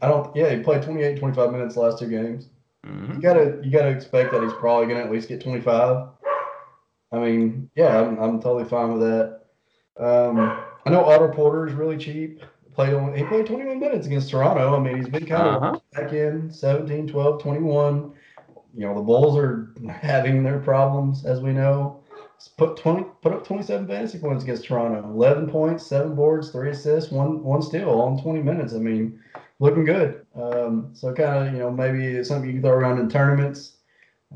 I 0.00 0.08
don't. 0.08 0.34
Yeah, 0.34 0.54
he 0.54 0.62
played 0.62 0.82
28, 0.82 1.18
25 1.18 1.52
minutes 1.52 1.76
last 1.76 1.98
two 1.98 2.08
games. 2.08 2.48
Mhm. 2.86 3.14
You 3.16 3.20
gotta, 3.20 3.60
you 3.62 3.70
gotta 3.70 3.90
expect 3.90 4.32
that 4.32 4.42
he's 4.42 4.52
probably 4.54 4.86
gonna 4.86 5.04
at 5.04 5.10
least 5.12 5.28
get 5.28 5.40
25. 5.40 6.08
I 7.12 7.18
mean, 7.18 7.70
yeah, 7.76 8.00
I'm, 8.00 8.18
I'm 8.18 8.40
totally 8.40 8.64
fine 8.64 8.92
with 8.98 9.02
that. 9.02 9.40
Um, 9.98 10.38
I 10.86 10.90
know 10.90 11.04
Otto 11.04 11.28
Porter 11.28 11.66
is 11.68 11.74
really 11.74 11.96
cheap. 11.98 12.42
Played 12.74 12.94
on, 12.94 13.14
he 13.14 13.22
played 13.24 13.44
21 13.46 13.78
minutes 13.78 14.06
against 14.06 14.30
Toronto. 14.30 14.74
I 14.74 14.78
mean, 14.80 14.96
he's 14.96 15.08
been 15.08 15.26
kind 15.26 15.42
Uh-huh. 15.46 15.72
of 15.76 15.90
back 15.92 16.12
in 16.14 16.50
17, 16.50 17.06
12, 17.06 17.42
21. 17.42 18.14
You 18.74 18.86
know, 18.86 18.94
the 18.94 19.02
Bulls 19.02 19.36
are 19.36 19.74
having 19.88 20.42
their 20.42 20.58
problems, 20.58 21.24
as 21.24 21.40
we 21.40 21.52
know. 21.52 21.98
Put 22.56 22.76
20, 22.76 23.04
put 23.20 23.32
up 23.32 23.46
27 23.46 23.86
fantasy 23.86 24.18
points 24.18 24.42
against 24.42 24.64
Toronto. 24.64 25.08
11 25.08 25.48
points, 25.48 25.86
seven 25.86 26.16
boards, 26.16 26.50
three 26.50 26.70
assists, 26.70 27.12
one 27.12 27.42
one 27.44 27.62
steal 27.62 27.88
all 27.88 28.16
in 28.16 28.20
20 28.20 28.42
minutes. 28.42 28.74
I 28.74 28.78
mean, 28.78 29.20
looking 29.60 29.84
good. 29.84 30.26
Um, 30.34 30.90
so 30.92 31.12
kind 31.12 31.46
of, 31.46 31.52
you 31.54 31.60
know, 31.60 31.70
maybe 31.70 32.04
it's 32.04 32.28
something 32.28 32.48
you 32.48 32.54
can 32.54 32.62
throw 32.62 32.72
around 32.72 32.98
in 32.98 33.08
tournaments. 33.08 33.76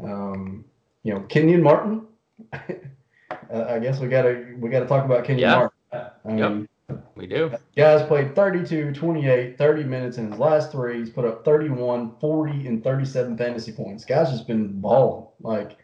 Um, 0.02 0.64
you 1.02 1.14
know, 1.14 1.20
Kenyon 1.22 1.62
Martin. 1.62 2.06
uh, 2.52 3.64
I 3.68 3.80
guess 3.80 3.98
we 3.98 4.06
gotta 4.08 4.54
we 4.58 4.70
gotta 4.70 4.86
talk 4.86 5.04
about 5.04 5.24
Kenyon 5.24 5.40
Yeah. 5.48 5.68
Martin. 5.92 6.10
I 6.24 6.28
mean, 6.28 6.68
We 7.16 7.26
do. 7.26 7.50
Guys 7.76 8.06
played 8.06 8.34
32, 8.36 8.92
28, 8.92 9.58
30 9.58 9.84
minutes 9.84 10.18
in 10.18 10.30
his 10.30 10.38
last 10.38 10.70
three. 10.70 10.98
He's 10.98 11.10
put 11.10 11.24
up 11.24 11.44
31, 11.44 12.16
40, 12.20 12.66
and 12.66 12.84
37 12.84 13.36
fantasy 13.36 13.72
points. 13.72 14.04
Guys 14.04 14.30
just 14.30 14.46
been 14.46 14.80
balling. 14.80 15.26
Like, 15.40 15.78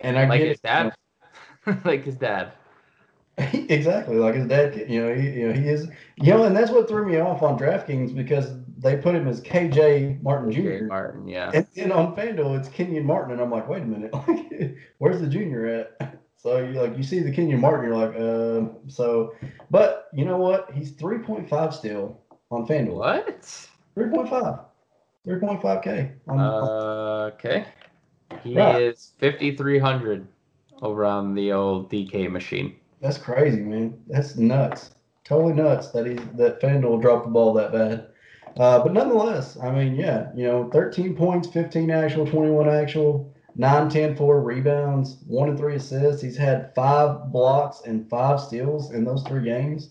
and 0.00 0.18
I 0.18 0.26
Like 0.26 0.40
get 0.40 0.48
his 0.48 0.60
dad. 0.60 0.94
like 1.84 2.04
his 2.04 2.16
dad. 2.16 2.52
exactly 3.38 4.16
like 4.16 4.34
his 4.36 4.46
dad. 4.46 4.86
You 4.88 5.02
know, 5.04 5.14
he, 5.14 5.28
you 5.30 5.48
know, 5.48 5.52
he 5.52 5.68
is. 5.68 5.88
You 6.16 6.32
know, 6.32 6.44
and 6.44 6.56
that's 6.56 6.70
what 6.70 6.88
threw 6.88 7.06
me 7.06 7.18
off 7.18 7.42
on 7.42 7.58
DraftKings 7.58 8.14
because 8.14 8.52
they 8.78 8.96
put 8.96 9.14
him 9.14 9.28
as 9.28 9.40
KJ 9.42 10.22
Martin 10.22 10.50
Jr. 10.50 10.84
Martin. 10.86 11.26
Yeah. 11.28 11.50
And 11.52 11.66
then 11.74 11.92
on 11.92 12.14
FanDuel, 12.16 12.58
it's 12.58 12.68
Kenyon 12.68 13.04
Martin, 13.04 13.32
and 13.32 13.42
I'm 13.42 13.50
like, 13.50 13.68
wait 13.68 13.82
a 13.82 13.86
minute, 13.86 14.14
like, 14.14 14.76
where's 14.98 15.20
the 15.20 15.26
junior 15.26 15.66
at? 16.00 16.20
So 16.46 16.58
you 16.58 16.80
like 16.80 16.96
you 16.96 17.02
see 17.02 17.18
the 17.18 17.32
Kenyon 17.32 17.60
Martin, 17.60 17.86
you're 17.90 17.96
like, 17.96 18.14
uh, 18.14 18.68
so, 18.86 19.34
but 19.68 20.06
you 20.12 20.24
know 20.24 20.36
what? 20.36 20.70
He's 20.72 20.92
3.5 20.92 21.74
still 21.74 22.20
on 22.52 22.68
FanDuel. 22.68 22.94
What? 22.94 23.40
3.5. 23.96 24.60
3.5K. 25.26 26.12
on- 26.28 26.38
Uh, 26.38 27.30
okay. 27.34 27.64
He 28.44 28.56
Right. 28.56 28.80
is 28.80 29.10
5,300 29.18 30.24
over 30.82 31.04
on 31.04 31.34
the 31.34 31.50
old 31.50 31.90
DK 31.90 32.28
machine. 32.30 32.76
that's 33.00 33.18
crazy, 33.18 33.62
man. 33.62 33.98
That's 34.06 34.36
nuts. 34.36 34.92
Totally 35.24 35.52
nuts 35.54 35.88
that 35.90 36.06
he 36.06 36.14
that 36.36 36.60
FanDuel 36.60 37.02
dropped 37.02 37.24
the 37.24 37.32
ball 37.32 37.54
that 37.54 37.72
bad. 37.72 38.06
Uh, 38.56 38.84
but 38.84 38.92
nonetheless, 38.92 39.58
I 39.60 39.72
mean, 39.72 39.96
yeah, 39.96 40.28
you 40.36 40.44
know, 40.44 40.70
13 40.70 41.16
points, 41.16 41.48
15 41.48 41.90
actual, 41.90 42.24
21 42.24 42.68
actual. 42.68 43.32
9, 43.56 43.88
10, 43.88 44.16
4 44.16 44.42
rebounds, 44.42 45.18
one 45.26 45.48
and 45.48 45.58
three 45.58 45.76
assists. 45.76 46.22
He's 46.22 46.36
had 46.36 46.74
five 46.74 47.32
blocks 47.32 47.82
and 47.86 48.08
five 48.08 48.40
steals 48.40 48.92
in 48.92 49.04
those 49.04 49.22
three 49.24 49.44
games. 49.44 49.90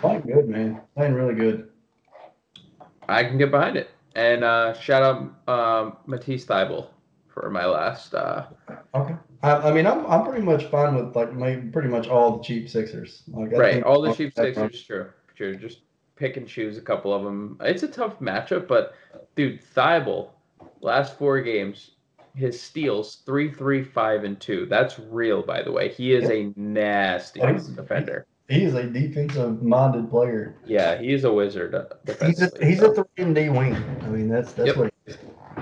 Playing 0.00 0.22
good, 0.22 0.48
man. 0.48 0.80
Playing 0.96 1.14
really 1.14 1.34
good. 1.34 1.68
I 3.08 3.24
can 3.24 3.38
get 3.38 3.50
behind 3.50 3.76
it. 3.76 3.90
And 4.14 4.44
uh, 4.44 4.74
shout 4.74 5.02
out 5.02 5.48
um, 5.52 5.96
Matisse 6.06 6.46
Thybulle 6.46 6.88
for 7.28 7.50
my 7.50 7.66
last. 7.66 8.14
Uh, 8.14 8.46
Okay. 8.94 9.14
I, 9.42 9.52
I 9.52 9.72
mean, 9.72 9.86
I'm, 9.86 10.06
I'm 10.06 10.24
pretty 10.24 10.42
much 10.42 10.66
fine 10.66 10.94
with 10.94 11.16
like 11.16 11.34
my, 11.34 11.56
pretty 11.72 11.88
much 11.88 12.06
all 12.06 12.38
the 12.38 12.44
cheap 12.44 12.68
Sixers. 12.68 13.22
Like, 13.28 13.52
right, 13.52 13.82
all 13.82 14.00
the 14.00 14.14
cheap 14.14 14.34
Sixers, 14.34 14.84
true, 14.84 15.10
true. 15.34 15.56
Just 15.56 15.80
pick 16.16 16.36
and 16.36 16.46
choose 16.46 16.78
a 16.78 16.80
couple 16.80 17.12
of 17.12 17.24
them. 17.24 17.58
It's 17.60 17.82
a 17.82 17.88
tough 17.88 18.20
matchup, 18.20 18.68
but 18.68 18.94
dude, 19.34 19.60
Thybulle, 19.74 20.30
last 20.80 21.18
four 21.18 21.40
games, 21.42 21.90
his 22.34 22.60
steals 22.60 23.22
three, 23.26 23.52
three, 23.52 23.82
five, 23.82 24.24
and 24.24 24.38
two. 24.40 24.66
That's 24.66 24.98
real, 24.98 25.42
by 25.42 25.62
the 25.62 25.70
way. 25.72 25.88
He 25.88 26.12
is 26.14 26.28
a 26.30 26.52
nasty 26.56 27.40
he's- 27.40 27.66
defender. 27.66 28.26
He 28.48 28.64
is 28.64 28.74
a 28.74 28.82
defensive 28.84 29.62
minded 29.62 30.10
player. 30.10 30.56
Yeah, 30.66 30.98
he 31.00 31.14
is 31.14 31.24
a 31.24 31.32
wizard. 31.32 31.74
uh, 31.74 31.84
He's 32.26 32.42
a, 32.42 32.50
he's 32.60 32.80
so- 32.80 32.90
a 32.90 32.94
three 32.94 33.04
and 33.16 33.34
D 33.34 33.48
wing. 33.48 33.74
I 34.02 34.08
mean, 34.08 34.28
that's 34.28 34.52
that's 34.52 34.66
Yep. 34.68 34.76
what. 34.76 34.92
He 35.06 35.12
is. 35.12 35.18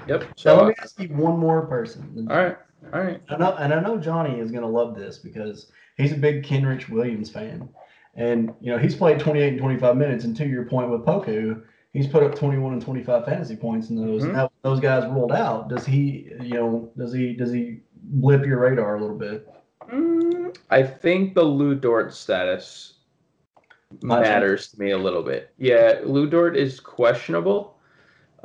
Yep. 0.08 0.22
So 0.22 0.26
So, 0.36 0.56
let 0.56 0.66
me 0.68 0.74
ask 0.80 0.98
you 1.00 1.08
one 1.10 1.38
more 1.38 1.66
person. 1.66 2.26
all 2.28 2.36
right, 2.36 2.56
all 2.92 3.00
right. 3.00 3.22
I 3.28 3.36
know, 3.36 3.54
and 3.54 3.72
I 3.72 3.80
know 3.80 3.98
Johnny 3.98 4.40
is 4.40 4.50
going 4.50 4.62
to 4.62 4.68
love 4.68 4.96
this 4.96 5.18
because 5.18 5.70
he's 5.96 6.12
a 6.12 6.16
big 6.16 6.42
Kenrich 6.44 6.88
Williams 6.88 7.30
fan, 7.30 7.68
and 8.16 8.52
you 8.60 8.72
know 8.72 8.78
he's 8.78 8.96
played 8.96 9.20
28 9.20 9.48
and 9.50 9.58
25 9.60 9.96
minutes. 9.96 10.24
And 10.24 10.34
to 10.38 10.46
your 10.46 10.64
point 10.64 10.90
with 10.90 11.02
Poku, 11.02 11.62
he's 11.92 12.06
put 12.06 12.22
up 12.22 12.34
21 12.34 12.72
and 12.74 12.82
25 12.82 13.24
fantasy 13.24 13.56
points 13.56 13.90
in 13.90 13.96
those. 13.96 14.22
Mhm. 14.24 14.32
Now 14.32 14.50
those 14.62 14.80
guys 14.80 15.04
ruled 15.10 15.32
out. 15.32 15.68
Does 15.68 15.84
he, 15.86 16.32
you 16.40 16.54
know, 16.54 16.90
does 16.96 17.12
he 17.12 17.34
does 17.34 17.52
he 17.52 17.80
blip 18.04 18.44
your 18.46 18.60
radar 18.60 18.96
a 18.96 19.00
little 19.00 19.16
bit? 19.16 19.48
Mm, 19.92 20.56
I 20.70 20.82
think 20.82 21.34
the 21.34 21.42
Lu 21.42 21.74
Dort 21.74 22.12
status 22.14 22.94
Much. 24.02 24.22
matters 24.22 24.68
to 24.72 24.80
me 24.80 24.92
a 24.92 24.98
little 24.98 25.22
bit. 25.22 25.50
Yeah, 25.58 26.00
Lu 26.04 26.28
Dort 26.28 26.56
is 26.56 26.80
questionable. 26.80 27.76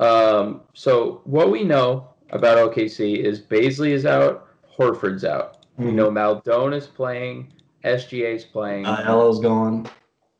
Um, 0.00 0.62
so 0.74 1.22
what 1.24 1.50
we 1.50 1.64
know 1.64 2.08
about 2.30 2.58
OKC 2.58 3.14
is 3.24 3.40
Bazley 3.40 3.90
is 3.90 4.04
out, 4.06 4.46
Horford's 4.78 5.24
out. 5.24 5.64
We 5.76 5.86
Mhm. 5.86 5.94
know 5.94 6.10
Maledon 6.10 6.72
is 6.72 6.86
playing, 6.86 7.52
SGA 7.84 8.34
is 8.34 8.44
playing. 8.44 8.84
Uh, 8.86 9.02
Elo's 9.06 9.40
gone. 9.40 9.86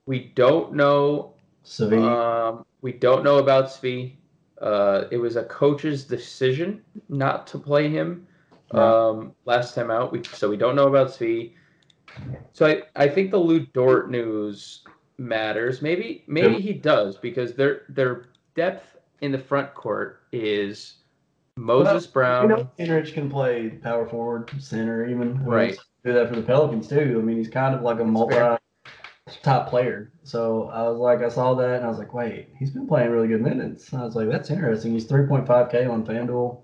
we 0.06 0.32
don't 0.34 0.72
know. 0.74 1.32
Svi. 1.64 2.00
Um, 2.02 2.64
we 2.80 2.92
don't 2.92 3.24
know 3.24 3.38
about 3.38 3.66
Svi. 3.66 4.14
Uh, 4.60 5.04
it 5.10 5.18
was 5.18 5.36
a 5.36 5.44
coach's 5.44 6.04
decision 6.04 6.82
not 7.08 7.46
to 7.46 7.58
play 7.58 7.88
him 7.88 8.26
um, 8.72 9.32
last 9.44 9.74
time 9.74 9.90
out. 9.90 10.12
We, 10.12 10.22
so 10.24 10.48
we 10.50 10.56
don't 10.56 10.74
know 10.74 10.88
about 10.88 11.08
Svi. 11.08 11.54
So 12.52 12.66
I, 12.66 12.82
I 12.96 13.08
think 13.08 13.30
the 13.30 13.38
Lu 13.38 13.60
Dort 13.66 14.10
news 14.10 14.84
matters. 15.18 15.82
Maybe 15.82 16.24
maybe 16.26 16.54
Yeah. 16.54 16.60
he 16.60 16.72
does 16.72 17.16
because 17.16 17.54
their 17.54 17.82
their 17.88 18.26
depth 18.54 18.96
in 19.20 19.32
the 19.32 19.38
front 19.38 19.74
court 19.74 20.22
is 20.32 20.98
Moses 21.56 22.06
you 22.06 22.12
Brown. 22.12 22.42
You 22.42 22.56
know, 22.56 22.70
Kenrich 22.78 23.12
can 23.12 23.30
play 23.30 23.70
power 23.70 24.08
forward, 24.08 24.50
center, 24.58 25.06
even. 25.06 25.32
I 25.32 25.34
mean, 25.34 25.44
Right. 25.44 25.78
Do 26.04 26.12
that 26.12 26.28
for 26.28 26.36
the 26.36 26.42
Pelicans 26.42 26.88
too. 26.88 27.18
I 27.18 27.22
mean, 27.24 27.36
he's 27.36 27.48
kind 27.48 27.74
of 27.74 27.82
like 27.82 28.00
a 28.00 28.04
multi. 28.04 28.36
Top 29.42 29.68
player. 29.68 30.10
So 30.22 30.68
I 30.68 30.82
was 30.82 30.98
like, 30.98 31.22
I 31.22 31.28
saw 31.28 31.54
that 31.54 31.76
and 31.76 31.84
I 31.84 31.88
was 31.88 31.98
like, 31.98 32.14
wait, 32.14 32.48
he's 32.58 32.70
been 32.70 32.86
playing 32.86 33.10
really 33.10 33.28
good 33.28 33.42
minutes. 33.42 33.92
I 33.92 34.04
was 34.04 34.14
like, 34.14 34.28
that's 34.28 34.50
interesting. 34.50 34.92
He's 34.92 35.06
3.5K 35.06 35.90
on 35.90 36.04
FanDuel. 36.04 36.60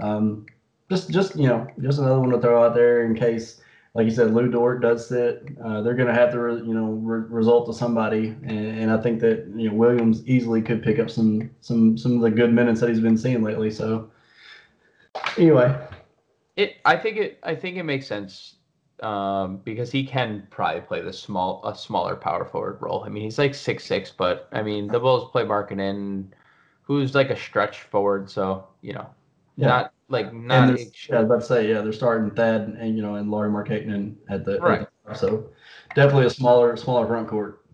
Um, 0.00 0.46
just, 0.90 1.10
just 1.10 1.36
you 1.36 1.48
know, 1.48 1.66
just 1.80 1.98
another 1.98 2.20
one 2.20 2.30
to 2.30 2.40
throw 2.40 2.64
out 2.64 2.74
there 2.74 3.04
in 3.04 3.14
case, 3.14 3.60
like 3.94 4.04
you 4.04 4.10
said, 4.10 4.32
Lu 4.32 4.50
Dort 4.50 4.80
does 4.80 5.08
sit. 5.08 5.48
Uh, 5.62 5.82
they're 5.82 5.94
going 5.94 6.08
to 6.08 6.14
have 6.14 6.30
to, 6.32 6.38
re, 6.38 6.56
you 6.56 6.74
know, 6.74 6.90
re- 6.92 7.26
result 7.28 7.66
to 7.66 7.72
somebody, 7.72 8.28
and, 8.44 8.78
and 8.80 8.90
I 8.90 8.98
think 8.98 9.20
that 9.20 9.46
you 9.56 9.68
know 9.68 9.74
Williams 9.74 10.26
easily 10.26 10.62
could 10.62 10.82
pick 10.82 10.98
up 10.98 11.10
some, 11.10 11.50
some, 11.62 11.98
some 11.98 12.16
of 12.16 12.20
the 12.20 12.30
good 12.30 12.52
minutes 12.52 12.80
that 12.80 12.90
he's 12.90 13.00
been 13.00 13.16
seeing 13.16 13.42
lately. 13.42 13.70
So 13.70 14.10
anyway, 15.36 15.76
It 16.56 16.76
I 16.84 16.96
think 16.96 17.16
it 17.16 17.38
I 17.42 17.54
think 17.54 17.76
it 17.76 17.84
makes 17.84 18.06
sense 18.06 18.56
um, 19.02 19.58
because 19.64 19.90
he 19.90 20.04
can 20.04 20.46
probably 20.50 20.80
play 20.80 21.00
the 21.02 21.12
small 21.12 21.64
a 21.64 21.74
smaller 21.74 22.16
power 22.16 22.44
forward 22.44 22.78
role. 22.80 23.04
I 23.04 23.08
mean, 23.08 23.22
he's 23.24 23.38
like 23.38 23.54
six 23.54 23.84
six, 23.84 24.10
but 24.10 24.48
I 24.52 24.62
mean 24.62 24.86
the 24.88 24.98
Bulls 25.00 25.30
play 25.30 25.44
Markkanen, 25.44 26.26
who's 26.82 27.14
like 27.14 27.30
a 27.30 27.36
stretch 27.36 27.82
forward, 27.82 28.30
so 28.30 28.66
you 28.80 28.92
know, 28.92 29.08
Yeah. 29.56 29.68
not 29.68 29.92
like 30.08 30.32
not 30.32 30.66
there's- 30.68 31.08
yeah, 31.08 31.16
I 31.16 31.20
was 31.20 31.26
about 31.26 31.40
to 31.40 31.46
say, 31.46 31.68
yeah, 31.68 31.80
they're 31.80 31.92
starting 31.92 32.30
Thad 32.30 32.62
and, 32.62 32.76
and 32.78 32.96
you 32.96 33.02
know 33.02 33.14
and 33.16 33.30
Lauri 33.30 33.50
Markkanen 33.50 34.16
at 34.28 34.44
the 34.44 34.54
at 34.54 34.60
Right. 34.62 34.88
the- 35.06 35.14
so 35.14 35.48
definitely 35.94 36.26
a 36.26 36.30
smaller, 36.30 36.76
smaller 36.76 37.06
front 37.06 37.28
court. 37.28 37.64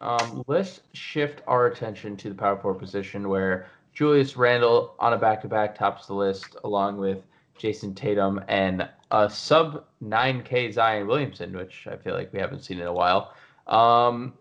Um, 0.00 0.42
let's 0.48 0.80
shift 0.94 1.42
our 1.46 1.66
attention 1.66 2.16
to 2.16 2.28
the 2.28 2.34
power 2.34 2.56
forward 2.56 2.80
position 2.80 3.28
where 3.28 3.66
Julius 3.92 4.36
Randle 4.36 4.94
on 4.98 5.12
a 5.12 5.16
back 5.18 5.40
to 5.42 5.48
back 5.48 5.76
tops 5.76 6.06
the 6.06 6.14
list 6.14 6.56
along 6.64 6.96
with 6.98 7.24
Jayson 7.56 7.94
Tatum 7.94 8.42
and 8.48 8.88
a 9.12 9.28
sub 9.28 9.84
9K 10.02 10.72
Zion 10.72 11.06
Williamson, 11.06 11.54
which 11.56 11.86
I 11.86 11.96
feel 11.96 12.14
like 12.14 12.32
we 12.32 12.40
haven't 12.40 12.64
seen 12.64 12.80
in 12.80 12.86
a 12.86 12.92
while. 12.92 13.34
Um, 13.66 14.32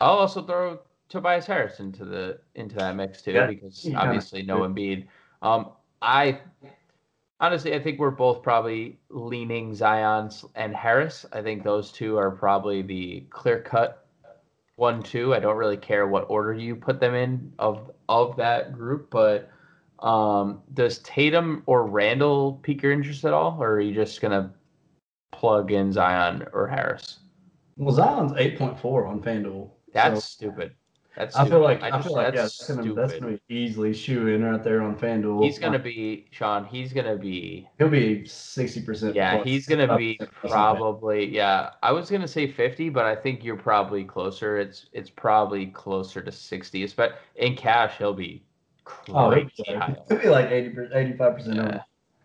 I'll 0.00 0.16
also 0.16 0.42
throw 0.42 0.80
Tobias 1.08 1.46
Harris 1.46 1.78
into 1.78 2.04
the 2.04 2.40
into 2.54 2.74
that 2.76 2.96
mix 2.96 3.22
too 3.22 3.32
Yeah, 3.32 3.46
because 3.46 3.82
kinda 3.82 3.98
obviously 3.98 4.42
no 4.42 4.60
Embiid. 4.60 5.06
Um, 5.42 5.72
I 6.00 6.40
honestly 7.38 7.74
I 7.74 7.78
think 7.78 7.98
we're 7.98 8.10
both 8.10 8.42
probably 8.42 8.98
leaning 9.10 9.74
Zion 9.74 10.30
and 10.54 10.74
Harris. 10.74 11.26
I 11.32 11.42
think 11.42 11.62
those 11.62 11.92
two 11.92 12.16
are 12.16 12.30
probably 12.30 12.80
the 12.82 13.26
clear 13.30 13.60
cut 13.60 14.06
one 14.76 15.02
two. 15.02 15.34
I 15.34 15.38
don't 15.38 15.56
really 15.56 15.76
care 15.76 16.06
what 16.06 16.26
order 16.30 16.54
you 16.54 16.76
put 16.76 16.98
them 16.98 17.14
in 17.14 17.52
of 17.58 17.90
of 18.08 18.36
that 18.36 18.72
group, 18.72 19.10
but 19.10 19.50
um, 20.00 20.62
does 20.74 20.98
Tatum 20.98 21.62
or 21.66 21.86
Randle 21.86 22.60
pique 22.62 22.82
your 22.82 22.92
interest 22.92 23.24
at 23.24 23.32
all, 23.32 23.56
or 23.60 23.72
are 23.72 23.80
you 23.80 23.94
just 23.94 24.20
gonna 24.20 24.52
plug 25.32 25.72
in 25.72 25.92
Zion 25.92 26.46
or 26.52 26.66
Harris? 26.66 27.18
Well, 27.76 27.94
Zion's 27.94 28.32
eight 28.36 28.58
point 28.58 28.78
four 28.78 29.06
on 29.06 29.20
FanDuel. 29.22 29.70
That's 29.92 30.16
So 30.16 30.20
stupid. 30.20 30.72
That's 31.16 31.34
I 31.34 31.48
feel 31.48 31.60
like 31.60 31.78
stupid. 31.78 31.94
I, 31.94 31.96
just- 31.96 32.08
feel 32.08 32.16
like 32.16 32.34
yeah, 32.34 32.42
that's 32.42 32.58
that's 32.58 32.78
gonna, 32.78 32.94
that's 32.94 33.12
gonna 33.14 33.32
be 33.48 33.54
easily 33.54 33.94
shoe 33.94 34.28
in 34.28 34.44
right 34.44 34.62
there 34.62 34.82
on 34.82 34.96
FanDuel. 34.96 35.42
He's 35.42 35.58
gonna 35.58 35.78
be 35.78 36.26
Sean. 36.30 36.66
He's 36.66 36.92
gonna 36.92 37.16
be 37.16 37.66
he'll 37.78 37.88
be 37.88 38.26
sixty 38.26 38.82
percent. 38.82 39.14
yeah. 39.14 39.42
He's 39.42 39.66
gonna 39.66 39.96
be 39.96 40.20
probably 40.42 41.34
yeah. 41.34 41.70
I 41.82 41.92
was 41.92 42.10
gonna 42.10 42.28
say 42.28 42.46
fifty, 42.46 42.90
but 42.90 43.06
I 43.06 43.16
think 43.16 43.44
you're 43.44 43.56
probably 43.56 44.04
closer. 44.04 44.58
It's 44.58 44.86
it's 44.92 45.08
probably 45.08 45.66
closer 45.68 46.20
to 46.20 46.30
sixty. 46.30 46.86
But 46.94 47.18
in 47.36 47.56
cash, 47.56 47.96
he'll 47.96 48.12
be 48.12 48.42
Oh, 49.08 49.30
he'll 49.30 49.42
crazy 49.44 49.64
be, 49.66 49.74
like, 49.74 50.08
he'll 50.08 50.18
be 50.18 50.28
like 50.28 50.50
85 50.50 51.34
percent. 51.36 51.56
Yeah, 51.56 51.80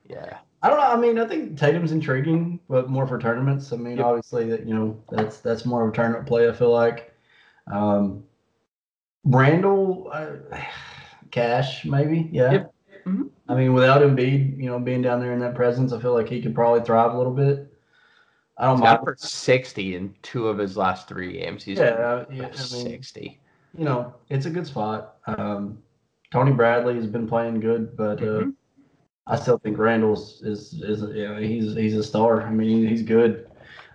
yeah. 0.09 0.37
I 0.63 0.69
don't 0.69 0.77
know. 0.79 0.85
I 0.91 0.95
mean, 0.97 1.17
I 1.19 1.27
think 1.27 1.57
Tatum's 1.57 1.91
intriguing, 1.91 2.59
but 2.69 2.89
more 2.89 3.07
for 3.07 3.17
tournaments. 3.17 3.73
I 3.73 3.77
mean, 3.77 3.97
Yep. 3.97 4.05
obviously 4.05 4.45
that 4.49 4.67
you 4.67 4.73
know 4.75 4.97
that's 5.09 5.37
that's 5.39 5.65
more 5.65 5.83
of 5.83 5.93
a 5.93 5.95
tournament 5.95 6.27
play. 6.27 6.47
I 6.49 6.53
feel 6.53 6.71
like. 6.71 7.13
Um, 7.71 8.23
Randle, 9.23 10.09
uh, 10.11 10.35
Cash, 11.31 11.85
maybe, 11.85 12.27
yeah. 12.31 12.51
Yep. 12.51 12.73
Mhm. 13.05 13.29
I 13.47 13.55
mean, 13.55 13.73
without 13.73 14.01
Embiid, 14.01 14.57
you 14.57 14.65
know, 14.69 14.79
being 14.79 15.01
down 15.01 15.19
there 15.19 15.33
in 15.33 15.39
that 15.39 15.55
presence, 15.55 15.93
I 15.93 15.99
feel 15.99 16.13
like 16.13 16.27
he 16.29 16.41
could 16.41 16.53
probably 16.53 16.81
thrive 16.81 17.13
a 17.13 17.17
little 17.17 17.33
bit. 17.33 17.67
I 18.57 18.65
don't 18.65 18.77
He's 18.77 18.83
mind. 18.83 18.99
for 19.03 19.15
sixty 19.17 19.95
in 19.95 20.13
two 20.21 20.47
of 20.47 20.57
his 20.57 20.77
last 20.77 21.07
three 21.07 21.33
games. 21.33 21.63
He's 21.63 21.77
Yeah, 21.79 22.25
yeah, 22.29 22.45
I 22.45 22.47
mean, 22.49 22.55
sixty. 22.55 23.39
you 23.75 23.85
know, 23.85 24.13
it's 24.29 24.45
a 24.45 24.49
good 24.49 24.67
spot. 24.67 25.15
Um, 25.25 25.79
Tony 26.31 26.51
Bradley 26.51 26.95
has 26.95 27.07
been 27.07 27.27
playing 27.27 27.59
good, 27.59 27.95
but 27.97 28.19
uh, 28.21 28.25
Mhm. 28.43 28.53
I 29.27 29.35
still 29.35 29.57
think 29.59 29.77
Randle's 29.77 30.41
is 30.43 30.73
is 30.81 31.01
you 31.15 31.27
know 31.27 31.35
he's 31.37 31.75
he's 31.75 31.95
a 31.95 32.03
star. 32.03 32.41
I 32.41 32.51
mean 32.51 32.87
he's 32.87 33.03
good. 33.03 33.47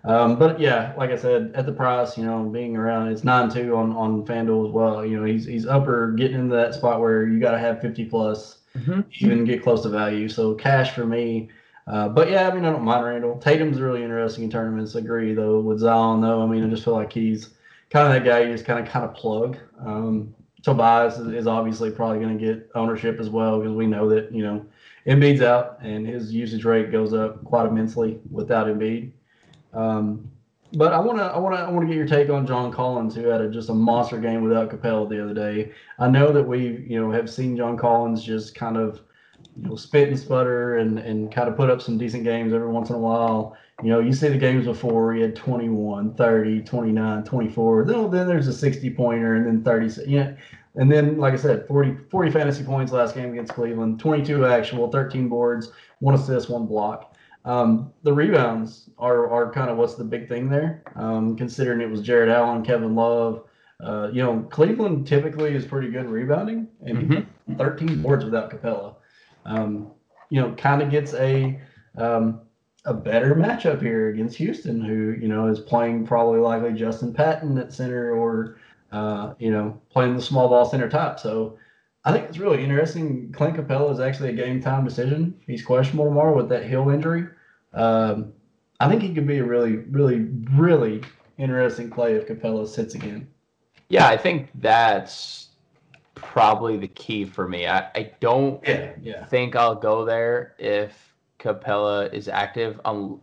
Um, 0.04 0.38
but 0.38 0.60
yeah, 0.60 0.92
like 0.96 1.10
I 1.10 1.16
said, 1.16 1.50
at 1.56 1.66
the 1.66 1.72
price, 1.72 2.16
you 2.16 2.24
know, 2.24 2.44
being 2.44 2.76
around 2.76 3.08
it's 3.08 3.24
nine 3.24 3.48
two 3.50 3.76
on 3.76 3.92
on 3.92 4.24
Fanduel 4.24 4.68
as 4.68 4.72
well. 4.72 5.04
You 5.04 5.18
know, 5.18 5.24
he's 5.24 5.44
he's 5.46 5.66
upper 5.66 6.12
getting 6.12 6.38
into 6.38 6.54
that 6.54 6.74
spot 6.74 7.00
where 7.00 7.26
you 7.26 7.40
got 7.40 7.52
to 7.52 7.58
have 7.58 7.80
fifty 7.80 8.04
plus 8.04 8.58
Mhm. 8.76 9.04
even 9.20 9.44
get 9.44 9.62
close 9.62 9.82
to 9.82 9.88
value. 9.88 10.28
So 10.28 10.54
cash 10.54 10.92
for 10.92 11.06
me. 11.06 11.48
Uh, 11.88 12.08
but 12.08 12.30
yeah, 12.30 12.48
I 12.48 12.54
mean, 12.54 12.64
I 12.64 12.70
don't 12.70 12.82
mind 12.84 13.04
Randle. 13.04 13.38
Tatum's 13.38 13.80
really 13.80 14.02
interesting 14.02 14.44
in 14.44 14.50
tournaments. 14.50 14.94
Agree 14.94 15.34
though 15.34 15.60
with 15.60 15.80
Zion 15.80 16.20
though. 16.20 16.42
I 16.42 16.46
mean, 16.46 16.62
I 16.64 16.68
just 16.68 16.84
feel 16.84 16.94
like 16.94 17.12
he's 17.12 17.54
kind 17.90 18.06
of 18.06 18.12
that 18.12 18.28
guy 18.28 18.40
you 18.42 18.52
just 18.52 18.64
kind 18.64 18.78
of 18.84 18.90
kind 18.92 19.04
of 19.04 19.14
plug. 19.14 19.56
Um, 19.84 20.34
Tobias 20.66 21.18
is, 21.18 21.46
obviously 21.46 21.92
probably 21.92 22.18
going 22.18 22.36
to 22.36 22.44
get 22.44 22.68
ownership 22.74 23.20
as 23.20 23.30
well 23.30 23.60
because 23.60 23.72
we 23.72 23.86
know 23.86 24.08
that 24.08 24.32
you 24.32 24.42
know 24.42 24.66
Embiid's 25.06 25.40
out 25.40 25.78
and 25.80 26.04
his 26.04 26.32
usage 26.32 26.64
rate 26.64 26.90
goes 26.90 27.14
up 27.14 27.44
quite 27.44 27.68
immensely 27.68 28.18
without 28.32 28.66
Embiid. 28.66 29.12
Um, 29.72 30.28
but 30.72 30.92
I 30.92 30.98
want 30.98 31.18
to 31.18 31.24
I 31.24 31.38
want 31.38 31.54
to 31.54 31.60
I 31.60 31.70
want 31.70 31.82
to 31.82 31.86
get 31.86 31.96
your 31.96 32.08
take 32.08 32.30
on 32.30 32.48
John 32.48 32.72
Collins 32.72 33.14
who 33.14 33.28
had 33.28 33.42
a, 33.42 33.48
just 33.48 33.68
a 33.68 33.74
monster 33.74 34.18
game 34.18 34.42
without 34.42 34.68
Capela 34.68 35.08
the 35.08 35.22
other 35.22 35.34
day. 35.34 35.70
I 36.00 36.08
know 36.08 36.32
that 36.32 36.42
we 36.42 36.84
you 36.88 37.00
know 37.00 37.12
have 37.12 37.30
seen 37.30 37.56
John 37.56 37.76
Collins 37.76 38.24
just 38.24 38.56
kind 38.56 38.76
of 38.76 39.02
you 39.56 39.68
know, 39.68 39.76
spit 39.76 40.08
and 40.08 40.18
sputter 40.18 40.78
and, 40.78 40.98
and 40.98 41.32
kind 41.32 41.48
of 41.48 41.56
put 41.56 41.70
up 41.70 41.80
some 41.80 41.96
decent 41.96 42.24
games 42.24 42.52
every 42.52 42.66
once 42.66 42.90
in 42.90 42.96
a 42.96 42.98
while. 42.98 43.56
You 43.82 43.90
know, 43.90 44.00
you 44.00 44.12
see 44.12 44.28
the 44.28 44.38
games 44.38 44.64
before 44.64 45.12
he 45.14 45.20
had 45.20 45.36
21, 45.36 46.14
30, 46.14 46.62
29, 46.62 47.24
24. 47.24 47.84
Then, 47.84 48.10
then 48.10 48.26
there's 48.26 48.48
a 48.48 48.52
60 48.52 48.90
pointer 48.90 49.34
and 49.34 49.46
then 49.46 49.62
30. 49.62 50.10
You 50.10 50.18
know, 50.20 50.36
and 50.76 50.90
then, 50.90 51.18
like 51.18 51.34
I 51.34 51.36
said, 51.36 51.66
40, 51.66 51.96
40 52.10 52.30
fantasy 52.30 52.64
points 52.64 52.92
last 52.92 53.14
game 53.14 53.32
against 53.32 53.52
Cleveland, 53.52 54.00
22 54.00 54.46
actual, 54.46 54.90
13 54.90 55.28
boards, 55.28 55.72
one 56.00 56.14
assist, 56.14 56.48
one 56.48 56.66
block. 56.66 57.14
Um, 57.44 57.92
the 58.02 58.12
rebounds 58.12 58.90
are, 58.98 59.30
are 59.30 59.52
kind 59.52 59.70
of 59.70 59.76
what's 59.76 59.94
the 59.94 60.04
big 60.04 60.28
thing 60.28 60.48
there, 60.48 60.82
um, 60.96 61.36
considering 61.36 61.80
it 61.80 61.90
was 61.90 62.00
Jarrett 62.00 62.28
Allen, 62.28 62.64
Kevin 62.64 62.94
Love. 62.94 63.44
Uh, 63.82 64.08
you 64.12 64.22
know, 64.22 64.46
Cleveland 64.50 65.06
typically 65.06 65.54
is 65.54 65.64
pretty 65.64 65.90
good 65.90 66.06
rebounding, 66.06 66.66
and 66.84 67.10
mm-hmm. 67.10 67.56
13 67.56 68.02
boards 68.02 68.24
without 68.24 68.50
Capela. 68.50 68.96
Um, 69.44 69.92
you 70.30 70.40
know, 70.40 70.52
kind 70.54 70.82
of 70.82 70.90
gets 70.90 71.14
a 71.14 71.60
um, 71.96 72.40
a 72.86 72.94
better 72.94 73.34
matchup 73.34 73.82
here 73.82 74.08
against 74.08 74.36
Houston, 74.36 74.80
who 74.80 75.16
you 75.20 75.28
know 75.28 75.48
is 75.48 75.60
playing 75.60 76.06
probably 76.06 76.40
likely 76.40 76.72
Justin 76.72 77.12
Patton 77.12 77.58
at 77.58 77.72
center 77.72 78.12
or 78.12 78.58
uh, 78.92 79.34
you 79.38 79.50
know 79.50 79.78
playing 79.90 80.16
the 80.16 80.22
small 80.22 80.48
ball 80.48 80.64
center 80.64 80.88
top. 80.88 81.20
So 81.20 81.58
I 82.04 82.12
think 82.12 82.24
it's 82.28 82.38
really 82.38 82.62
interesting. 82.62 83.32
Clint 83.32 83.56
Capela 83.56 83.92
is 83.92 84.00
actually 84.00 84.30
a 84.30 84.32
game 84.32 84.62
time 84.62 84.84
decision. 84.84 85.38
He's 85.46 85.64
questionable 85.64 86.06
tomorrow 86.06 86.34
with 86.34 86.48
that 86.48 86.64
heel 86.64 86.88
injury. 86.90 87.26
Um, 87.74 88.32
I 88.78 88.88
think 88.88 89.02
he 89.02 89.12
could 89.12 89.26
be 89.26 89.38
a 89.38 89.44
really, 89.44 89.76
really, 89.76 90.28
really 90.52 91.02
interesting 91.38 91.90
play 91.90 92.14
if 92.14 92.28
Capela 92.28 92.66
sits 92.68 92.94
again. 92.94 93.26
Yeah, 93.88 94.06
I 94.06 94.16
think 94.16 94.50
that's 94.54 95.48
probably 96.14 96.76
the 96.76 96.88
key 96.88 97.24
for 97.24 97.48
me. 97.48 97.66
I, 97.66 97.90
I 97.94 98.12
don't 98.20 98.66
yeah, 98.66 98.92
yeah. 99.00 99.24
think 99.26 99.56
I'll 99.56 99.74
go 99.74 100.04
there 100.04 100.54
if 100.58 101.05
Capela 101.38 102.12
is 102.12 102.28
active 102.28 102.80
on 102.84 103.20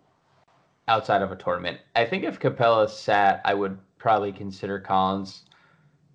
outside 0.88 1.22
of 1.22 1.32
a 1.32 1.36
tournament. 1.36 1.80
I 1.96 2.06
think 2.06 2.24
if 2.24 2.40
Capela 2.40 2.90
sat, 2.90 3.42
I 3.46 3.54
would 3.54 3.78
probably 3.98 4.32
consider 4.32 4.80
Collins 4.80 5.44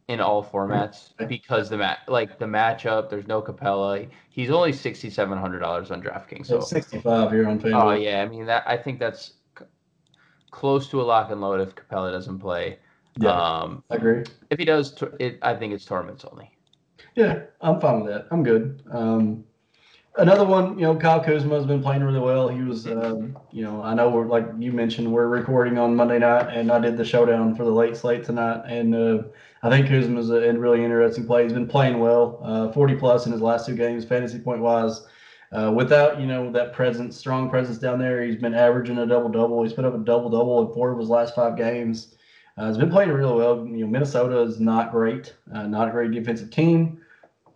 in 0.09 0.20
all 0.20 0.42
formats 0.42 1.11
because 1.28 1.68
the 1.68 1.76
mat 1.76 2.01
like 2.09 2.38
the 2.38 2.46
matchup. 2.46 3.11
There's 3.11 3.26
no 3.26 3.42
Capela. 3.42 4.09
He's 4.30 4.51
only 4.51 4.72
sixty 4.72 5.11
seven 5.11 5.38
hundred 5.38 5.61
dollars 5.61 5.90
on 5.90 6.03
DraftKings. 6.03 6.46
So 6.46 6.61
sixty 6.61 7.01
five 7.01 7.30
here 7.30 7.46
on 7.46 7.61
FanDuel. 7.61 7.82
Oh 7.82 7.92
yeah, 7.94 8.22
I 8.22 8.28
mean 8.28 8.46
that. 8.46 8.64
I 8.66 8.76
think 8.76 8.99
that's 8.99 9.34
c- 9.59 9.64
close 10.51 10.88
to 10.90 11.01
a 11.01 11.05
lock 11.05 11.30
and 11.30 11.40
load 11.40 11.61
if 11.61 11.74
Capela 11.74 12.11
doesn't 12.11 12.38
play. 12.38 12.78
Yeah, 13.18 13.30
um, 13.30 13.82
I 13.90 13.96
agree. 13.96 14.24
If 14.51 14.59
he 14.59 14.64
does, 14.64 14.94
it, 15.18 15.38
I 15.42 15.55
think 15.55 15.72
it's 15.72 15.84
tournaments 15.84 16.24
only. 16.24 16.51
Yeah, 17.14 17.40
I'm 17.61 17.80
fine 17.80 18.03
with 18.03 18.12
that. 18.12 18.28
I'm 18.30 18.42
good. 18.42 18.82
Um, 18.90 19.44
another 20.19 20.45
one, 20.45 20.79
you 20.79 20.85
know, 20.85 20.97
Kyle 20.97 21.23
Kuzma 21.23 21.55
has 21.55 21.64
been 21.64 21.83
playing 21.83 22.03
really 22.03 22.21
well. 22.21 22.49
He 22.49 22.62
was, 22.62 22.87
um, 22.87 23.37
you 23.51 23.62
know, 23.62 23.83
I 23.83 23.95
know 23.95 24.11
we're 24.11 24.27
like 24.27 24.47
you 24.59 24.73
mentioned, 24.73 25.11
we're 25.11 25.29
recording 25.29 25.79
on 25.79 25.95
Monday 25.97 26.19
night, 26.19 26.55
and 26.55 26.71
I 26.71 26.79
did 26.79 26.97
the 26.97 27.05
showdown 27.05 27.55
for 27.55 27.64
the 27.64 27.71
late 27.71 27.97
slate 27.97 28.25
tonight, 28.25 28.64
and 28.66 28.95
uh, 28.95 29.23
I 29.62 29.71
think 29.71 29.89
Kuzma 29.89 30.19
is 30.21 30.31
a, 30.31 30.53
really 30.53 30.85
interesting 30.85 31.27
play. 31.27 31.45
He's 31.45 31.53
been 31.53 31.69
playing 31.69 32.01
well, 32.01 32.41
uh, 32.43 32.73
40 32.73 32.97
plus 32.97 33.27
in 33.27 33.33
his 33.33 33.41
last 33.41 33.66
two 33.66 33.77
games, 33.77 34.05
fantasy 34.05 34.39
point 34.39 34.61
wise. 34.61 35.07
Uh, 35.51 35.73
without 35.75 36.21
you 36.21 36.27
know 36.27 36.53
that 36.53 36.75
presence, 36.75 37.16
strong 37.16 37.49
presence 37.49 37.79
down 37.79 37.99
there, 37.99 38.23
he's 38.23 38.37
been 38.37 38.55
averaging 38.55 38.99
a 38.99 39.07
double 39.07 39.31
double. 39.31 39.62
He's 39.62 39.73
put 39.73 39.85
up 39.85 39.95
a 39.95 39.99
double 39.99 40.29
double 40.29 40.66
in 40.66 40.75
four 40.75 40.93
of 40.93 40.99
his 40.99 41.09
last 41.09 41.35
five 41.35 41.57
games. 41.57 42.14
Uh, 42.59 42.66
he's 42.66 42.77
been 42.77 42.91
playing 42.91 43.11
really 43.11 43.35
well. 43.35 43.64
You 43.66 43.79
know, 43.79 43.87
Minnesota 43.87 44.41
is 44.41 44.59
not 44.59 44.91
great, 44.91 45.35
uh, 45.55 45.66
not 45.66 45.89
a 45.89 45.91
great 45.91 46.11
defensive 46.11 46.51
team. 46.51 47.01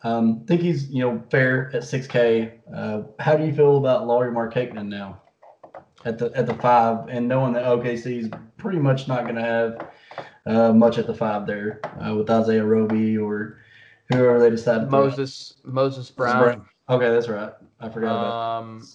Um, 0.05 0.44
think 0.46 0.61
he's 0.61 0.90
you 0.90 1.00
know 1.00 1.22
fair 1.30 1.70
at 1.74 1.82
6K. 1.82 2.53
Uh, 2.74 3.03
how 3.20 3.36
do 3.36 3.44
you 3.44 3.55
feel 3.55 3.76
about 3.76 4.07
Lauri 4.07 4.32
Markkanen 4.32 4.88
now 4.88 5.20
at 6.05 6.18
the 6.18 6.32
at 6.34 6.46
the 6.46 6.55
five, 6.55 7.09
and 7.09 7.28
knowing 7.28 7.53
that 7.53 7.64
OKC 7.64 8.18
is 8.18 8.30
pretty 8.57 8.78
much 8.78 9.09
not 9.09 9.22
going 9.22 9.36
to 9.36 9.42
have 9.42 9.88
uh, 10.46 10.72
much 10.72 10.98
at 10.98 11.07
the 11.07 11.14
five 11.14 11.46
there 11.46 11.80
uh, 12.05 12.14
with 12.14 12.28
Isaiah 12.30 12.64
Roby 12.64 13.16
or 13.16 13.59
whoever 14.09 14.40
they 14.40 14.50
decide. 14.50 14.90
Moses 14.90 15.55
Moses 15.64 16.11
Brown. 16.11 16.42
Brown. 16.42 16.66
Okay, 16.88 17.09
that's 17.11 17.28
right. 17.28 17.53
I 17.80 17.88
forgot 17.88 18.11
about. 18.11 18.59
Um, 18.61 18.88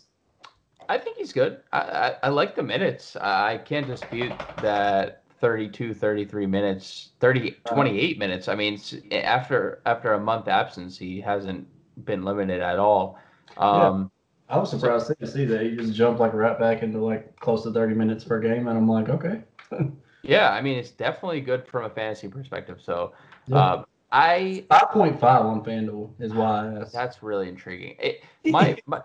I 0.89 0.97
think 0.97 1.17
he's 1.17 1.33
good. 1.33 1.61
I, 1.73 1.79
I, 1.79 2.15
I 2.23 2.29
like 2.29 2.55
the 2.55 2.63
minutes. 2.63 3.15
I 3.17 3.57
can't 3.57 3.87
dispute 3.87 4.31
that 4.61 5.23
32 5.39 5.93
33 5.93 6.45
minutes 6.45 7.09
30 7.19 7.57
28 7.65 8.19
minutes. 8.19 8.47
I 8.47 8.55
mean 8.55 8.79
after 9.11 9.81
after 9.85 10.13
a 10.13 10.19
month 10.19 10.47
absence 10.47 10.97
he 10.97 11.21
hasn't 11.21 11.67
been 12.05 12.23
limited 12.23 12.61
at 12.61 12.79
all. 12.79 13.19
Um 13.57 14.11
yeah. 14.49 14.55
i 14.55 14.59
was 14.59 14.69
surprised 14.69 15.07
so, 15.07 15.13
to 15.13 15.27
see 15.27 15.45
that 15.45 15.61
he 15.61 15.75
just 15.75 15.93
jumped 15.93 16.19
like 16.19 16.33
right 16.33 16.59
back 16.59 16.83
into 16.83 16.99
like 16.99 17.39
close 17.39 17.63
to 17.63 17.71
30 17.71 17.95
minutes 17.95 18.23
per 18.23 18.39
game 18.39 18.67
and 18.67 18.77
i'm 18.77 18.87
like 18.87 19.09
okay. 19.09 19.41
Yeah 20.23 20.51
i 20.51 20.61
mean 20.61 20.77
it's 20.77 20.91
definitely 20.91 21.41
good 21.41 21.65
from 21.67 21.85
a 21.85 21.89
fantasy 21.89 22.27
perspective 22.27 22.79
so 22.83 23.13
yeah. 23.45 23.57
uh, 23.57 23.83
i 24.11 24.65
5.5 24.69 25.23
on 25.23 25.63
fanduel 25.63 26.11
is 26.19 26.33
why 26.33 26.83
that's 26.91 27.23
really 27.23 27.47
intriguing. 27.47 27.95
It, 27.99 28.23
my, 28.45 28.77
my 28.85 29.01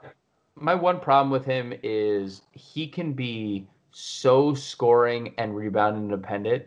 my 0.57 0.74
one 0.74 1.01
problem 1.01 1.30
with 1.30 1.45
him 1.45 1.72
is 1.83 2.43
he 2.53 2.87
can 2.87 3.12
be 3.12 3.66
so 3.93 4.55
scoring 4.55 5.34
and 5.38 5.55
rebound 5.55 5.97
independent. 5.97 6.64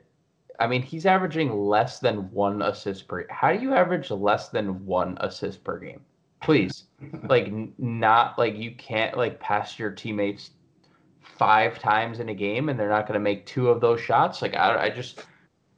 I 0.59 0.67
mean, 0.67 0.81
he's 0.81 1.05
averaging 1.05 1.51
less 1.51 1.99
than 1.99 2.31
one 2.31 2.61
assist 2.61 3.07
per. 3.07 3.27
How 3.29 3.51
do 3.51 3.59
you 3.59 3.73
average 3.73 4.09
less 4.09 4.49
than 4.49 4.85
one 4.85 5.17
assist 5.19 5.63
per 5.63 5.79
game? 5.79 6.01
Please, 6.41 6.85
like 7.29 7.51
not 7.77 8.37
like 8.37 8.55
you 8.55 8.71
can't 8.75 9.17
like 9.17 9.39
pass 9.39 9.77
your 9.77 9.91
teammates 9.91 10.51
five 11.21 11.79
times 11.79 12.19
in 12.19 12.29
a 12.29 12.33
game 12.33 12.69
and 12.69 12.79
they're 12.79 12.89
not 12.89 13.07
going 13.07 13.15
to 13.15 13.23
make 13.23 13.45
two 13.45 13.69
of 13.69 13.81
those 13.81 13.99
shots. 13.99 14.41
Like 14.41 14.55
I, 14.55 14.85
I 14.85 14.89
just 14.89 15.25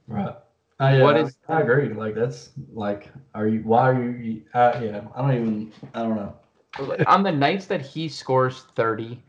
right. 0.06 0.36
I, 0.80 1.02
what 1.02 1.16
is? 1.16 1.36
I 1.48 1.62
agree. 1.62 1.92
Like 1.92 2.14
that's 2.14 2.50
like, 2.72 3.10
are 3.34 3.48
you? 3.48 3.60
Why 3.60 3.90
are 3.90 4.16
you? 4.16 4.42
Uh, 4.54 4.80
yeah, 4.82 5.00
I 5.14 5.22
don't 5.22 5.34
even. 5.34 5.72
I 5.94 6.02
don't 6.02 6.16
know. 6.16 6.34
On 7.06 7.24
the 7.24 7.32
nights 7.32 7.66
that 7.66 7.80
he 7.80 8.08
scores 8.08 8.64
thirty, 8.76 9.20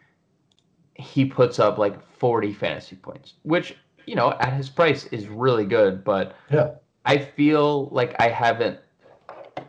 he 1.00 1.26
puts 1.26 1.60
up 1.60 1.78
like 1.78 2.02
40 2.18 2.54
fantasy 2.54 2.96
points, 2.96 3.36
which, 3.44 3.76
you 4.06 4.16
know, 4.16 4.34
at 4.40 4.54
his 4.54 4.70
price 4.70 5.06
is 5.08 5.28
really 5.28 5.66
good. 5.66 6.04
But 6.04 6.36
yeah, 6.52 6.72
I 7.06 7.18
feel 7.18 7.88
like 7.90 8.16
I 8.20 8.30
haven't, 8.30 8.80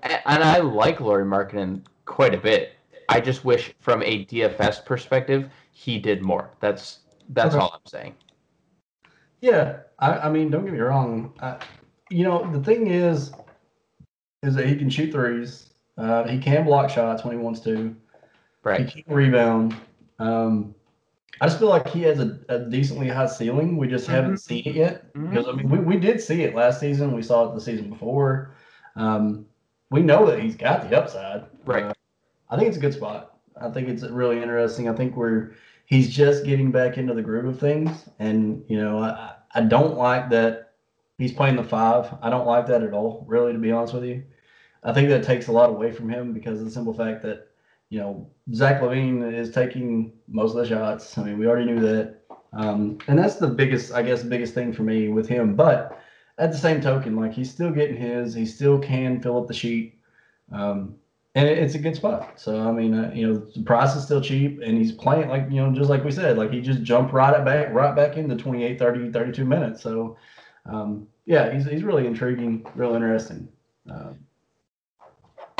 and 0.02 0.42
I 0.44 0.58
like 0.58 1.00
Lauri 1.00 1.24
Markkanen 1.24 1.82
quite 2.04 2.34
a 2.34 2.38
bit. 2.38 2.72
I 3.08 3.20
just 3.20 3.44
wish 3.44 3.72
from 3.80 4.02
a 4.02 4.24
DFS 4.26 4.84
perspective, 4.84 5.50
he 5.72 5.98
did 5.98 6.22
more. 6.22 6.50
That's 6.60 7.00
that's 7.30 7.54
okay. 7.54 7.62
all 7.62 7.72
I'm 7.74 7.86
saying. 7.86 8.14
Yeah, 9.40 9.78
I, 9.98 10.12
I 10.18 10.30
mean, 10.30 10.50
don't 10.50 10.64
get 10.64 10.74
me 10.74 10.80
wrong. 10.80 11.32
I, 11.40 11.58
you 12.10 12.24
know, 12.24 12.50
the 12.52 12.62
thing 12.62 12.88
is, 12.88 13.32
is 14.42 14.54
that 14.54 14.66
he 14.66 14.76
can 14.76 14.90
shoot 14.90 15.12
threes. 15.12 15.70
Uh, 15.96 16.26
he 16.26 16.38
can 16.38 16.64
block 16.64 16.90
shots 16.90 17.24
when 17.24 17.36
he 17.36 17.42
wants 17.42 17.60
to. 17.60 17.94
Right. 18.64 18.88
He 18.88 19.02
can 19.02 19.14
rebound. 19.14 19.76
Um, 20.18 20.74
I 21.40 21.46
just 21.46 21.58
feel 21.58 21.68
like 21.68 21.88
he 21.88 22.02
has 22.02 22.20
a, 22.20 22.38
a 22.48 22.58
decently 22.58 23.08
high 23.08 23.26
ceiling. 23.26 23.76
We 23.76 23.88
just 23.88 24.04
mm-hmm. 24.04 24.14
haven't 24.14 24.38
seen 24.38 24.62
it 24.66 24.74
yet. 24.74 25.12
Mm-hmm. 25.14 25.30
Because 25.30 25.48
I 25.48 25.52
mean, 25.52 25.68
we, 25.68 25.78
we 25.78 25.96
did 25.98 26.20
see 26.20 26.42
it 26.42 26.54
last 26.54 26.80
season. 26.80 27.12
We 27.12 27.22
saw 27.22 27.50
it 27.50 27.54
the 27.54 27.60
season 27.60 27.88
before. 27.88 28.54
Um, 28.96 29.46
we 29.90 30.02
know 30.02 30.26
that 30.26 30.40
he's 30.40 30.56
got 30.56 30.88
the 30.88 30.98
upside. 30.98 31.44
Right. 31.64 31.84
Uh, 31.84 31.92
I 32.50 32.56
think 32.56 32.68
it's 32.68 32.76
a 32.76 32.80
good 32.80 32.94
spot. 32.94 33.38
I 33.60 33.70
think 33.70 33.88
it's 33.88 34.02
really 34.02 34.40
interesting. 34.40 34.88
I 34.88 34.94
think 34.94 35.16
we're 35.16 35.52
he's 35.86 36.08
just 36.08 36.44
getting 36.44 36.70
back 36.70 36.98
into 36.98 37.14
the 37.14 37.22
groove 37.22 37.46
of 37.46 37.60
things, 37.60 38.08
and 38.18 38.64
you 38.68 38.78
know, 38.80 38.98
I 38.98 39.34
I 39.54 39.62
don't 39.62 39.96
like 39.96 40.30
that 40.30 40.72
he's 41.18 41.32
playing 41.32 41.56
the 41.56 41.64
five. 41.64 42.14
I 42.22 42.30
don't 42.30 42.46
like 42.46 42.66
that 42.66 42.82
at 42.82 42.92
all. 42.92 43.24
Really, 43.28 43.52
to 43.52 43.58
be 43.58 43.72
honest 43.72 43.94
with 43.94 44.04
you, 44.04 44.22
I 44.82 44.92
think 44.92 45.08
that 45.10 45.24
takes 45.24 45.48
a 45.48 45.52
lot 45.52 45.70
away 45.70 45.92
from 45.92 46.08
him 46.08 46.32
because 46.32 46.58
of 46.58 46.64
the 46.64 46.70
simple 46.70 46.94
fact 46.94 47.22
that 47.22 47.49
you 47.90 47.98
know, 47.98 48.30
Zach 48.54 48.80
LaVine 48.80 49.34
is 49.34 49.50
taking 49.50 50.12
most 50.28 50.52
of 50.52 50.58
the 50.58 50.66
shots. 50.66 51.18
I 51.18 51.24
mean, 51.24 51.38
we 51.38 51.46
already 51.46 51.66
knew 51.66 51.80
that. 51.80 52.20
Um, 52.52 52.98
and 53.08 53.18
that's 53.18 53.36
the 53.36 53.48
biggest, 53.48 53.92
I 53.92 54.02
guess, 54.02 54.22
biggest 54.22 54.54
thing 54.54 54.72
for 54.72 54.82
me 54.82 55.08
with 55.08 55.28
him. 55.28 55.54
But 55.54 56.00
at 56.38 56.52
the 56.52 56.58
same 56.58 56.80
token, 56.80 57.16
like 57.16 57.32
he's 57.32 57.50
still 57.50 57.70
getting 57.70 57.96
his, 57.96 58.32
he 58.32 58.46
still 58.46 58.78
can 58.78 59.20
fill 59.20 59.38
up 59.38 59.48
the 59.48 59.54
sheet. 59.54 59.98
Um, 60.52 60.96
and 61.34 61.48
it, 61.48 61.58
it's 61.58 61.74
a 61.74 61.78
good 61.78 61.96
spot. 61.96 62.40
So, 62.40 62.60
I 62.60 62.72
mean, 62.72 62.94
uh, 62.94 63.12
you 63.12 63.26
know, 63.26 63.38
the 63.38 63.62
price 63.62 63.94
is 63.94 64.04
still 64.04 64.20
cheap 64.20 64.60
and 64.62 64.78
he's 64.78 64.92
playing 64.92 65.28
like, 65.28 65.46
you 65.50 65.60
know, 65.60 65.72
just 65.72 65.90
like 65.90 66.04
we 66.04 66.10
said, 66.12 66.38
like 66.38 66.52
he 66.52 66.60
just 66.60 66.82
jumped 66.82 67.12
right 67.12 67.34
at 67.34 67.44
back, 67.44 67.72
right 67.72 67.94
back 67.94 68.16
into 68.16 68.36
28, 68.36 68.78
30, 68.78 69.12
32 69.12 69.44
minutes. 69.44 69.82
So, 69.82 70.16
um, 70.66 71.08
yeah, 71.26 71.52
he's, 71.52 71.66
he's 71.66 71.84
really 71.84 72.06
intriguing, 72.06 72.66
real 72.74 72.94
interesting. 72.94 73.48
Uh, 73.92 74.12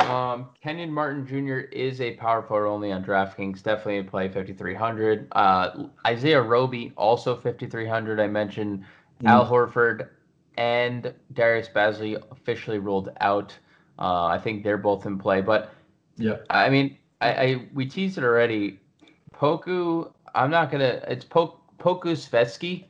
um, 0.09 0.49
Kenyon 0.61 0.91
Martin 0.91 1.25
Jr. 1.25 1.67
is 1.71 2.01
a 2.01 2.13
power 2.15 2.41
forward 2.41 2.67
only 2.67 2.91
on 2.91 3.03
DraftKings. 3.03 3.61
Definitely 3.63 3.99
a 3.99 4.03
play 4.03 4.27
5,300. 4.27 5.27
Uh, 5.31 5.85
Isaiah 6.05 6.41
Roby, 6.41 6.93
also 6.97 7.35
5,300. 7.35 8.19
I 8.19 8.27
mentioned 8.27 8.83
mm. 9.21 9.29
Al 9.29 9.45
Horford 9.45 10.09
and 10.57 11.13
Darius 11.33 11.69
Bazley 11.69 12.21
officially 12.31 12.79
ruled 12.79 13.09
out. 13.21 13.57
Uh, 13.99 14.25
I 14.25 14.37
think 14.37 14.63
they're 14.63 14.77
both 14.77 15.05
in 15.05 15.17
play. 15.17 15.41
But 15.41 15.73
yeah, 16.17 16.37
I 16.49 16.69
mean, 16.69 16.97
I, 17.21 17.33
I 17.33 17.67
we 17.73 17.85
teased 17.85 18.17
it 18.17 18.23
already. 18.23 18.79
Poku, 19.33 20.11
I'm 20.35 20.51
not 20.51 20.71
gonna. 20.71 21.01
It's 21.07 21.25
po, 21.25 21.59
Poku 21.79 22.15
Svetsky. 22.15 22.85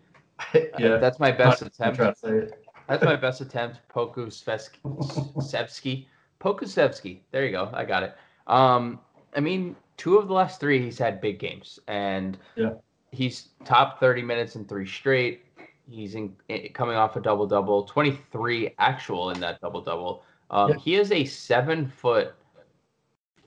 yeah, 0.80 0.98
that's 0.98 1.20
my 1.20 1.32
best 1.32 1.62
attempt. 1.62 1.98
trying 1.98 2.14
to 2.14 2.20
say 2.20 2.30
it. 2.30 2.66
That's 2.88 3.04
my 3.04 3.16
best 3.16 3.42
attempt. 3.42 3.80
Poku 3.94 4.28
Svetsky. 4.28 6.08
Sevsky. 6.42 6.58
Pokusevski. 6.58 7.20
There 7.32 7.46
you 7.46 7.52
go. 7.52 7.70
I 7.74 7.86
got 7.86 8.04
it. 8.04 8.16
Um, 8.48 9.00
I 9.36 9.40
mean, 9.40 9.76
two 9.98 10.18
of 10.18 10.28
the 10.28 10.34
last 10.34 10.60
three, 10.60 10.82
he's 10.82 10.98
had 10.98 11.22
big 11.22 11.40
games, 11.40 11.80
and 11.88 12.38
Yeah. 12.56 12.74
he's 13.12 13.50
top 13.66 14.00
30 14.00 14.22
minutes 14.22 14.56
in 14.56 14.66
three 14.66 14.88
straight. 14.88 15.46
He's 15.90 16.16
in, 16.16 16.36
i- 16.50 16.70
coming 16.74 16.96
off 16.96 17.16
a 17.16 17.22
double 17.22 17.46
double, 17.48 17.84
23 17.84 18.74
actual 18.80 19.32
in 19.32 19.40
that 19.42 19.60
double 19.62 19.82
double. 19.82 20.24
Um, 20.50 20.70
Yeah. 20.72 20.76
He 20.78 20.96
is 20.96 21.12
a 21.12 21.24
seven 21.26 21.88
foot 21.88 22.34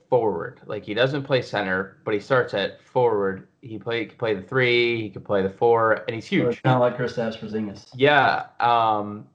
forward. 0.09 0.61
Like 0.65 0.83
he 0.83 0.93
doesn't 0.93 1.23
play 1.23 1.41
center, 1.41 1.97
but 2.03 2.13
he 2.13 2.19
starts 2.19 2.53
at 2.53 2.81
forward. 2.81 3.47
He 3.61 3.77
play 3.79 4.01
he 4.01 4.05
can 4.05 4.17
play 4.17 4.33
the 4.35 4.41
three, 4.41 5.01
he 5.01 5.09
can 5.09 5.23
play 5.23 5.41
the 5.41 5.49
four, 5.49 6.03
and 6.07 6.13
he's 6.15 6.25
huge. 6.27 6.61
Kind 6.63 6.75
of 6.75 6.81
like 6.81 6.97
Kristaps 6.97 7.37
Porzingis. 7.39 7.89
Yeah. 7.95 8.45
Um, 8.59 9.27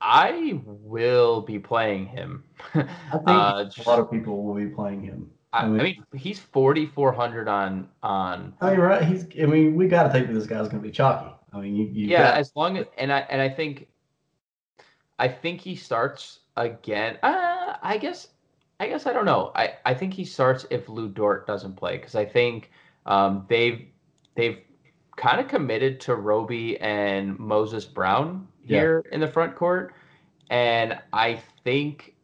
I 0.00 0.60
will 0.64 1.42
be 1.42 1.58
playing 1.58 2.06
him. 2.06 2.44
I 2.74 2.82
think 3.12 3.28
Uh, 3.28 3.64
a 3.78 3.82
lot 3.88 3.98
of 3.98 4.10
people 4.10 4.42
will 4.44 4.54
be 4.54 4.66
playing 4.66 5.02
him. 5.02 5.30
I, 5.52 5.58
I 5.58 5.62
I 5.64 5.68
mean- 5.68 5.82
mean, 5.82 6.04
he's 6.14 6.38
forty 6.38 6.86
four 6.86 7.12
hundred 7.12 7.48
on 7.48 7.88
on. 8.02 8.54
I 8.60 8.70
mean, 8.70 8.80
right? 8.80 9.02
He's. 9.02 9.26
I 9.40 9.46
mean, 9.46 9.74
we 9.74 9.88
got 9.88 10.04
to 10.04 10.10
think 10.10 10.28
that 10.28 10.32
this 10.34 10.46
guy's 10.46 10.68
going 10.68 10.82
to 10.82 10.88
be 10.88 10.92
chalky. 10.92 11.34
I 11.52 11.60
mean, 11.60 11.74
you. 11.76 11.84
you 11.86 12.06
Yeah, 12.08 12.22
got- 12.30 12.38
as 12.38 12.52
long 12.54 12.76
as 12.78 12.86
and 12.98 13.12
I 13.12 13.20
and 13.30 13.40
I 13.42 13.48
think, 13.48 13.88
I 15.18 15.28
think 15.28 15.60
he 15.60 15.74
starts 15.74 16.40
again. 16.56 17.18
Uh, 17.22 17.74
I 17.82 17.98
guess, 17.98 18.28
I 18.78 18.86
guess 18.86 19.06
I 19.06 19.12
don't 19.12 19.24
know. 19.26 19.50
I 19.54 19.74
I 19.84 19.92
think 19.94 20.14
he 20.14 20.24
starts 20.24 20.66
if 20.70 20.88
Lu 20.88 21.08
Dort 21.08 21.46
doesn't 21.46 21.74
play 21.76 21.96
because 21.98 22.14
I 22.14 22.24
think 22.24 22.70
um, 23.06 23.44
they've 23.48 23.86
they've 24.36 24.58
kind 25.16 25.40
of 25.40 25.48
committed 25.48 26.00
to 26.00 26.14
Roby 26.14 26.78
and 26.80 27.36
Moses 27.38 27.84
Brown 27.84 28.46
Yeah. 28.64 28.80
here 28.80 29.04
in 29.12 29.20
the 29.20 29.28
front 29.28 29.56
court, 29.56 29.94
and 30.50 30.98
I 31.12 31.40
think. 31.64 32.14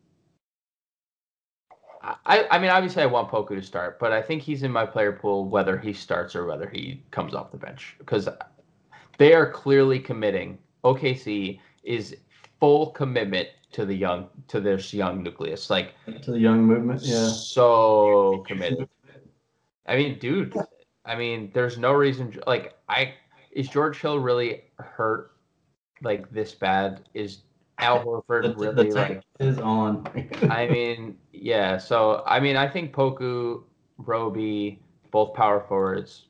I, 2.25 2.47
I 2.53 2.59
mean, 2.61 2.71
obviously, 2.71 3.03
I 3.03 3.07
want 3.07 3.29
Poku 3.31 3.49
to 3.49 3.63
start, 3.63 3.99
but 3.99 4.13
I 4.13 4.23
think 4.23 4.41
he's 4.41 4.63
in 4.63 4.71
my 4.71 4.87
player 4.87 5.11
pool 5.11 5.49
whether 5.49 5.77
he 5.77 5.93
starts 5.93 6.37
or 6.37 6.47
whether 6.47 6.69
he 6.69 7.03
comes 7.11 7.35
off 7.35 7.51
the 7.51 7.57
bench 7.57 7.97
because 7.99 8.29
they 9.19 9.35
are 9.35 9.51
clearly 9.51 9.99
committing. 9.99 10.59
OKC 10.85 11.59
is 11.83 12.17
full 12.61 12.91
commitment 12.91 13.49
to 13.73 13.85
the 13.85 13.95
young 13.95 14.29
to 14.49 14.61
this 14.61 14.95
young 14.95 15.23
nucleus, 15.23 15.69
like 15.69 15.95
to 16.23 16.31
the 16.31 16.39
young 16.39 16.63
movement. 16.65 17.03
Yeah. 17.03 17.29
so 17.29 18.45
committed. 18.47 18.89
I 19.87 19.97
mean, 19.97 20.19
dude. 20.19 20.55
I 21.05 21.15
mean, 21.15 21.51
there's 21.55 21.79
no 21.79 21.93
reason. 21.93 22.39
Like, 22.47 22.75
I 22.89 23.15
is 23.53 23.69
George 23.69 24.01
Hill 24.01 24.19
really 24.19 24.65
hurt 24.79 25.36
like 26.03 26.31
this 26.31 26.55
bad? 26.55 27.09
Is 27.15 27.43
Al 27.79 27.99
The, 27.99 28.05
Horford 28.05 28.43
the 28.43 28.55
really 28.55 28.91
tank 28.91 29.23
like? 29.39 29.49
is 29.49 29.59
on. 29.59 30.07
I 30.51 30.67
mean, 30.69 31.17
yeah. 31.33 31.79
So 31.79 32.23
I 32.27 32.41
mean, 32.41 32.57
I 32.57 32.69
think 32.69 32.93
Poku, 32.93 33.63
Roby, 33.99 34.81
both 35.11 35.35
power 35.35 35.65
forwards, 35.69 36.27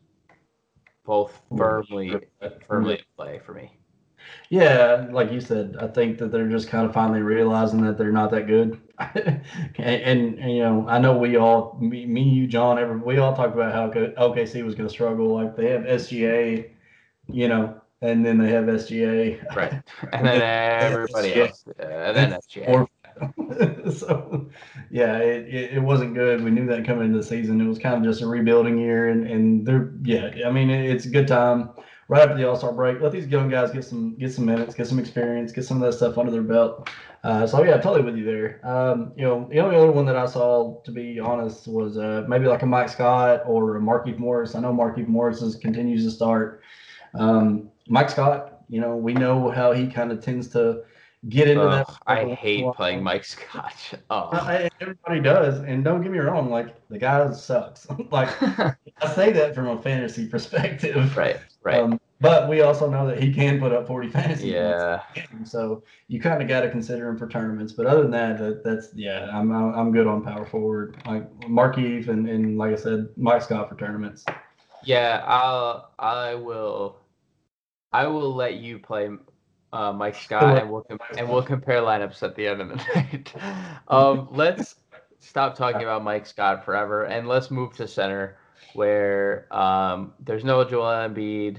both 1.05 1.41
firmly 1.57 2.21
firmly 2.67 3.03
play 3.17 3.41
for 3.45 3.55
me. 3.55 3.77
Yeah, 4.49 5.07
like 5.11 5.33
you 5.33 5.41
said, 5.41 5.77
I 5.81 5.89
think 5.89 6.19
that 6.19 6.31
they're 6.33 6.49
just 6.49 6.69
kind 6.69 6.87
of 6.87 6.93
finally 6.93 7.23
realizing 7.23 7.81
that 7.83 7.99
they're 7.99 8.13
not 8.13 8.31
that 8.33 8.47
good. 8.47 8.81
and, 8.99 9.43
and, 9.79 10.39
and, 10.39 10.53
you 10.53 10.63
know, 10.63 10.87
I 10.89 10.99
know 10.99 11.17
we 11.17 11.37
all, 11.37 11.77
me, 11.81 12.07
me 12.07 12.23
you, 12.23 12.47
John, 12.47 12.79
every, 12.79 12.97
we 12.97 13.19
all 13.19 13.35
talked 13.35 13.55
about 13.55 13.73
how 13.73 13.91
OKC 13.91 14.65
was 14.65 14.75
going 14.75 14.89
to 14.89 14.93
struggle. 14.93 15.35
Like 15.35 15.57
they 15.57 15.71
have 15.71 15.83
SGA, 15.83 16.71
you 17.29 17.49
know, 17.49 17.81
and 18.03 18.25
then 18.25 18.39
they 18.39 18.51
have 18.51 18.65
SGA. 18.65 19.55
Right. 19.55 19.73
And 20.13 20.27
then 20.27 20.43
everybody 20.93 21.29
Yeah. 21.31 21.45
else. 21.47 21.65
uh, 21.81 21.83
And 21.87 22.17
then 22.17 22.33
SGA. 22.41 22.69
Or- 22.69 22.89
so, 23.93 24.47
yeah, 24.91 25.17
it, 25.17 25.47
it, 25.49 25.73
it 25.75 25.81
wasn't 25.83 26.13
good. 26.13 26.45
We 26.45 26.51
knew 26.51 26.67
that 26.67 26.85
coming 26.85 27.07
into 27.07 27.19
the 27.19 27.25
season. 27.25 27.61
It 27.63 27.67
was 27.67 27.79
kind 27.79 27.95
of 27.97 28.03
just 28.03 28.21
a 28.21 28.27
rebuilding 28.27 28.77
year, 28.79 29.09
and 29.09 29.27
and 29.27 29.67
they're 29.67 29.95
yeah. 30.03 30.47
I 30.47 30.51
mean, 30.51 30.69
it, 30.69 30.91
it's 30.91 31.07
a 31.07 31.09
good 31.09 31.27
time 31.27 31.71
right 32.09 32.21
after 32.21 32.37
the 32.37 32.47
All 32.47 32.57
Star 32.57 32.73
break. 32.75 33.01
Let 33.01 33.13
these 33.13 33.27
young 33.27 33.49
guys 33.49 33.71
get 33.71 33.85
some 33.87 34.17
get 34.19 34.35
some 34.35 34.45
minutes, 34.45 34.75
get 34.75 34.87
some 34.87 34.99
experience, 34.99 35.51
get 35.51 35.65
some 35.65 35.83
of 35.83 35.87
that 35.91 35.97
stuff 35.97 36.19
under 36.19 36.31
their 36.31 36.43
belt. 36.43 36.91
Uh, 37.25 37.47
so 37.47 37.63
yeah, 37.65 37.79
totally 37.79 38.03
with 38.03 38.17
you 38.17 38.25
there. 38.27 38.61
Um, 38.69 39.13
you 39.17 39.25
know, 39.25 39.49
the 39.51 39.61
only 39.61 39.77
other 39.77 39.91
one 39.93 40.05
that 40.05 40.17
I 40.17 40.27
saw, 40.27 40.79
to 40.83 40.91
be 40.93 41.19
honest, 41.19 41.67
was 41.69 41.97
uh, 41.97 42.25
maybe 42.29 42.45
like 42.47 42.63
a 42.63 42.67
Mike 42.67 42.91
Scott 42.91 43.45
or 43.47 43.77
a 43.77 43.81
Markieff 43.81 44.19
Morris. 44.19 44.55
I 44.55 44.61
know 44.61 44.75
Markieff 44.75 45.09
Morris 45.09 45.41
is, 45.41 45.57
continues 45.57 46.05
to 46.05 46.11
start. 46.11 46.61
Um, 47.15 47.71
Mike 47.89 48.11
Scott, 48.11 48.61
you 48.69 48.81
know, 48.81 48.97
we 48.97 49.15
know 49.15 49.51
how 49.51 49.73
he 49.73 49.87
kind 49.87 50.11
of 50.13 50.23
tends 50.23 50.49
to 50.49 50.83
get 51.29 51.49
into 51.49 51.65
that. 51.65 51.89
I 52.07 52.35
hate 52.35 52.65
playing 52.75 53.03
Mike 53.03 53.25
Scott. 53.25 53.75
Oh. 54.11 54.29
I- 54.33 54.69
everybody 54.81 55.21
does, 55.21 55.61
and 55.61 55.83
don't 55.83 56.03
get 56.03 56.13
me 56.13 56.19
wrong, 56.19 56.51
like 56.51 56.75
the 56.89 56.99
guy 56.99 57.31
sucks. 57.33 57.87
like 58.11 58.31
I 58.43 59.15
say 59.15 59.33
that 59.33 59.55
from 59.55 59.69
a 59.69 59.81
fantasy 59.83 60.27
perspective, 60.29 61.17
right. 61.17 61.39
Right. 61.63 61.81
Um, 61.81 62.01
but 62.21 62.49
we 62.49 62.63
also 62.63 62.89
know 62.89 63.07
that 63.09 63.23
he 63.23 63.33
can 63.33 63.59
put 63.59 63.73
up 63.73 63.87
40 63.87 64.09
fantasy 64.09 64.49
yeah. 64.49 65.03
points. 65.31 65.51
So 65.51 65.83
you 66.09 66.21
kind 66.21 66.41
of 66.41 66.49
got 66.49 66.61
to 66.61 66.71
consider 66.71 67.09
him 67.09 67.19
for 67.19 67.29
tournaments. 67.29 67.73
But 67.73 67.87
other 67.87 68.03
than 68.03 68.13
that, 68.13 68.39
that 68.39 68.65
that's 68.65 68.89
yeah, 68.95 69.29
I'm 69.33 69.51
I'm 69.53 69.93
good 69.93 70.07
on 70.07 70.23
power 70.23 70.47
forward, 70.47 70.97
like 71.07 71.29
Markieff 71.41 72.09
and 72.09 72.29
and 72.29 72.57
like 72.57 72.73
I 72.73 72.77
said, 72.77 73.09
Mike 73.17 73.43
Scott 73.43 73.69
for 73.69 73.77
tournaments. 73.77 74.25
Yeah. 74.85 75.25
I'll. 75.27 75.91
I 75.99 76.37
will. 76.37 77.01
I 77.97 78.07
will 78.07 78.35
let 78.35 78.55
you 78.57 78.79
play 78.79 79.09
uh, 79.73 79.93
Mike 79.93 80.15
Scott, 80.17 80.59
and 80.59 80.71
we'll 80.71 80.83
com- 80.83 80.99
and 81.17 81.29
we'll 81.29 81.43
compare 81.43 81.81
lineups 81.81 82.23
at 82.23 82.35
the 82.37 82.47
end 82.47 82.61
of 82.61 82.69
the 82.69 82.77
night. 82.95 83.33
um, 83.89 84.29
let's 84.31 84.77
stop 85.21 85.55
talking 85.55 85.81
about 85.83 86.05
Mike 86.05 86.27
Scott 86.27 86.63
forever, 86.65 87.05
and 87.05 87.27
let's 87.27 87.51
move 87.51 87.75
to 87.77 87.89
center, 87.89 88.37
where 88.75 89.47
um, 89.51 90.13
there's 90.21 90.45
no 90.45 90.63
Joel 90.63 91.09
Embiid, 91.09 91.59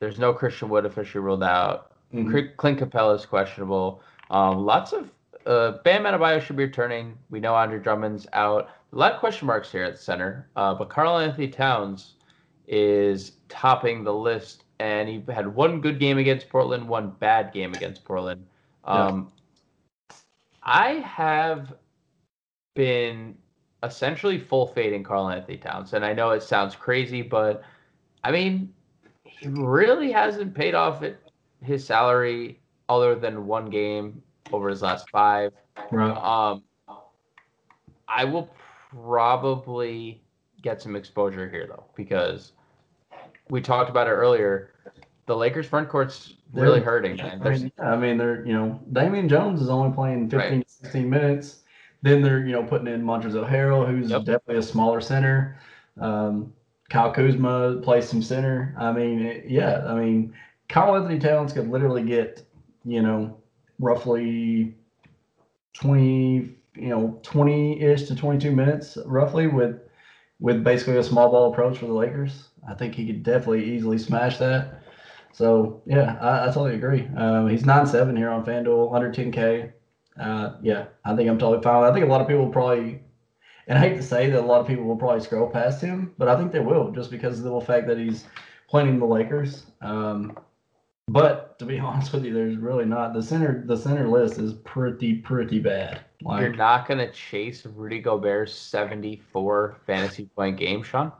there's 0.00 0.18
no 0.18 0.34
Christian 0.34 0.68
Wood 0.68 0.84
officially 0.84 1.22
ruled 1.24 1.42
out. 1.42 1.92
Mhm. 2.12 2.30
Cl- 2.30 2.48
Clint 2.58 2.78
Capela 2.80 3.16
is 3.16 3.24
questionable. 3.24 4.02
Um, 4.30 4.58
lots 4.66 4.92
of 4.92 5.10
uh, 5.46 5.78
Bam 5.84 6.02
Adebayo 6.04 6.42
should 6.42 6.56
be 6.56 6.64
returning. 6.64 7.16
We 7.30 7.40
know 7.40 7.54
Andre 7.54 7.78
Drummond's 7.78 8.26
out. 8.34 8.68
A 8.92 8.96
lot 8.96 9.12
of 9.14 9.20
question 9.20 9.46
marks 9.46 9.72
here 9.72 9.84
at 9.84 9.98
center, 9.98 10.50
uh, 10.56 10.74
but 10.74 10.90
Karl-Anthony 10.90 11.48
Towns 11.48 12.14
is 12.68 13.32
topping 13.48 14.04
the 14.04 14.12
list, 14.12 14.64
and 14.80 15.08
he 15.08 15.22
had 15.32 15.46
one 15.46 15.80
good 15.82 16.00
game 16.00 16.16
against 16.16 16.48
Portland, 16.48 16.88
one 16.88 17.10
bad 17.10 17.52
game 17.52 17.74
against 17.74 18.02
Portland. 18.02 18.46
Um, 18.84 19.30
I 20.62 20.94
have 20.94 21.74
been 22.74 23.36
essentially 23.82 24.38
full 24.38 24.66
fading 24.66 25.04
Karl-Anthony 25.04 25.58
Towns, 25.58 25.92
and 25.92 26.02
I 26.04 26.14
know 26.14 26.30
it 26.30 26.42
sounds 26.42 26.74
crazy, 26.74 27.20
but 27.20 27.62
I 28.24 28.32
mean, 28.32 28.72
he 29.24 29.48
really 29.48 30.10
hasn't 30.10 30.54
paid 30.54 30.74
off 30.74 31.02
it, 31.02 31.20
his 31.62 31.84
salary 31.84 32.58
other 32.88 33.14
than 33.14 33.46
one 33.46 33.68
game 33.68 34.22
over 34.50 34.70
his 34.70 34.80
last 34.80 35.10
five. 35.10 35.52
Right. 35.90 36.10
Um, 36.10 36.62
I 38.08 38.24
will 38.24 38.48
probably 38.90 40.22
get 40.62 40.80
some 40.80 40.96
exposure 40.96 41.50
here 41.50 41.66
though, 41.68 41.84
because 41.94 42.52
we 43.50 43.60
talked 43.60 43.90
about 43.90 44.06
it 44.06 44.10
earlier. 44.12 44.70
The 45.26 45.36
Lakers 45.36 45.66
front 45.66 45.88
court's 45.88 46.34
really 46.52 46.80
hurting, 46.80 47.16
man. 47.16 47.40
I 47.44 47.50
mean, 47.50 47.72
yeah, 47.78 47.92
I 47.92 47.96
mean, 47.96 48.18
they're 48.18 48.44
you 48.46 48.52
know, 48.52 48.80
Damian 48.92 49.28
Jones 49.28 49.60
is 49.60 49.68
only 49.68 49.94
playing 49.94 50.28
15 50.30 50.38
Right. 50.58 50.66
to 50.66 50.72
16 50.72 51.08
minutes. 51.10 51.58
Then 52.02 52.22
they're 52.22 52.40
you 52.44 52.52
know 52.52 52.62
putting 52.64 52.86
in 52.88 53.02
Montrezl 53.02 53.48
Harrell, 53.48 53.86
who's 53.86 54.10
Yep. 54.10 54.20
definitely 54.24 54.56
a 54.56 54.62
smaller 54.62 55.00
center. 55.00 55.58
Um, 56.00 56.52
Kyle 56.88 57.12
Kuzma 57.12 57.76
plays 57.82 58.08
some 58.08 58.22
center. 58.22 58.74
I 58.78 58.90
mean, 58.92 59.20
it- 59.20 59.44
yeah, 59.46 59.84
I 59.86 59.94
mean, 59.94 60.32
Kyle 60.68 60.96
Anthony 60.96 61.18
Towns 61.18 61.52
could 61.52 61.68
literally 61.68 62.02
get 62.02 62.42
you 62.84 63.02
know 63.02 63.36
roughly 63.78 64.74
20, 65.74 66.54
you 66.76 66.88
know, 66.88 67.18
20 67.22 67.80
ish 67.82 68.04
to 68.04 68.14
22 68.16 68.50
minutes 68.50 68.98
roughly 69.06 69.46
with 69.46 69.80
with 70.40 70.64
basically 70.64 70.96
a 70.96 71.02
small 71.02 71.30
ball 71.30 71.52
approach 71.52 71.76
for 71.78 71.86
the 71.86 71.92
Lakers. 71.92 72.48
I 72.68 72.74
think 72.74 72.94
he 72.94 73.06
could 73.06 73.22
definitely 73.22 73.64
easily 73.74 73.98
smash 73.98 74.38
that. 74.38 74.82
So 75.32 75.82
yeah, 75.86 76.18
I, 76.20 76.44
I 76.44 76.46
totally 76.46 76.74
agree. 76.74 77.08
Um, 77.16 77.48
he's 77.48 77.64
nine 77.64 77.86
seven 77.86 78.16
here 78.16 78.30
on 78.30 78.44
FanDuel, 78.44 78.94
under 78.94 79.10
ten 79.12 79.30
k. 79.30 79.72
Uh, 80.20 80.56
yeah, 80.62 80.86
I 81.04 81.14
think 81.16 81.28
I'm 81.30 81.38
totally 81.38 81.62
fine. 81.62 81.84
I 81.84 81.92
think 81.92 82.04
a 82.04 82.08
lot 82.08 82.20
of 82.20 82.28
people 82.28 82.48
probably, 82.48 83.00
and 83.68 83.78
I 83.78 83.80
hate 83.80 83.96
to 83.96 84.02
say 84.02 84.28
that 84.30 84.40
a 84.40 84.46
lot 84.46 84.60
of 84.60 84.66
people 84.66 84.84
will 84.84 84.96
probably 84.96 85.20
scroll 85.20 85.48
past 85.48 85.80
him, 85.80 86.14
but 86.18 86.28
I 86.28 86.36
think 86.36 86.52
they 86.52 86.60
will 86.60 86.90
just 86.90 87.10
because 87.10 87.38
of 87.38 87.44
the 87.44 87.60
fact 87.60 87.86
that 87.86 87.96
he's 87.98 88.24
playing 88.68 88.98
the 88.98 89.06
Lakers. 89.06 89.66
Um, 89.80 90.36
But 91.08 91.58
to 91.60 91.64
be 91.66 91.78
honest 91.80 92.12
with 92.12 92.24
you, 92.24 92.34
there's 92.34 92.56
really 92.56 92.84
not 92.84 93.14
the 93.14 93.22
center. 93.22 93.62
The 93.66 93.76
center 93.76 94.08
list 94.08 94.38
is 94.38 94.54
pretty 94.64 95.14
pretty 95.14 95.58
bad. 95.60 96.00
Like, 96.22 96.40
You're 96.42 96.54
not 96.54 96.86
gonna 96.86 97.10
chase 97.12 97.64
Rudy 97.64 98.00
Gobert's 98.00 98.52
74 98.54 99.76
fantasy 99.86 100.26
point 100.36 100.58
game, 100.58 100.82
Sean. 100.82 101.12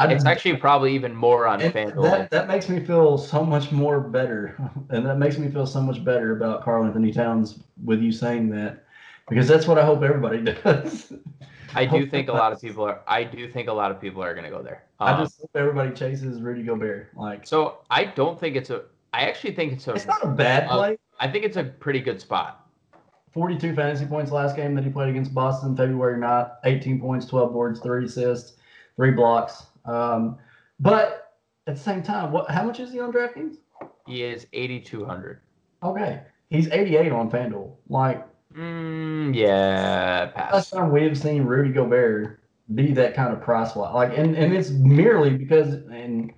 I, 0.00 0.12
it's 0.12 0.24
actually 0.24 0.56
probably 0.56 0.94
even 0.94 1.14
more 1.14 1.46
on 1.46 1.60
FanDuel. 1.60 2.02
That, 2.02 2.30
that 2.30 2.48
makes 2.48 2.68
me 2.68 2.80
feel 2.84 3.18
so 3.18 3.44
much 3.44 3.70
more 3.70 4.00
better, 4.00 4.56
and 4.88 5.04
that 5.04 5.18
makes 5.18 5.38
me 5.38 5.50
feel 5.50 5.66
so 5.66 5.80
much 5.80 6.02
better 6.04 6.36
about 6.36 6.64
Karl-Anthony 6.64 7.12
Towns 7.12 7.60
with 7.84 8.00
you 8.00 8.10
saying 8.10 8.48
that, 8.50 8.84
because 9.28 9.46
that's 9.46 9.66
what 9.66 9.78
I 9.78 9.84
hope 9.84 10.02
everybody 10.02 10.42
does. 10.64 11.12
I 11.74 11.84
do 11.84 12.06
think 12.06 12.28
a 12.28 12.32
lot 12.32 12.52
of 12.52 12.60
people 12.60 12.84
are. 12.84 13.00
I 13.06 13.24
do 13.24 13.48
think 13.48 13.68
a 13.68 13.72
lot 13.72 13.90
of 13.90 14.00
people 14.00 14.22
are 14.22 14.34
going 14.34 14.44
to 14.44 14.50
go 14.50 14.62
there. 14.62 14.84
Um, 14.98 15.14
I 15.14 15.20
just 15.22 15.38
hope 15.38 15.50
everybody 15.54 15.92
chases 15.92 16.40
Rudy 16.40 16.62
Gobert. 16.62 17.10
Like, 17.14 17.46
so 17.46 17.78
I 17.90 18.04
don't 18.04 18.40
think 18.40 18.56
it's 18.56 18.70
a. 18.70 18.82
I 19.12 19.22
actually 19.22 19.54
think 19.54 19.74
it's 19.74 19.86
a. 19.86 19.92
It's 19.92 20.06
not 20.06 20.24
a 20.24 20.28
bad 20.28 20.68
play. 20.68 20.98
I 21.20 21.28
think 21.28 21.44
it's 21.44 21.56
a 21.56 21.64
pretty 21.64 22.00
good 22.00 22.20
spot. 22.20 22.66
42 23.32 23.76
fantasy 23.76 24.06
points 24.06 24.32
last 24.32 24.56
game 24.56 24.74
that 24.74 24.82
he 24.82 24.90
played 24.90 25.08
against 25.08 25.32
Boston, 25.32 25.76
February 25.76 26.18
9th. 26.18 26.56
18 26.64 27.00
points, 27.00 27.26
12 27.26 27.52
boards, 27.52 27.80
three 27.80 28.06
assists, 28.06 28.54
three 28.96 29.12
blocks. 29.12 29.66
Um, 29.84 30.38
but 30.78 31.34
at 31.66 31.76
the 31.76 31.82
same 31.82 32.02
time, 32.02 32.32
what? 32.32 32.50
How 32.50 32.64
much 32.64 32.80
is 32.80 32.92
he 32.92 33.00
on 33.00 33.12
DraftKings? 33.12 33.56
He 34.06 34.22
is 34.22 34.46
8,200. 34.52 35.40
Okay, 35.82 36.22
he's 36.50 36.68
88 36.68 37.12
on 37.12 37.30
FanDuel. 37.30 37.72
Like 37.88 38.26
Mm, 38.54 39.34
yeah, 39.34 40.26
pass. 40.26 40.52
Last 40.52 40.70
time 40.70 40.90
we 40.90 41.04
have 41.04 41.16
seen 41.16 41.44
Rudy 41.44 41.72
Gobert 41.72 42.40
be 42.74 42.92
that 42.94 43.14
kind 43.14 43.32
of 43.32 43.40
price 43.40 43.72
fly. 43.72 43.92
Like, 43.92 44.16
and, 44.16 44.36
and 44.36 44.54
it's 44.54 44.70
merely 44.70 45.30
because, 45.30 45.74
and 45.74 46.32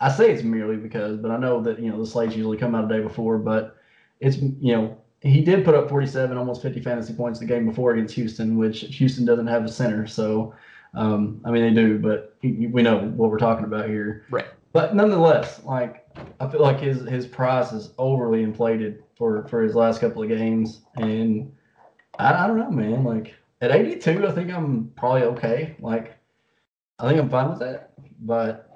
I 0.00 0.10
say 0.10 0.30
it's 0.30 0.42
merely 0.42 0.76
because, 0.76 1.18
but 1.18 1.30
I 1.30 1.36
know 1.38 1.62
that, 1.62 1.78
you 1.78 1.90
know, 1.90 1.98
the 1.98 2.06
slates 2.06 2.36
usually 2.36 2.58
come 2.58 2.74
out 2.74 2.90
a 2.90 2.94
day 2.94 3.02
before, 3.02 3.38
but 3.38 3.76
it's, 4.20 4.36
you 4.36 4.74
know, 4.74 4.96
he 5.22 5.42
did 5.42 5.64
put 5.64 5.74
up 5.74 5.88
47, 5.88 6.36
almost 6.36 6.60
50 6.60 6.80
fantasy 6.80 7.14
points 7.14 7.38
the 7.38 7.46
game 7.46 7.66
before 7.66 7.92
against 7.92 8.14
Houston, 8.14 8.58
which 8.58 8.80
Houston 8.80 9.24
doesn't 9.24 9.46
have 9.46 9.64
a 9.64 9.68
center. 9.68 10.06
So, 10.06 10.54
um, 10.94 11.40
I 11.44 11.50
mean, 11.50 11.62
they 11.62 11.82
do, 11.82 11.98
but 11.98 12.36
he, 12.40 12.66
we 12.66 12.82
know 12.82 12.98
what 12.98 13.30
we're 13.30 13.38
talking 13.38 13.64
about 13.64 13.88
here. 13.88 14.26
Right. 14.30 14.46
But 14.72 14.94
nonetheless, 14.94 15.62
like, 15.64 16.06
I 16.40 16.48
feel 16.48 16.60
like 16.60 16.80
his, 16.80 17.08
his 17.08 17.26
price 17.26 17.72
is 17.72 17.92
overly 17.98 18.42
inflated 18.42 19.04
for 19.16 19.46
for 19.48 19.62
his 19.62 19.74
last 19.74 20.00
couple 20.00 20.22
of 20.22 20.28
games, 20.28 20.82
and 20.96 21.52
I, 22.18 22.44
I 22.44 22.46
don't 22.46 22.58
know, 22.58 22.70
man. 22.70 23.04
Like 23.04 23.34
at 23.60 23.70
82, 23.70 24.26
I 24.26 24.32
think 24.32 24.52
I'm 24.52 24.92
probably 24.96 25.22
okay. 25.22 25.76
Like 25.78 26.16
I 26.98 27.08
think 27.08 27.20
I'm 27.20 27.30
fine 27.30 27.50
with 27.50 27.60
that, 27.60 27.92
but 28.20 28.68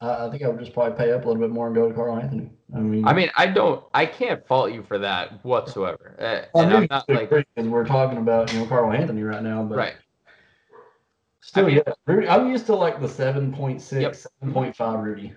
I, 0.00 0.26
I 0.26 0.30
think 0.30 0.42
I 0.42 0.48
would 0.48 0.58
just 0.58 0.72
probably 0.72 0.96
pay 0.96 1.12
up 1.12 1.24
a 1.24 1.28
little 1.28 1.40
bit 1.40 1.50
more 1.50 1.66
and 1.66 1.74
go 1.74 1.88
to 1.88 1.94
Karl-Anthony. 1.94 2.50
I 2.74 2.78
mean, 2.78 3.06
I 3.06 3.12
mean, 3.12 3.30
I 3.36 3.46
don't, 3.46 3.84
I 3.94 4.06
can't 4.06 4.46
fault 4.46 4.72
you 4.72 4.82
for 4.82 4.98
that 4.98 5.44
whatsoever. 5.44 6.16
Uh, 6.18 6.58
and 6.58 6.74
I'm 6.74 6.86
not 6.90 7.08
like 7.08 7.30
because 7.30 7.66
we're 7.66 7.86
talking 7.86 8.18
about 8.18 8.52
you 8.52 8.60
know 8.60 8.66
Karl-Anthony 8.66 9.22
right 9.22 9.42
now, 9.42 9.62
but 9.62 9.78
right. 9.78 9.94
Still, 11.44 11.66
I 11.66 11.68
mean, 11.68 11.82
yeah, 11.86 12.34
I'm 12.34 12.48
used 12.48 12.64
to 12.66 12.74
like 12.74 13.00
the 13.00 13.06
7.6, 13.06 14.00
yep. 14.00 14.14
7.5 14.42 15.02
Rudy. 15.02 15.34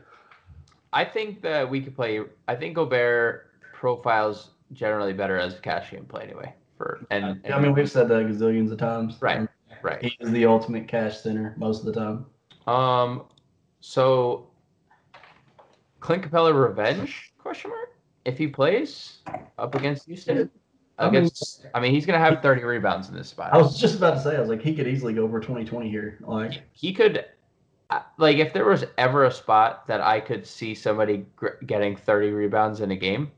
I 0.93 1.03
think 1.03 1.41
that 1.41 1.69
we 1.69 1.81
could 1.81 1.97
play. 1.97 2.21
I 2.47 2.55
think 2.55 2.75
Gobert 2.75 3.51
profiles 3.73 4.51
generally 4.71 5.11
better 5.11 5.37
as 5.37 5.55
a 5.55 5.59
cash 5.59 5.91
game 5.91 6.05
play 6.05 6.23
anyway. 6.23 6.53
For 6.77 7.05
and, 7.11 7.41
and 7.43 7.53
I 7.53 7.59
mean 7.59 7.73
we've 7.73 7.91
said 7.91 8.07
that 8.07 8.25
gazillions 8.25 8.71
of 8.71 8.77
times. 8.77 9.17
Right. 9.19 9.39
Um, 9.39 9.49
right. 9.81 10.01
He 10.01 10.15
is 10.21 10.31
the 10.31 10.45
ultimate 10.45 10.87
cash 10.87 11.19
center 11.19 11.53
most 11.57 11.85
of 11.85 11.93
the 11.93 11.93
time. 11.93 12.25
Um. 12.73 13.25
So. 13.81 14.47
Clint 15.99 16.23
Capela 16.23 16.53
revenge? 16.53 17.33
Question 17.37 17.71
mark. 17.71 17.89
If 18.23 18.37
he 18.37 18.47
plays 18.47 19.17
up 19.57 19.75
against 19.75 20.05
Houston. 20.05 20.49
I 20.97 21.07
against, 21.07 21.63
mean, 21.63 21.71
I 21.75 21.79
mean, 21.79 21.91
he's 21.91 22.05
gonna 22.05 22.19
have 22.19 22.41
30 22.41 22.63
rebounds 22.63 23.09
in 23.09 23.15
this 23.15 23.29
spot. 23.29 23.53
I 23.53 23.57
was 23.57 23.79
just 23.79 23.95
about 23.95 24.15
to 24.15 24.21
say, 24.21 24.35
I 24.35 24.39
was 24.39 24.49
like, 24.49 24.61
he 24.61 24.75
could 24.75 24.87
easily 24.87 25.13
go 25.13 25.23
over 25.23 25.39
2020 25.39 25.89
here. 25.89 26.17
Like 26.21 26.63
he 26.73 26.93
could 26.93 27.25
like 28.17 28.37
if 28.37 28.53
there 28.53 28.65
was 28.65 28.85
ever 28.97 29.25
a 29.25 29.31
spot 29.31 29.87
that 29.87 30.01
I 30.01 30.19
could 30.19 30.45
see 30.45 30.75
somebody 30.75 31.25
gr- 31.35 31.63
getting 31.65 31.95
30 31.95 32.31
rebounds 32.31 32.81
in 32.81 32.91
a 32.91 32.95
game, 32.95 33.31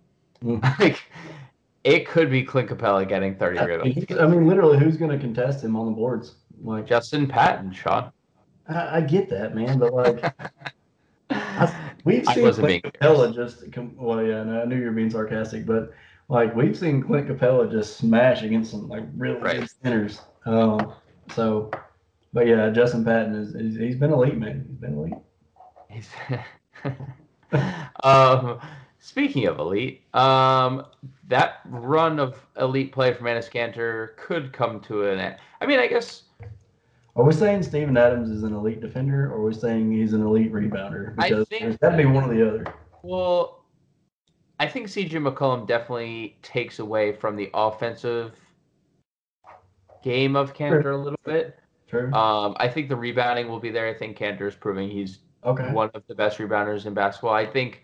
mm. 0.43 0.62
like 0.80 1.03
it 1.84 2.07
could 2.07 2.30
be 2.30 2.43
Clint 2.43 2.70
Capela 2.70 3.07
getting 3.07 3.36
30 3.36 3.60
rebounds. 3.60 4.12
I 4.20 4.28
mean, 4.28 4.47
literally, 4.47 4.78
who's 4.78 4.97
going 4.97 5.12
to 5.12 5.18
contest 5.18 5.64
him 5.64 5.76
on 5.76 5.86
the 5.86 5.91
boards? 5.91 6.36
Like 6.62 6.88
Justin 6.88 7.28
Patton, 7.28 7.72
Sean. 7.74 8.12
I, 8.68 8.97
I 8.97 9.01
get 9.01 9.30
that, 9.30 9.55
man, 9.55 9.80
but 9.80 9.93
like 9.93 10.24
I, 11.30 11.91
we've 12.03 12.26
seen 12.26 12.53
Clint 12.53 12.84
Capela 12.84 13.34
just. 13.34 13.64
Well, 13.95 14.24
yeah, 14.24 14.43
no, 14.43 14.62
I 14.62 14.66
knew 14.66 14.78
you 14.78 14.86
were 14.86 14.91
being 14.91 15.10
sarcastic, 15.10 15.66
but 15.66 15.93
like 16.30 16.55
we've 16.55 16.77
seen 16.77 17.01
Clint 17.01 17.27
Capela 17.27 17.69
just 17.69 17.97
smash 17.97 18.43
against 18.43 18.71
some 18.71 18.88
like 18.88 19.03
really 19.17 19.39
right. 19.39 19.59
good 19.59 19.69
centers. 19.84 20.21
Um, 20.45 20.93
so 21.36 21.71
but 22.34 22.47
yeah, 22.47 22.69
Justin 22.69 23.03
Patton 23.03 23.36
is, 23.36 23.55
is 23.55 23.75
he's 23.75 23.95
been 23.95 24.13
elite, 24.13 24.38
man. 24.38 24.65
He's 24.67 24.77
been 24.77 24.93
elite. 24.93 25.13
He's 25.89 26.09
um, 28.03 28.59
speaking 28.99 29.47
of 29.47 29.59
elite, 29.59 30.03
um, 30.13 30.86
that 31.27 31.61
run 31.65 32.19
of 32.19 32.39
elite 32.59 32.91
play 32.91 33.13
from 33.13 33.25
Enes 33.25 33.49
Kanter 33.49 34.15
could 34.17 34.53
come 34.53 34.80
to 34.82 35.05
an 35.05 35.19
end. 35.19 35.36
I 35.61 35.65
mean, 35.65 35.80
I 35.80 35.88
guess. 35.88 36.23
Are 37.15 37.23
we 37.23 37.34
saying 37.34 37.63
Steven 37.63 37.97
Adams 37.97 38.30
is 38.30 38.43
an 38.43 38.53
elite 38.53 38.80
defender, 38.80 39.32
or 39.34 39.39
are 39.39 39.43
we 39.43 39.53
saying 39.53 39.91
he's 39.91 40.13
an 40.13 40.21
elite 40.21 40.53
rebounder? 40.53 41.15
Because 41.15 41.47
I 41.51 41.57
think, 41.57 41.80
that'd 41.80 41.97
be 41.97 42.05
one 42.05 42.30
or 42.30 42.34
the 42.34 42.47
other. 42.47 42.73
Well, 43.01 43.59
I 44.60 44.68
think 44.68 44.88
CJ 44.88 45.12
McCollum 45.12 45.66
definitely 45.68 46.38
takes 46.41 46.80
away 46.80 47.14
from 47.14 47.36
the 47.36 47.49
offensive 47.53 48.34
game 50.03 50.36
of 50.36 50.53
Kanter 50.53 50.93
a 50.93 50.97
little 50.97 51.20
bit. 51.24 51.57
True. 51.88 52.12
Um, 52.14 52.55
I 52.60 52.68
think 52.68 52.89
the 52.89 52.95
rebounding 52.95 53.47
will 53.47 53.60
be 53.60 53.72
there. 53.72 53.88
I 53.88 53.93
think 53.93 54.18
Kanter 54.18 54.47
is 54.47 54.55
proving 54.55 54.89
he's 54.89 55.20
okay. 55.43 55.72
one 55.72 55.89
of 55.93 56.03
the 56.07 56.16
best 56.16 56.38
rebounders 56.38 56.86
in 56.86 56.93
basketball. 56.93 57.34
I 57.34 57.45
think. 57.45 57.84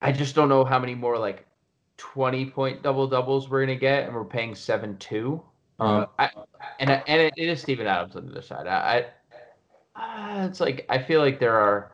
I 0.00 0.12
just 0.12 0.34
don't 0.34 0.48
know 0.48 0.64
how 0.64 0.78
many 0.78 0.94
more 0.94 1.18
like 1.18 1.46
twenty 1.96 2.46
point 2.46 2.82
double 2.82 3.06
doubles 3.06 3.48
we're 3.48 3.64
gonna 3.64 3.76
get, 3.76 4.04
and 4.04 4.14
we're 4.14 4.24
paying 4.24 4.54
seven 4.54 4.96
two. 4.98 5.42
Um, 5.80 6.06
I, 6.18 6.30
and 6.78 6.90
and 6.90 7.20
it, 7.20 7.34
it 7.36 7.48
is 7.48 7.60
Steven 7.60 7.86
Adams 7.86 8.14
on 8.14 8.26
the 8.26 8.32
other 8.32 8.42
side. 8.42 8.66
I, 8.66 9.06
I 9.96 10.42
uh, 10.42 10.46
it's 10.46 10.60
like 10.60 10.86
I 10.88 10.98
feel 10.98 11.20
like 11.20 11.40
there 11.40 11.58
are 11.58 11.93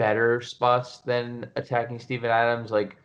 better 0.00 0.40
spots 0.40 0.98
than 1.00 1.46
attacking 1.56 1.98
Steven 1.98 2.30
Adams, 2.30 2.70
like 2.70 2.96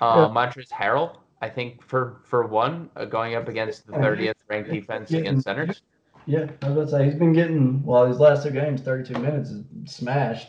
uh, 0.00 0.26
yeah. 0.26 0.34
Montrezl 0.34 0.72
Harrell. 0.72 1.16
I 1.42 1.48
think 1.50 1.84
for 1.84 2.22
for 2.24 2.46
one, 2.46 2.88
uh, 2.96 3.04
going 3.04 3.34
up 3.34 3.48
against 3.48 3.86
the 3.86 3.92
30th 3.92 4.32
ranked 4.48 4.70
defense 4.70 5.10
against 5.12 5.44
centers. 5.44 5.82
Yeah, 6.24 6.46
I 6.62 6.70
was 6.70 6.76
about 6.76 6.84
to 6.84 6.90
say 6.90 7.04
he's 7.04 7.14
been 7.14 7.34
getting 7.34 7.84
well 7.84 8.06
his 8.06 8.18
last 8.18 8.44
two 8.44 8.50
games, 8.50 8.80
32 8.80 9.18
minutes 9.20 9.50
is 9.50 9.62
smashed. 9.84 10.48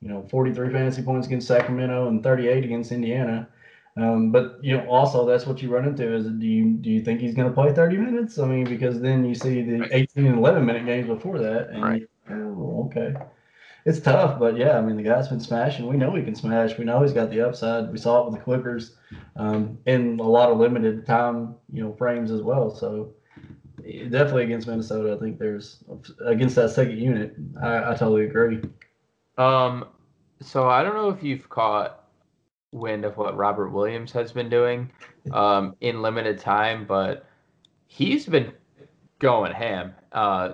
You 0.00 0.08
know, 0.08 0.26
43 0.28 0.72
fantasy 0.72 1.02
points 1.02 1.28
against 1.28 1.46
Sacramento 1.46 2.08
and 2.08 2.22
38 2.22 2.64
against 2.64 2.92
Indiana. 2.92 3.48
Um, 3.96 4.30
but 4.32 4.58
you 4.60 4.76
know, 4.76 4.88
also 4.88 5.24
that's 5.24 5.46
what 5.46 5.62
you 5.62 5.70
run 5.70 5.84
into 5.84 6.12
is 6.12 6.26
do 6.26 6.46
you 6.46 6.72
do 6.72 6.90
you 6.90 7.00
think 7.00 7.20
he's 7.20 7.34
going 7.34 7.48
to 7.48 7.54
play 7.54 7.72
30 7.72 7.96
minutes? 7.96 8.38
I 8.40 8.46
mean, 8.46 8.64
because 8.64 9.00
then 9.00 9.24
you 9.24 9.36
see 9.36 9.62
the 9.62 9.80
right. 9.80 9.90
18 9.92 10.26
and 10.26 10.38
11 10.38 10.66
minute 10.66 10.84
games 10.84 11.06
before 11.06 11.38
that, 11.38 11.70
and 11.70 11.82
right. 11.82 12.02
oh, 12.30 12.90
okay, 12.90 13.14
it's 13.84 14.00
tough. 14.00 14.38
But 14.38 14.56
yeah, 14.56 14.78
I 14.78 14.80
mean, 14.80 14.96
the 14.96 15.02
guy's 15.02 15.28
been 15.28 15.40
smashing. 15.40 15.86
We 15.86 15.96
know 15.96 16.14
he 16.14 16.22
can 16.22 16.34
smash. 16.34 16.78
We 16.78 16.84
know 16.84 17.02
he's 17.02 17.12
got 17.12 17.30
the 17.30 17.40
upside. 17.40 17.90
We 17.90 17.98
saw 17.98 18.22
it 18.22 18.30
with 18.30 18.34
the 18.34 18.44
Clippers 18.44 18.96
um, 19.36 19.78
in 19.86 20.18
a 20.20 20.28
lot 20.28 20.50
of 20.50 20.58
limited 20.58 21.06
time, 21.06 21.54
you 21.72 21.82
know, 21.82 21.94
frames 21.94 22.30
as 22.30 22.42
well. 22.42 22.74
So 22.74 23.14
definitely 24.10 24.44
against 24.44 24.66
Minnesota. 24.66 25.14
I 25.14 25.18
think 25.18 25.38
there's 25.38 25.82
against 26.24 26.56
that 26.56 26.70
second 26.70 26.98
unit. 26.98 27.34
I, 27.62 27.92
I 27.92 27.94
totally 27.94 28.24
agree. 28.24 28.60
Um, 29.36 29.86
so 30.40 30.68
I 30.68 30.82
don't 30.82 30.94
know 30.94 31.10
if 31.10 31.22
you've 31.22 31.48
caught 31.48 32.04
wind 32.72 33.04
of 33.04 33.16
what 33.16 33.36
Robert 33.36 33.70
Williams 33.70 34.12
has 34.12 34.32
been 34.32 34.50
doing 34.50 34.90
um, 35.32 35.74
in 35.80 36.02
limited 36.02 36.38
time, 36.38 36.84
but 36.86 37.26
he's 37.86 38.26
been 38.26 38.52
going 39.18 39.52
ham. 39.52 39.94
Uh, 40.12 40.52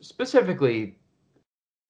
specifically 0.00 0.98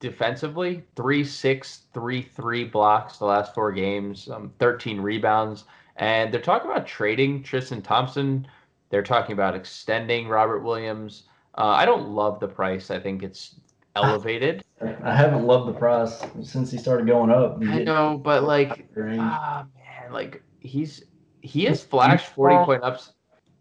defensively, 0.00 0.82
three 0.94 1.24
six, 1.24 1.82
three 1.92 2.22
three 2.22 2.64
blocks 2.64 3.18
the 3.18 3.24
last 3.24 3.54
four 3.54 3.72
games, 3.72 4.28
um, 4.28 4.52
13 4.58 5.00
rebounds, 5.00 5.64
and 5.96 6.32
they're 6.32 6.40
talking 6.40 6.70
about 6.70 6.86
trading 6.86 7.42
Tristan 7.42 7.82
Thompson 7.82 8.46
they're 8.90 9.02
talking 9.02 9.32
about 9.32 9.54
extending 9.54 10.28
Robert 10.28 10.60
Williams. 10.60 11.24
Uh, 11.56 11.66
I 11.66 11.84
don't 11.84 12.08
love 12.10 12.40
the 12.40 12.48
price. 12.48 12.90
I 12.90 12.98
think 12.98 13.22
it's 13.22 13.56
elevated. 13.96 14.64
I 15.02 15.14
haven't 15.14 15.46
loved 15.46 15.68
the 15.68 15.78
price 15.78 16.24
since 16.42 16.70
he 16.70 16.78
started 16.78 17.06
going 17.06 17.30
up. 17.30 17.58
I 17.62 17.82
know, 17.82 18.20
but 18.22 18.44
like, 18.44 18.86
ah, 18.96 19.66
man, 19.74 20.12
like 20.12 20.42
he's 20.60 21.04
he 21.40 21.64
has 21.64 21.82
flashed 21.82 22.26
forty 22.26 22.56
point 22.64 22.82
ups. 22.82 23.12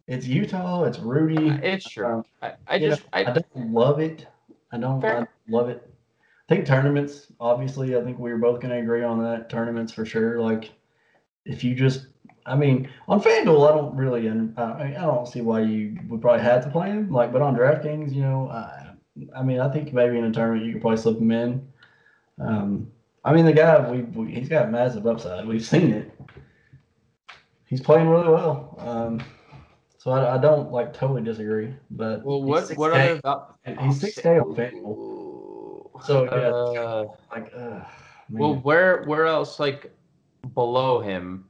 It's 0.08 0.28
Utah. 0.28 0.84
It's 0.84 1.00
Rudy. 1.00 1.50
It's 1.64 1.90
true. 1.90 2.06
Um, 2.06 2.26
I, 2.42 2.54
I 2.68 2.80
just 2.80 3.02
know, 3.04 3.10
I, 3.14 3.20
I, 3.22 3.24
don't 3.24 3.74
love 3.74 4.00
it. 4.00 4.28
I 4.72 4.78
don't, 4.78 5.04
I 5.04 5.26
love 5.48 5.70
it. 5.70 5.90
Think 6.48 6.66
tournaments, 6.66 7.28
obviously, 7.40 7.96
I 7.96 8.04
think 8.04 8.20
we 8.20 8.32
were 8.32 8.38
both 8.38 8.60
going 8.60 8.74
to 8.74 8.80
agree 8.80 9.04
on 9.04 9.22
that. 9.24 9.50
Tournaments 9.50 9.92
for 9.92 10.06
sure. 10.06 10.40
Like, 10.40 10.72
if 11.46 11.64
you 11.64 11.76
just, 11.76 12.08
I 12.46 12.56
mean, 12.56 12.90
on 13.08 13.22
FanDuel, 13.22 13.70
I 13.70 13.76
don't 13.76 13.96
really, 13.96 14.28
and 14.28 14.58
I, 14.58 14.96
I 14.98 15.02
don't 15.02 15.28
see 15.28 15.42
why 15.42 15.62
you 15.62 15.98
would 16.08 16.22
probably 16.22 16.44
have 16.44 16.64
to 16.64 16.70
play 16.70 16.90
him. 16.90 17.12
Like, 17.12 17.32
but 17.32 17.42
on 17.42 17.56
DraftKings, 17.56 18.14
you 18.14 18.22
know, 18.22 18.50
I, 18.50 18.94
I 19.36 19.44
mean, 19.44 19.60
I 19.60 19.72
think 19.72 19.94
maybe 19.94 20.18
in 20.18 20.26
a 20.26 20.32
tournament 20.32 20.66
you 20.66 20.74
could 20.74 20.82
probably 20.82 20.98
slip 20.98 21.18
him 21.18 21.32
in. 21.32 21.68
Um, 22.40 22.92
I 23.24 23.34
mean, 23.34 23.46
the 23.46 23.54
guy, 23.54 23.90
we, 23.90 24.02
we 24.02 24.32
he's 24.34 24.50
got 24.50 24.72
massive 24.72 25.08
upside. 25.08 25.48
We've 25.48 25.66
seen 25.66 25.92
it. 25.94 26.12
He's 27.66 27.82
playing 27.82 28.08
really 28.08 28.30
well. 28.30 28.76
Um, 28.78 29.24
so 29.98 30.12
I, 30.12 30.36
I 30.36 30.38
don't 30.38 30.72
like 30.72 30.94
totally 30.94 31.24
disagree. 31.24 31.74
But 31.90 32.24
Well, 32.24 32.44
what 32.44 32.70
what 32.76 32.92
6K. 32.94 33.22
other 33.24 33.82
He's 33.82 34.00
six 34.00 34.20
K 34.20 34.38
on 34.38 34.56
FanDuel. 34.56 35.15
So, 36.04 36.24
yeah, 36.26 36.82
Uh, 36.82 37.06
Like, 37.32 37.52
uh, 37.56 37.82
well, 38.30 38.56
where 38.56 39.04
where 39.04 39.26
else 39.26 39.60
like 39.60 39.92
below 40.54 41.00
him? 41.00 41.46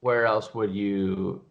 Where 0.00 0.26
else 0.26 0.54
would 0.54 0.74
you? 0.74 1.42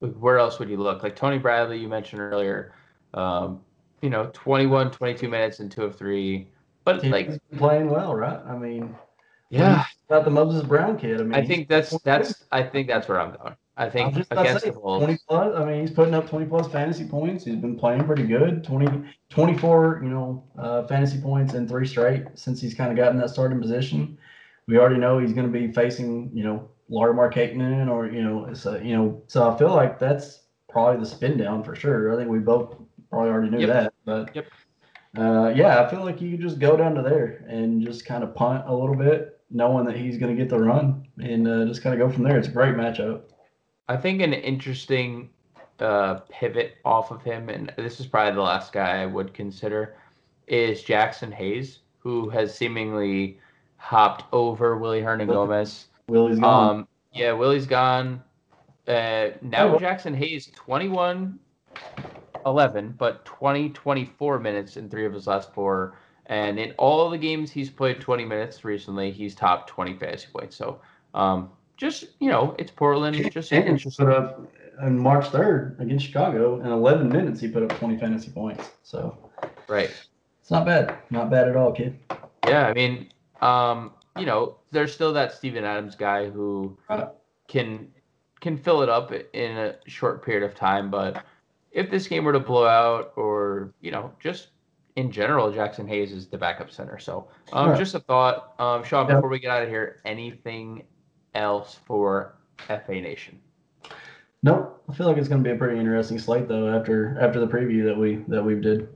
Where 0.00 0.38
else 0.38 0.58
would 0.58 0.68
you 0.68 0.78
look? 0.78 1.02
Like 1.02 1.14
Tony 1.16 1.38
Bradley, 1.38 1.78
you 1.78 1.88
mentioned 1.88 2.20
earlier. 2.20 2.74
Um, 3.14 3.60
you 4.00 4.10
know, 4.10 4.30
21, 4.32 4.90
22 4.90 5.28
minutes 5.28 5.60
and 5.60 5.70
two 5.70 5.84
of 5.84 5.96
three. 5.96 6.48
But 6.84 7.02
He's 7.02 7.12
like, 7.12 7.40
playing 7.56 7.88
well, 7.88 8.14
right? 8.14 8.40
I 8.44 8.56
mean, 8.56 8.96
yeah, 9.50 9.84
about 10.08 10.24
the 10.24 10.30
Moses 10.30 10.64
Brown 10.64 10.98
kid. 10.98 11.20
I 11.20 11.24
mean, 11.24 11.34
I 11.34 11.46
think 11.46 11.68
that's 11.68 11.96
that's 12.02 12.44
I 12.50 12.64
think 12.64 12.88
that's 12.88 13.06
where 13.06 13.20
I'm 13.20 13.36
going. 13.36 13.54
I 13.76 13.88
think 13.88 14.14
just 14.14 14.30
about 14.30 14.42
to 14.42 14.48
against 14.48 14.64
say, 14.64 14.70
the 14.70 14.78
Bulls. 14.78 15.02
20 15.02 15.18
plus. 15.28 15.56
I 15.56 15.64
mean, 15.64 15.80
he's 15.80 15.90
putting 15.90 16.14
up 16.14 16.28
20 16.28 16.46
plus 16.46 16.68
fantasy 16.70 17.04
points. 17.06 17.44
He's 17.44 17.56
been 17.56 17.78
playing 17.78 18.04
pretty 18.04 18.24
good. 18.24 18.62
20, 18.64 19.04
24, 19.30 20.00
you 20.02 20.10
know, 20.10 20.44
uh, 20.58 20.86
fantasy 20.86 21.20
points 21.20 21.54
in 21.54 21.66
three 21.66 21.86
straight 21.86 22.24
since 22.34 22.60
he's 22.60 22.74
kind 22.74 22.90
of 22.90 22.96
gotten 22.96 23.18
that 23.18 23.30
starting 23.30 23.60
position. 23.60 24.18
We 24.68 24.78
already 24.78 24.98
know 24.98 25.18
he's 25.18 25.32
going 25.32 25.50
to 25.50 25.58
be 25.58 25.72
facing, 25.72 26.30
you 26.34 26.44
know, 26.44 26.68
Larimar 26.90 27.32
Markkanen 27.32 27.90
or, 27.90 28.06
you 28.08 28.22
know, 28.22 28.44
it's 28.44 28.66
a, 28.66 28.78
you 28.84 28.94
know, 28.94 29.22
so 29.26 29.50
I 29.50 29.56
feel 29.56 29.70
like 29.74 29.98
that's 29.98 30.40
probably 30.68 31.00
the 31.00 31.06
spin 31.06 31.38
down 31.38 31.62
for 31.64 31.74
sure. 31.74 32.12
I 32.12 32.16
think 32.16 32.28
we 32.30 32.38
both 32.40 32.76
probably 33.08 33.30
already 33.30 33.50
knew 33.50 33.60
Yep. 33.60 33.68
that, 33.68 33.94
but 34.04 34.36
Yep. 34.36 34.46
uh, 35.18 35.52
yeah, 35.56 35.82
I 35.82 35.88
feel 35.90 36.04
like 36.04 36.20
you 36.20 36.32
could 36.32 36.40
just 36.40 36.58
go 36.58 36.76
down 36.76 36.94
to 36.96 37.02
there 37.02 37.44
and 37.48 37.82
just 37.82 38.04
kind 38.04 38.22
of 38.22 38.34
punt 38.34 38.64
a 38.66 38.74
little 38.74 38.96
bit, 38.96 39.40
knowing 39.50 39.84
that 39.86 39.96
he's 39.96 40.18
going 40.18 40.34
to 40.36 40.40
get 40.40 40.50
the 40.50 40.58
run 40.58 41.06
and 41.22 41.48
uh, 41.48 41.64
just 41.64 41.82
kind 41.82 41.98
of 41.98 42.06
go 42.06 42.12
from 42.12 42.24
there. 42.24 42.38
It's 42.38 42.48
a 42.48 42.52
great 42.52 42.74
matchup. 42.74 43.22
I 43.92 43.96
think 43.98 44.22
an 44.22 44.32
interesting 44.32 45.28
uh, 45.78 46.20
pivot 46.30 46.76
off 46.82 47.10
of 47.10 47.22
him, 47.22 47.50
and 47.50 47.70
this 47.76 48.00
is 48.00 48.06
probably 48.06 48.34
the 48.34 48.40
last 48.40 48.72
guy 48.72 49.02
I 49.02 49.06
would 49.06 49.34
consider, 49.34 49.96
is 50.46 50.82
Jaxson 50.82 51.30
Hayes, 51.30 51.80
who 51.98 52.30
has 52.30 52.54
seemingly 52.54 53.38
hopped 53.76 54.24
over 54.32 54.78
Willy 54.78 55.02
Hernangomez. 55.02 55.86
Willie's 56.08 56.38
gone. 56.38 56.76
Um, 56.76 56.88
yeah, 57.12 57.32
Willie's 57.32 57.66
gone. 57.66 58.22
Uh, 58.88 59.28
now 59.42 59.74
Oh. 59.74 59.78
Jaxson 59.78 60.14
Hayes, 60.16 60.50
21 60.54 61.38
11, 62.46 62.94
but 62.98 63.24
20 63.26 63.68
24 63.70 64.38
minutes 64.38 64.76
in 64.78 64.88
three 64.88 65.04
of 65.04 65.12
his 65.12 65.26
last 65.26 65.52
four. 65.52 65.98
And 66.26 66.58
in 66.58 66.72
all 66.78 67.10
the 67.10 67.18
games 67.18 67.50
he's 67.50 67.68
played 67.68 68.00
20 68.00 68.24
minutes 68.24 68.64
recently, 68.64 69.10
he's 69.10 69.34
topped 69.34 69.68
20 69.68 69.98
fantasy 69.98 70.28
points. 70.32 70.56
So 70.56 70.80
um, 71.14 71.50
just, 71.82 72.04
you 72.20 72.30
know, 72.30 72.54
it's 72.58 72.70
Portland. 72.70 73.16
Just 73.32 73.52
and 73.52 73.66
interesting. 73.66 74.06
put 74.06 74.14
up 74.14 74.46
on 74.80 74.96
March 74.98 75.26
3rd 75.26 75.80
against 75.80 76.06
Chicago 76.06 76.60
in 76.60 76.66
11 76.66 77.08
minutes. 77.08 77.40
He 77.40 77.48
put 77.48 77.64
up 77.64 77.76
20 77.78 77.98
fantasy 77.98 78.30
points. 78.30 78.70
So 78.84 79.18
Right. 79.68 79.90
it's 80.40 80.50
not 80.50 80.64
bad. 80.64 80.96
Not 81.10 81.28
bad 81.28 81.48
at 81.48 81.56
all, 81.56 81.72
kid. 81.72 81.98
Yeah, 82.46 82.68
I 82.68 82.72
mean, 82.72 83.08
um, 83.40 83.92
you 84.16 84.26
know, 84.26 84.56
there's 84.70 84.94
still 84.94 85.12
that 85.14 85.32
Steven 85.32 85.64
Adams 85.64 85.96
guy 85.96 86.30
who 86.30 86.78
can 87.48 87.88
can 88.40 88.56
fill 88.56 88.82
it 88.82 88.88
up 88.88 89.12
in 89.12 89.56
a 89.56 89.76
short 89.86 90.24
period 90.24 90.42
of 90.42 90.52
time, 90.56 90.90
but 90.90 91.24
if 91.70 91.90
this 91.90 92.08
game 92.08 92.24
were 92.24 92.32
to 92.32 92.40
blow 92.40 92.66
out 92.66 93.12
or, 93.16 93.72
you 93.80 93.92
know, 93.92 94.10
just 94.18 94.48
in 94.96 95.12
general, 95.12 95.52
Jaxson 95.52 95.86
Hayes 95.88 96.10
is 96.12 96.26
the 96.26 96.36
backup 96.36 96.68
center. 96.70 96.98
So 96.98 97.28
um, 97.52 97.70
Right. 97.70 97.78
just 97.78 97.94
a 97.94 98.00
thought. 98.00 98.54
Um, 98.58 98.82
Sean, 98.84 99.06
before 99.06 99.28
we 99.28 99.38
get 99.38 99.50
out 99.52 99.62
of 99.62 99.68
here, 99.68 100.00
anything 100.04 100.82
else 101.34 101.78
for 101.84 102.34
FA 102.66 103.00
Nation? 103.00 103.40
Nope. 104.42 104.82
I 104.88 104.94
feel 104.94 105.06
like 105.06 105.16
it's 105.16 105.28
going 105.28 105.42
to 105.42 105.48
be 105.48 105.54
a 105.54 105.58
pretty 105.58 105.78
interesting 105.78 106.18
slate 106.18 106.48
though 106.48 106.68
after 106.76 107.16
after 107.20 107.40
the 107.40 107.46
preview 107.46 107.84
that 107.84 107.96
we 107.96 108.16
that 108.28 108.42
we 108.42 108.56
did. 108.56 108.88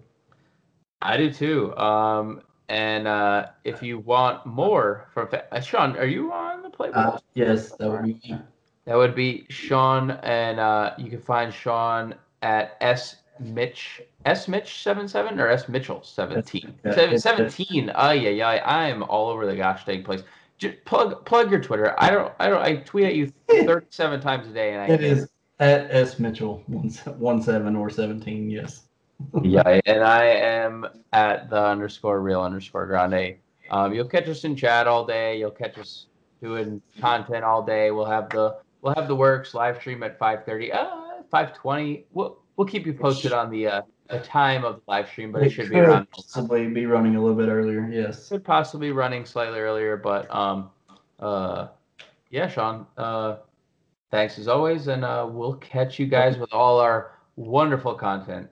I 1.03 1.17
do 1.17 1.33
too. 1.33 1.77
Um, 1.77 2.43
and 2.69 3.07
uh, 3.07 3.47
if 3.65 3.83
you 3.83 3.99
want 3.99 4.45
more 4.45 5.09
from 5.15 5.29
Fa- 5.29 5.45
uh, 5.53 5.61
Sean, 5.61 5.97
are 5.97 6.07
you 6.07 6.33
on 6.33 6.63
the 6.63 6.71
playbook? 6.71 7.15
Uh, 7.15 7.19
yes, 7.35 7.73
that 7.73 7.89
would 7.89 8.03
be 8.03 8.15
me. 8.15 8.39
That 8.87 8.97
would 8.97 9.15
be 9.15 9.47
Sean, 9.49 10.13
and 10.23 10.59
uh, 10.59 10.95
you 10.99 11.11
can 11.11 11.21
find 11.21 11.53
Sean 11.53 12.15
at 12.43 12.77
S 12.81 13.17
Mitch 13.39 14.03
S 14.25 14.49
Mitch 14.49 14.83
seven 14.83 15.07
seven 15.07 15.39
or 15.39 15.49
S 15.49 15.69
Mitchell 15.69 16.03
seventeen. 16.03 16.75
Yeah, 16.85 17.17
seventeen. 17.17 17.93
Oh 17.95 18.11
yeah, 18.11 18.31
yeah. 18.31 18.49
I 18.49 18.89
am 18.89 19.03
all 19.05 19.29
over 19.29 19.47
the 19.47 19.57
gosh 19.57 19.85
dang 19.85 20.03
place. 20.03 20.23
Just 20.59 20.85
plug 20.85 21.25
plug 21.27 21.51
your 21.51 21.61
Twitter. 21.61 21.95
I 21.99 22.11
don't 22.11 22.33
I 22.39 22.49
don't 22.49 22.63
I 22.63 22.77
tweet 22.77 23.07
at 23.07 23.15
you 23.15 23.33
thirty 23.49 23.87
seven 23.91 24.21
times 24.21 24.49
a 24.49 24.53
day, 24.53 24.73
and 24.73 24.83
I 24.83 24.87
It 24.87 25.03
is 25.03 25.29
at 25.59 25.89
S 25.91 26.19
Mitchell 26.19 26.63
one 26.67 26.89
one 27.19 27.43
seven 27.43 27.77
or 27.77 27.91
seventeen. 27.91 28.49
Yes. 28.51 28.83
yeah, 29.43 29.81
and 29.87 30.05
I 30.05 30.25
am 30.25 30.87
at 31.13 31.49
the 31.49 31.63
underscore 31.63 32.21
real 32.21 32.43
underscore 32.43 32.87
grande. 32.87 33.37
Um, 33.71 33.95
you'll 33.95 34.09
catch 34.09 34.29
us 34.29 34.45
in 34.45 34.57
chat 34.57 34.87
all 34.87 35.07
day. 35.07 35.39
You'll 35.39 35.51
catch 35.51 35.79
us 35.79 36.07
doing 36.43 36.83
content 37.01 37.43
all 37.45 37.63
day. 37.63 37.91
We'll 37.91 38.05
have 38.05 38.29
the 38.31 38.59
we'll 38.83 38.95
have 38.95 39.09
the 39.09 39.17
works 39.17 39.55
live 39.55 39.79
stream 39.79 40.03
at 40.03 40.19
five 40.19 40.45
thirty. 40.45 40.73
Uh, 40.73 41.23
five 41.31 41.55
twenty. 41.55 42.05
We'll 42.13 42.39
we'll 42.57 42.67
keep 42.67 42.87
you 42.87 42.93
posted 42.93 43.33
on 43.33 43.51
the 43.51 43.67
uh, 43.67 43.83
the 44.09 44.21
time 44.21 44.65
of 44.65 44.77
the 44.77 44.83
live 44.87 45.09
stream, 45.09 45.33
but 45.33 45.43
it 45.43 45.51
should 45.51 45.71
be 45.71 45.79
around. 45.79 46.11
possibly 46.11 46.69
be 46.69 46.87
running 46.87 47.17
a 47.17 47.21
little 47.21 47.37
bit 47.37 47.49
earlier. 47.49 47.89
Yes. 47.91 48.29
Could 48.29 48.45
possibly 48.45 48.89
be 48.89 48.93
running 48.93 49.25
slightly 49.25 49.59
earlier, 49.59 49.97
but 49.97 50.33
um, 50.35 50.71
uh, 51.21 51.69
yeah, 52.31 52.49
Sean. 52.49 52.87
Uh, 52.97 53.37
thanks 54.11 54.39
as 54.39 54.49
always, 54.49 54.89
and 54.89 55.05
uh, 55.05 55.27
we'll 55.31 55.55
catch 55.55 55.99
you 55.99 56.07
guys 56.07 56.39
with 56.39 56.53
all 56.53 56.81
our 56.81 57.13
wonderful 57.37 57.95
content 57.95 58.49